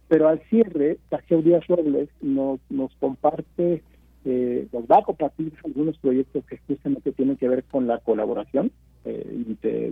[0.08, 3.82] Pero al cierre, Tajeo Díaz Robles nos, nos comparte,
[4.26, 8.72] eh, nos va a compartir algunos proyectos que justamente tienen que ver con la colaboración
[9.06, 9.92] eh, inter,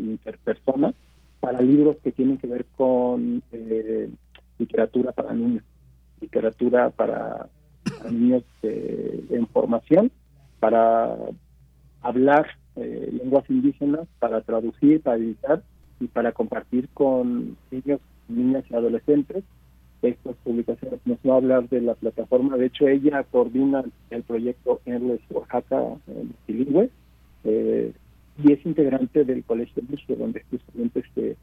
[1.39, 4.09] para libros que tienen que ver con eh,
[4.57, 5.63] literatura para niños,
[6.21, 7.47] literatura para,
[8.09, 10.11] niños en formación,
[10.59, 11.15] para
[12.01, 15.63] hablar eh, lenguas indígenas, para traducir, para editar
[15.99, 19.43] y para compartir con niños niñas y adolescentes.
[20.01, 22.55] Estas publicaciones nos va a hablar de la plataforma.
[22.55, 25.83] De hecho, ella coordina el proyecto Endless Oaxaca
[26.47, 26.89] bilingüe
[27.43, 27.91] eh,
[28.41, 31.35] y es integrante del Colegio de donde justamente se,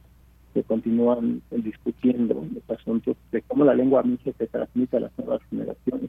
[0.57, 5.43] se continúan discutiendo los asuntos de cómo la lengua mije se transmite a las nuevas
[5.51, 6.09] generaciones.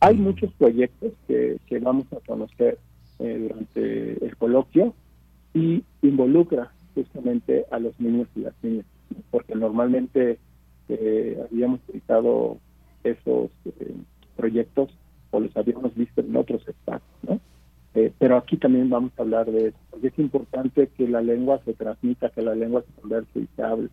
[0.00, 2.76] Hay muchos proyectos que, que vamos a conocer
[3.20, 4.92] eh, durante el coloquio
[5.54, 8.84] y involucra justamente a los niños y las niñas
[9.30, 10.38] porque normalmente
[10.90, 12.58] eh, habíamos utilizado
[13.02, 13.94] esos eh,
[14.36, 14.90] proyectos
[15.30, 17.40] o los habíamos visto en otros espacios, ¿no?
[17.94, 21.60] Eh, pero aquí también vamos a hablar de eso, porque es importante que la lengua
[21.64, 23.90] se transmita, que la lengua se converse y se hable.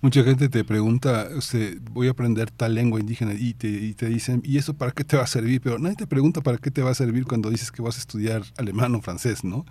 [0.00, 4.06] Mucha gente te pregunta, usted, voy a aprender tal lengua indígena y te, y te
[4.06, 5.60] dicen, ¿y eso para qué te va a servir?
[5.60, 8.00] Pero nadie te pregunta para qué te va a servir cuando dices que vas a
[8.00, 9.64] estudiar alemán o francés, ¿no?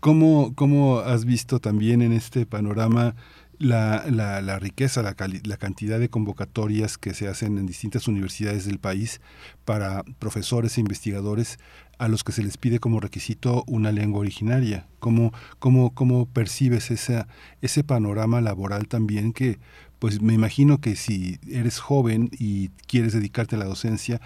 [0.00, 3.14] ¿Cómo, cómo has visto también en este panorama
[3.58, 8.64] la, la, la riqueza, la, la, cantidad de convocatorias que se hacen en distintas universidades
[8.66, 9.20] del país
[9.64, 11.58] para profesores e investigadores
[11.98, 14.86] a los que se les pide como requisito una lengua originaria.
[14.98, 17.28] ¿Cómo, cómo, cómo percibes esa,
[17.62, 19.58] ese panorama laboral también que,
[19.98, 24.20] pues me imagino que si eres joven y quieres dedicarte a la docencia,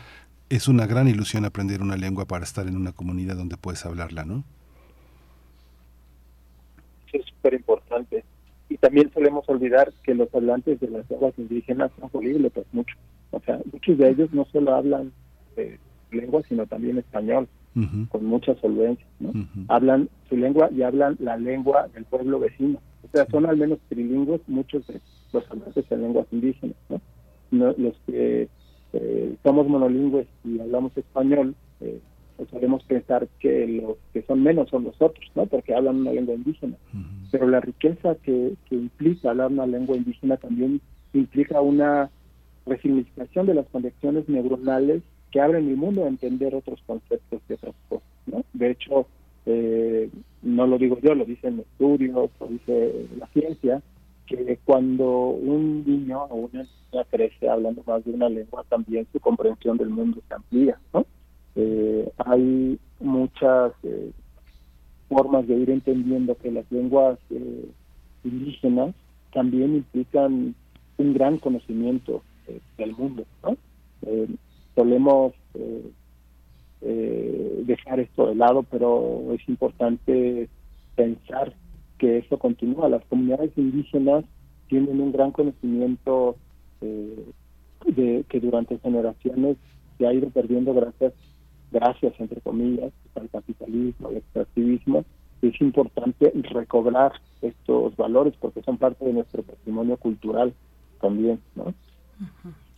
[0.48, 4.24] es una gran ilusión aprender una lengua para estar en una comunidad donde puedes hablarla,
[4.24, 4.44] ¿no?
[7.12, 8.24] es súper importante.
[8.80, 12.94] También solemos olvidar que los hablantes de las lenguas indígenas son políglotas mucho.
[13.30, 15.12] O sea, muchos de ellos no solo hablan
[15.56, 15.78] de
[16.10, 17.48] lengua, sino también español,
[18.08, 19.06] con mucha solvencia.
[19.20, 19.32] ¿no?
[19.68, 22.80] Hablan su lengua y hablan la lengua del pueblo vecino.
[23.04, 25.00] O sea, son al menos trilingües muchos de
[25.32, 26.76] los hablantes de lenguas indígenas.
[26.88, 27.00] ¿no?
[27.50, 28.48] los que
[28.92, 32.00] eh, somos monolingües y hablamos español, eh,
[32.38, 35.46] pues solemos pensar que los que son menos son los otros, ¿no?
[35.46, 36.76] Porque hablan una lengua indígena.
[37.32, 40.80] Pero la riqueza que, implica hablar una lengua indígena también
[41.12, 42.10] implica una
[42.64, 45.02] resignificación de las conexiones neuronales
[45.32, 48.44] que abren el mundo a entender otros conceptos y otras cosas, ¿no?
[48.52, 49.08] De hecho,
[49.44, 50.08] eh,
[50.42, 53.82] no lo digo yo, lo dicen estudios, lo dice la ciencia,
[54.26, 59.18] que cuando un niño o una niña crece hablando más de una lengua, también su
[59.18, 61.04] comprensión del mundo se amplía, ¿no?
[61.60, 64.12] Eh, hay muchas eh,
[65.08, 67.68] formas de ir entendiendo que las lenguas eh,
[68.22, 68.94] indígenas
[69.32, 70.54] también implican
[70.98, 72.22] un gran conocimiento
[72.78, 73.56] del mundo, ¿no?
[74.74, 75.34] solemos
[76.80, 80.48] dejar esto de lado, pero es importante
[80.96, 81.52] pensar
[81.98, 82.88] que eso continúa.
[82.88, 84.24] Las comunidades indígenas
[84.68, 86.36] tienen un gran conocimiento
[86.80, 89.56] de que durante generaciones
[89.98, 91.12] se ha ido perdiendo gracias
[91.70, 95.04] gracias, entre comillas, al capitalismo, al extractivismo,
[95.42, 100.52] es importante recobrar estos valores porque son parte de nuestro patrimonio cultural
[101.00, 101.74] también, ¿no?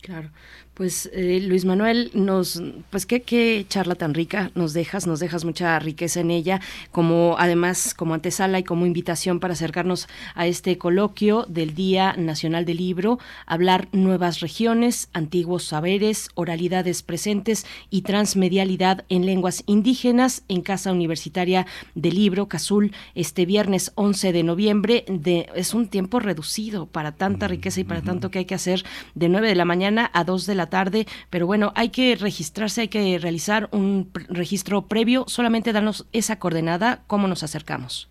[0.01, 0.31] Claro,
[0.73, 5.45] pues eh, Luis Manuel, nos, pues ¿qué, qué charla tan rica nos dejas, nos dejas
[5.45, 6.59] mucha riqueza en ella,
[6.91, 12.65] como además como antesala y como invitación para acercarnos a este coloquio del Día Nacional
[12.65, 20.61] del Libro, hablar nuevas regiones, antiguos saberes, oralidades presentes y transmedialidad en lenguas indígenas en
[20.61, 26.87] Casa Universitaria del Libro, Cazul, este viernes 11 de noviembre, de, es un tiempo reducido
[26.87, 28.83] para tanta riqueza y para tanto que hay que hacer.
[29.13, 32.81] De 9 de la mañana a 2 de la tarde, pero bueno, hay que registrarse,
[32.81, 38.09] hay que realizar un registro previo, solamente darnos esa coordenada, ¿cómo nos acercamos?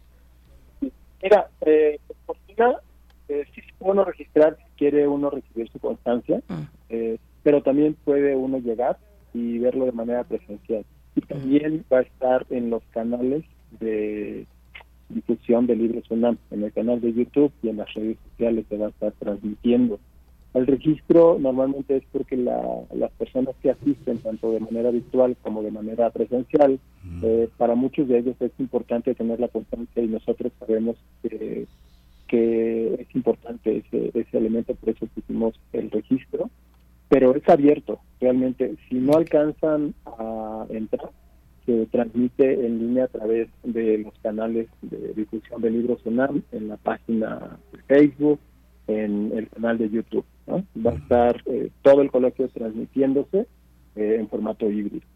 [1.22, 2.36] Mira, eh, por
[3.28, 6.62] eh, sí se puede uno registrar si quiere uno recibir su constancia, mm.
[6.88, 8.98] eh, pero también puede uno llegar
[9.32, 10.84] y verlo de manera presencial.
[11.14, 13.44] Y también va a estar en los canales
[13.78, 14.46] de
[15.08, 18.76] difusión de Libros UNAM, en el canal de YouTube y en las redes sociales se
[18.76, 19.98] va a estar transmitiendo
[20.52, 25.70] el registro normalmente es porque las personas que asisten, tanto de manera virtual como de
[25.70, 26.80] manera presencial,
[27.22, 31.66] eh, para muchos de ellos es importante tener la constancia y nosotros sabemos que,
[32.32, 36.48] es importante ese, ese elemento, por eso pusimos el registro,
[37.08, 38.76] pero es abierto, realmente.
[38.88, 41.10] Si no alcanzan a entrar,
[41.66, 46.68] se transmite en línea a través de los canales de difusión de libros UNAM, en
[46.68, 48.38] la página de Facebook,
[48.90, 50.24] en el canal de YouTube.
[50.48, 53.46] Va a estar eh, todo el coloquio transmitiéndose
[53.96, 55.06] eh, en formato híbrido.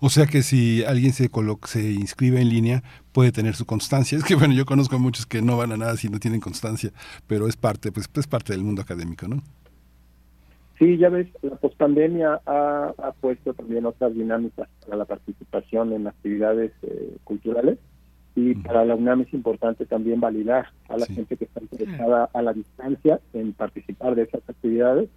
[0.00, 1.30] O sea que si alguien se
[1.64, 4.18] se inscribe en línea, puede tener su constancia.
[4.18, 6.40] Es que bueno, yo conozco a muchos que no van a nada si no tienen
[6.40, 6.90] constancia,
[7.26, 9.42] pero es parte, pues, es parte del mundo académico, ¿no?
[10.78, 16.06] Sí, ya ves, la pospandemia ha, ha puesto también otras dinámicas para la participación en
[16.06, 17.78] actividades eh, culturales
[18.40, 22.42] y para la UNAM es importante también validar a la gente que está interesada a
[22.42, 25.08] la distancia en participar de esas actividades.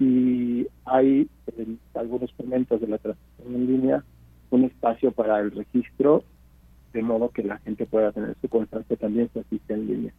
[0.00, 4.04] Y hay en algunos momentos de la transmisión en línea
[4.50, 6.24] un espacio para el registro
[6.92, 10.12] de modo que la gente pueda tener su constancia también si asiste en línea.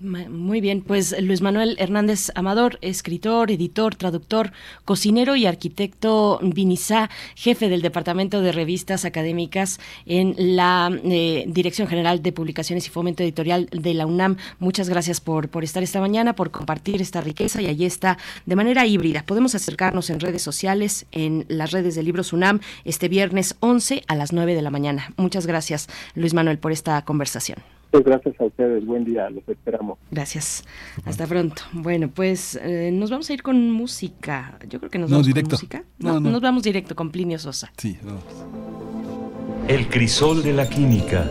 [0.00, 4.50] Muy bien, pues Luis Manuel Hernández Amador, escritor, editor, traductor,
[4.84, 12.22] cocinero y arquitecto Vinizá, jefe del Departamento de Revistas Académicas en la eh, Dirección General
[12.22, 14.36] de Publicaciones y Fomento Editorial de la UNAM.
[14.58, 18.56] Muchas gracias por, por estar esta mañana, por compartir esta riqueza y allí está de
[18.56, 19.22] manera híbrida.
[19.24, 24.16] Podemos acercarnos en redes sociales, en las redes de Libros UNAM, este viernes 11 a
[24.16, 25.12] las 9 de la mañana.
[25.16, 27.58] Muchas gracias, Luis Manuel, por esta conversación
[28.02, 28.84] gracias a ustedes.
[28.84, 29.30] Buen día.
[29.30, 29.98] Los esperamos.
[30.10, 30.64] Gracias.
[31.04, 31.62] Hasta pronto.
[31.72, 34.58] Bueno, pues eh, nos vamos a ir con música.
[34.68, 35.84] Yo creo que nos vamos con música.
[35.98, 37.72] No, nos vamos directo con Plinio Sosa.
[37.76, 38.24] Sí, vamos.
[39.68, 41.30] El crisol de la química.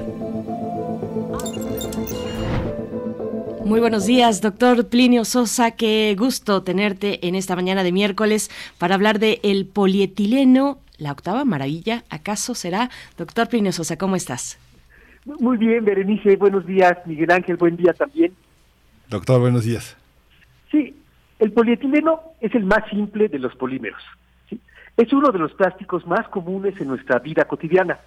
[3.65, 5.71] Muy buenos días, doctor Plinio Sosa.
[5.71, 11.45] Qué gusto tenerte en esta mañana de miércoles para hablar de el polietileno, la octava
[11.45, 12.03] maravilla.
[12.09, 12.89] ¿Acaso será?
[13.17, 14.57] Doctor Plinio Sosa, ¿cómo estás?
[15.25, 16.97] Muy bien, Berenice, buenos días.
[17.05, 18.33] Miguel Ángel, buen día también.
[19.09, 19.97] Doctor, buenos días.
[20.69, 20.95] Sí,
[21.39, 24.01] el polietileno es el más simple de los polímeros.
[24.97, 27.99] Es uno de los plásticos más comunes en nuestra vida cotidiana.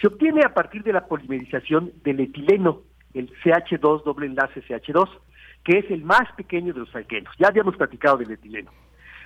[0.00, 2.80] Se obtiene a partir de la polimerización del etileno,
[3.14, 5.08] el CH2 doble enlace CH2,
[5.64, 7.32] que es el más pequeño de los alquenos.
[7.38, 8.70] Ya habíamos platicado del etileno.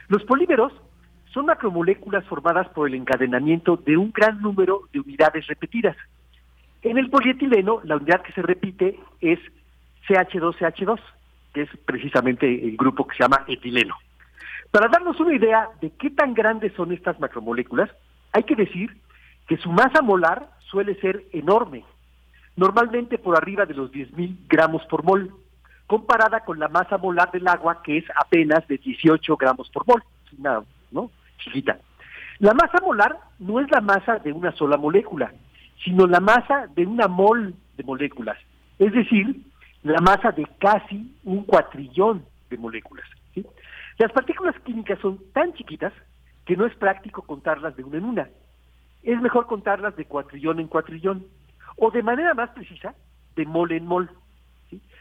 [0.09, 0.73] Los polímeros
[1.33, 5.97] son macromoléculas formadas por el encadenamiento de un gran número de unidades repetidas.
[6.83, 9.39] En el polietileno, la unidad que se repite es
[10.09, 11.01] CH2CH2,
[11.55, 13.94] que es precisamente el grupo que se llama etileno.
[14.70, 17.91] Para darnos una idea de qué tan grandes son estas macromoléculas,
[18.33, 18.97] hay que decir
[19.47, 21.85] que su masa molar suele ser enorme,
[22.57, 25.31] normalmente por arriba de los 10.000 gramos por mol,
[25.86, 30.02] comparada con la masa molar del agua, que es apenas de 18 gramos por mol,
[30.39, 31.11] una, ¿no?
[31.39, 31.78] Chiquita.
[32.39, 35.33] La masa molar no es la masa de una sola molécula,
[35.85, 38.39] sino la masa de una mol de moléculas,
[38.78, 39.43] es decir,
[39.83, 43.07] la masa de casi un cuatrillón de moléculas.
[43.99, 45.93] Las partículas químicas son tan chiquitas
[46.44, 48.28] que no es práctico contarlas de una en una.
[49.02, 51.27] Es mejor contarlas de cuatrillón en cuatrillón,
[51.77, 52.94] o de manera más precisa,
[53.36, 54.11] de mol en mol.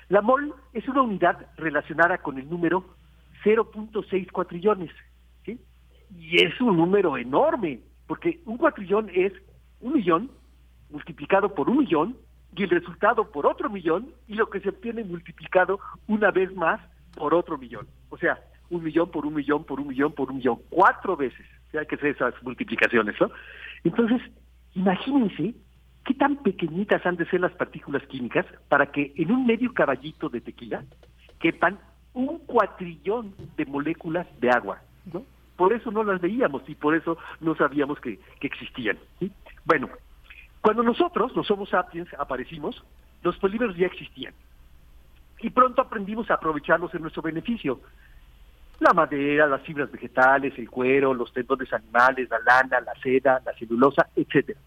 [0.10, 2.85] La mol es una unidad relacionada con el número
[3.43, 4.92] 0.6 cuatrillones,
[5.45, 9.32] y es un número enorme, porque un cuatrillón es
[9.80, 10.32] un millón
[10.92, 12.18] multiplicado por un millón
[12.56, 16.82] y el resultado por otro millón y lo que se obtiene multiplicado una vez más
[17.16, 17.88] por otro millón.
[18.10, 18.40] O sea,
[18.70, 21.45] un millón por un millón por un millón por un millón, cuatro veces.
[21.78, 23.30] hay que hacer esas multiplicaciones, ¿no?
[23.84, 24.22] Entonces,
[24.74, 25.53] imagínense
[26.06, 30.30] qué tan pequeñitas han de ser las partículas químicas para que en un medio caballito
[30.30, 30.84] de tequila
[31.40, 31.80] quepan
[32.14, 35.24] un cuatrillón de moléculas de agua, ¿no?
[35.56, 38.98] Por eso no las veíamos y por eso no sabíamos que, existían.
[39.64, 39.90] Bueno,
[40.61, 42.83] cuando nosotros, los Homo sapiens, aparecimos,
[43.23, 44.33] los polímeros ya existían.
[45.40, 47.81] Y pronto aprendimos a aprovecharlos en nuestro beneficio.
[48.80, 53.53] La madera, las fibras vegetales, el cuero, los tendones animales, la lana, la seda, la
[53.53, 54.59] celulosa, etcétera.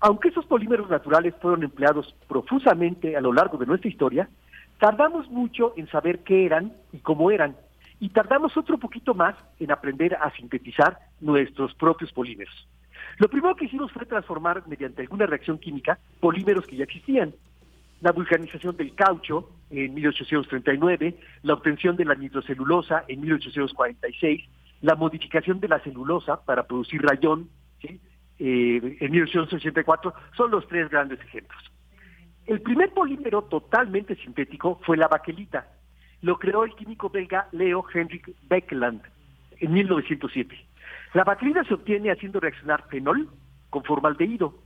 [0.00, 4.28] Aunque esos polímeros naturales fueron empleados profusamente a lo largo de nuestra historia,
[4.78, 7.56] tardamos mucho en saber qué eran y cómo eran,
[8.00, 12.66] y tardamos otro poquito más en aprender a sintetizar nuestros propios polímeros.
[13.18, 17.34] Lo primero que hicimos fue transformar mediante alguna reacción química polímeros que ya existían.
[18.00, 24.44] La vulcanización del caucho en 1839, la obtención de la nitrocelulosa en 1846,
[24.82, 27.48] la modificación de la celulosa para producir rayón
[27.82, 31.62] eh, en 1884, son los tres grandes ejemplos.
[32.46, 35.66] El primer polímero totalmente sintético fue la baquelita.
[36.20, 39.00] Lo creó el químico belga Leo Henrik Beckland
[39.60, 40.54] en 1907.
[41.14, 43.28] La bacrina se obtiene haciendo reaccionar fenol
[43.70, 44.58] con formaldehído.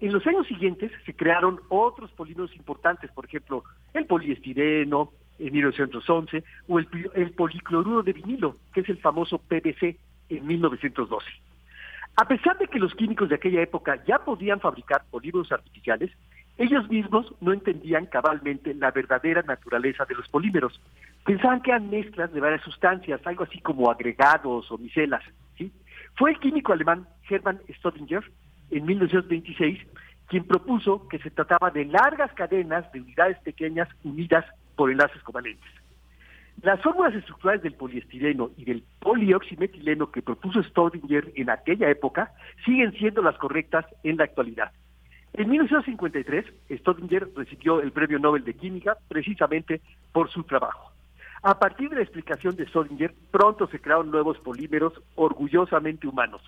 [0.00, 6.44] En los años siguientes se crearon otros polímeros importantes, por ejemplo, el poliestireno en 1911
[6.68, 9.96] o el, el policloruro de vinilo, que es el famoso PVC
[10.28, 11.26] en 1912.
[12.16, 16.10] A pesar de que los químicos de aquella época ya podían fabricar polímeros artificiales,
[16.58, 20.80] ellos mismos no entendían cabalmente la verdadera naturaleza de los polímeros.
[21.24, 25.24] Pensaban que eran mezclas de varias sustancias, algo así como agregados o micelas.
[25.56, 25.72] ¿sí?
[26.16, 28.24] Fue el químico alemán Hermann Staudinger,
[28.70, 29.80] en 1926,
[30.28, 34.44] quien propuso que se trataba de largas cadenas de unidades pequeñas unidas
[34.76, 35.70] por enlaces covalentes.
[36.62, 42.32] Las fórmulas estructurales del poliestireno y del polioximetileno que propuso Staudinger en aquella época
[42.64, 44.72] siguen siendo las correctas en la actualidad.
[45.32, 46.44] En 1953,
[46.78, 49.80] Staudinger recibió el Premio Nobel de Química precisamente
[50.12, 50.93] por su trabajo.
[51.46, 56.40] A partir de la explicación de Solinger, pronto se crearon nuevos polímeros orgullosamente humanos,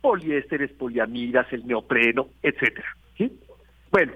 [0.00, 2.88] poliésteres, poliamidas, el neopreno, etcétera.
[3.92, 4.12] Bueno,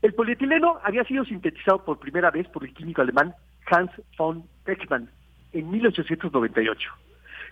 [0.00, 3.34] el polietileno había sido sintetizado por primera vez por el químico alemán
[3.66, 5.10] Hans von Beckmann
[5.52, 6.90] en 1898,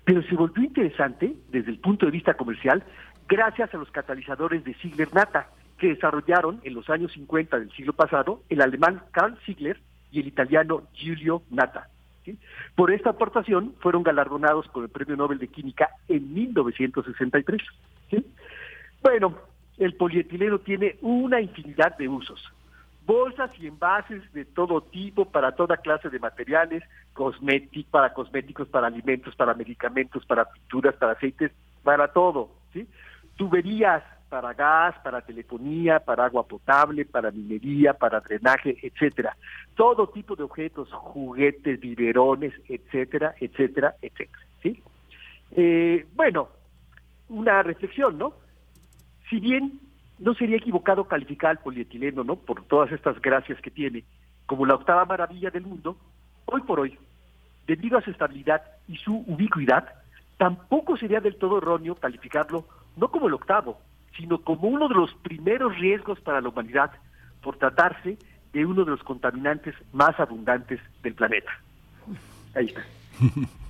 [0.04, 2.84] pero se volvió interesante desde el punto de vista comercial
[3.26, 8.44] gracias a los catalizadores de Ziegler-Natta que desarrollaron en los años 50 del siglo pasado
[8.48, 9.80] el alemán Karl Ziegler
[10.12, 11.42] y el italiano Giulio
[12.74, 17.60] Por esta aportación fueron galardonados con el Premio Nobel de Química en 1963.
[19.02, 19.36] Bueno,
[19.78, 22.52] el polietileno tiene una infinidad de usos.
[23.04, 28.86] Bolsas y envases de todo tipo para toda clase de materiales, cosméticos, para cosméticos, para
[28.86, 31.50] alimentos, para medicamentos, para pinturas, para aceites,
[31.82, 32.50] para todo.
[32.72, 32.86] ¿sí?
[33.36, 39.36] Tuberías, para gas, para telefonía, para agua potable, para minería, para drenaje, etcétera.
[39.74, 44.42] Todo tipo de objetos, juguetes, biberones, etcétera, etcétera, etcétera.
[44.62, 44.82] ¿sí?
[45.50, 46.48] Eh, bueno,
[47.28, 48.32] una reflexión, ¿no?
[49.28, 49.78] Si bien
[50.18, 52.36] no sería equivocado calificar al polietileno, ¿no?
[52.36, 54.02] Por todas estas gracias que tiene,
[54.46, 55.98] como la octava maravilla del mundo,
[56.46, 56.98] hoy por hoy,
[57.66, 59.92] debido a su estabilidad y su ubicuidad,
[60.38, 62.64] tampoco sería del todo erróneo calificarlo
[62.96, 63.78] no como el octavo,
[64.16, 66.90] sino como uno de los primeros riesgos para la humanidad
[67.42, 68.18] por tratarse
[68.52, 71.50] de uno de los contaminantes más abundantes del planeta.
[72.54, 72.82] Ahí está.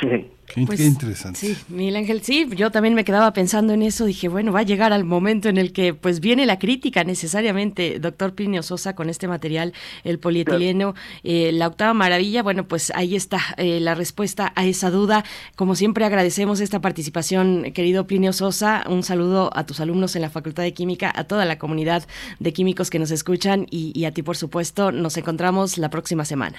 [0.00, 1.38] Qué, pues, interesante.
[1.38, 4.62] Sí, Miguel Ángel, sí, yo también me quedaba pensando en eso, dije, bueno, va a
[4.62, 9.10] llegar al momento en el que pues viene la crítica necesariamente, doctor Plinio Sosa, con
[9.10, 14.52] este material, el polietileno, eh, la octava maravilla, bueno, pues ahí está eh, la respuesta
[14.56, 15.22] a esa duda.
[15.54, 20.30] Como siempre agradecemos esta participación, querido Plinio Sosa, un saludo a tus alumnos en la
[20.30, 22.04] Facultad de Química, a toda la comunidad
[22.38, 26.24] de químicos que nos escuchan y, y a ti, por supuesto, nos encontramos la próxima
[26.24, 26.56] semana.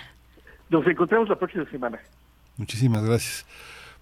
[0.70, 2.00] Nos encontramos la próxima semana.
[2.60, 3.46] Muchísimas gracias.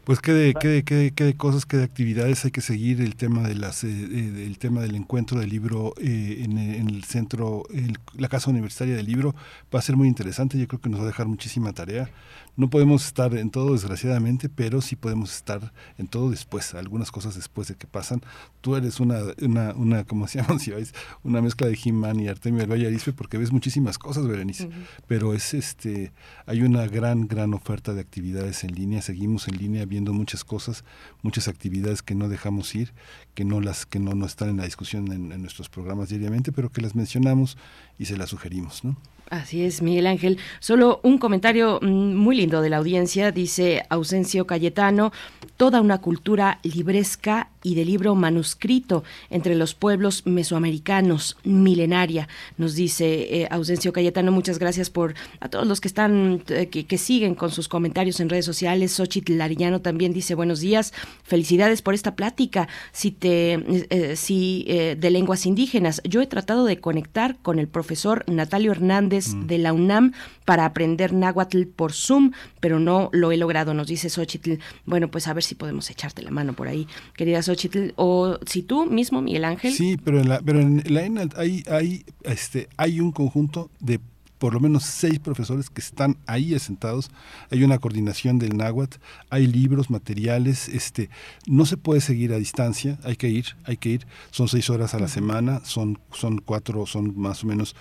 [0.04, 3.02] Pues qué de, qué, de, qué, qué de cosas, qué de actividades hay que seguir.
[3.02, 6.90] El tema de las, eh, eh, el tema del encuentro del libro eh, en, en,
[6.90, 9.36] el centro, el, la casa universitaria del libro
[9.74, 10.58] va a ser muy interesante.
[10.58, 12.10] Yo creo que nos va a dejar muchísima tarea.
[12.58, 17.36] No podemos estar en todo, desgraciadamente, pero sí podemos estar en todo después, algunas cosas
[17.36, 18.22] después de que pasan.
[18.62, 20.92] Tú eres una, una, una como se si vais,
[21.24, 24.66] una mezcla de He-Man y Artemio del Valle Arispe, porque ves muchísimas cosas, Berenice.
[24.66, 24.86] Uh -huh.
[25.08, 26.12] Pero es este,
[26.48, 29.04] hay una gran, gran oferta de actividades en línea.
[29.04, 30.84] Seguimos en línea viendo muchas cosas,
[31.22, 32.92] muchas actividades que no dejamos ir,
[33.36, 36.52] que no las, que no, no están en la discusión en, en nuestros programas diariamente,
[36.52, 37.56] pero que las mencionamos
[38.00, 38.98] y se las sugerimos, ¿no?
[39.30, 40.38] Así es, Miguel Ángel.
[40.60, 45.12] Solo un comentario muy lindo de la audiencia, dice Ausencio Cayetano,
[45.58, 53.42] toda una cultura libresca y de libro manuscrito entre los pueblos mesoamericanos, milenaria, nos dice
[53.42, 54.32] eh, Ausencio Cayetano.
[54.32, 58.22] Muchas gracias por a todos los que están, eh, que, que, siguen con sus comentarios
[58.22, 58.94] en redes sociales.
[58.94, 65.12] Xochitl Larillano también dice buenos días, felicidades por esta plática si te, eh, si, de
[65.12, 66.02] lenguas indígenas.
[66.06, 69.48] Yo he tratado de conectar con el profesor Natalio Hernández mm.
[69.48, 70.14] de la UNAM
[70.46, 72.32] para aprender náhuatl por Zoom,
[72.62, 74.54] pero no lo he logrado, nos dice Xochitl.
[74.86, 77.57] Bueno, pues a ver si podemos echarte la mano por ahí, querida Xochitl,
[77.96, 79.74] o si tú mismo, Miguel Ángel.
[79.74, 81.02] Sí, pero en la, pero en la
[81.36, 84.00] hay, hay, este, hay un conjunto de
[84.38, 87.10] por lo menos seis profesores que están ahí asentados,
[87.52, 88.98] hay una coordinación del náhuatl,
[89.30, 91.10] hay libros, materiales, este,
[91.48, 94.94] no se puede seguir a distancia, hay que ir, hay que ir, son seis horas
[94.94, 97.76] a la semana, son, son cuatro, son más o menos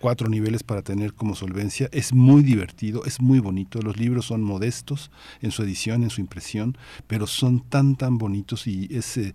[0.00, 4.42] cuatro niveles para tener como solvencia, es muy divertido, es muy bonito, los libros son
[4.42, 5.10] modestos
[5.40, 9.34] en su edición, en su impresión, pero son tan, tan bonitos y es, eh,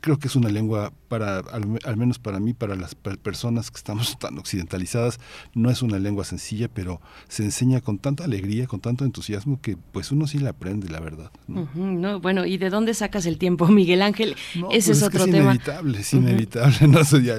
[0.00, 3.76] creo que es una lengua para al, al, menos para mí para las personas que
[3.76, 5.20] estamos tan occidentalizadas
[5.52, 9.76] no es una lengua sencilla pero se enseña con tanta alegría con tanto entusiasmo que
[9.76, 11.62] pues uno sí la aprende la verdad ¿no?
[11.62, 14.98] Uh -huh, no, bueno y de dónde sacas el tiempo Miguel Ángel no, ese pues
[14.98, 15.50] es, otro es tema.
[15.52, 17.12] inevitable es inevitable uh -huh.
[17.12, 17.36] no ya,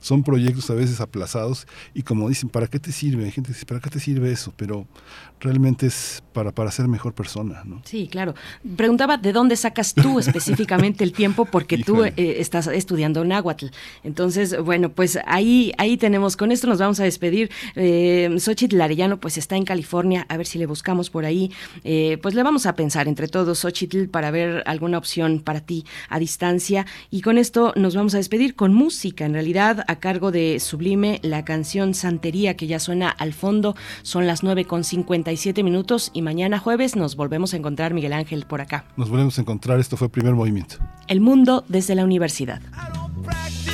[0.00, 3.54] son proyectos a veces aplazados y como dicen para qué te sirve hay gente que
[3.54, 4.86] dice para qué te sirve eso pero
[5.40, 8.34] realmente es para para ser mejor persona no sí claro.
[8.76, 13.66] Preguntaba de dónde sacas tú específicamente el tiempo porque tú eh, estás estudiando náhuatl.
[14.04, 17.50] Entonces, bueno, pues ahí, ahí tenemos, con esto nos vamos a despedir.
[17.74, 21.50] Eh, Xochitl Arellano, pues está en California, a ver si le buscamos por ahí.
[21.82, 25.84] Eh, pues le vamos a pensar entre todos, Xochitl, para ver alguna opción para ti
[26.08, 26.86] a distancia.
[27.10, 31.20] Y con esto nos vamos a despedir con música, en realidad, a cargo de Sublime,
[31.22, 33.74] la canción Santería, que ya suena al fondo.
[34.02, 38.44] Son las 9 con 57 minutos y mañana jueves nos volvemos a encontrar, Miguel Ángel,
[38.46, 38.84] por acá.
[38.96, 40.76] Nos volvemos a encontrar, esto fue Primer Movimiento.
[41.08, 42.60] El mundo desde la universidad.
[42.76, 43.73] I don't practice.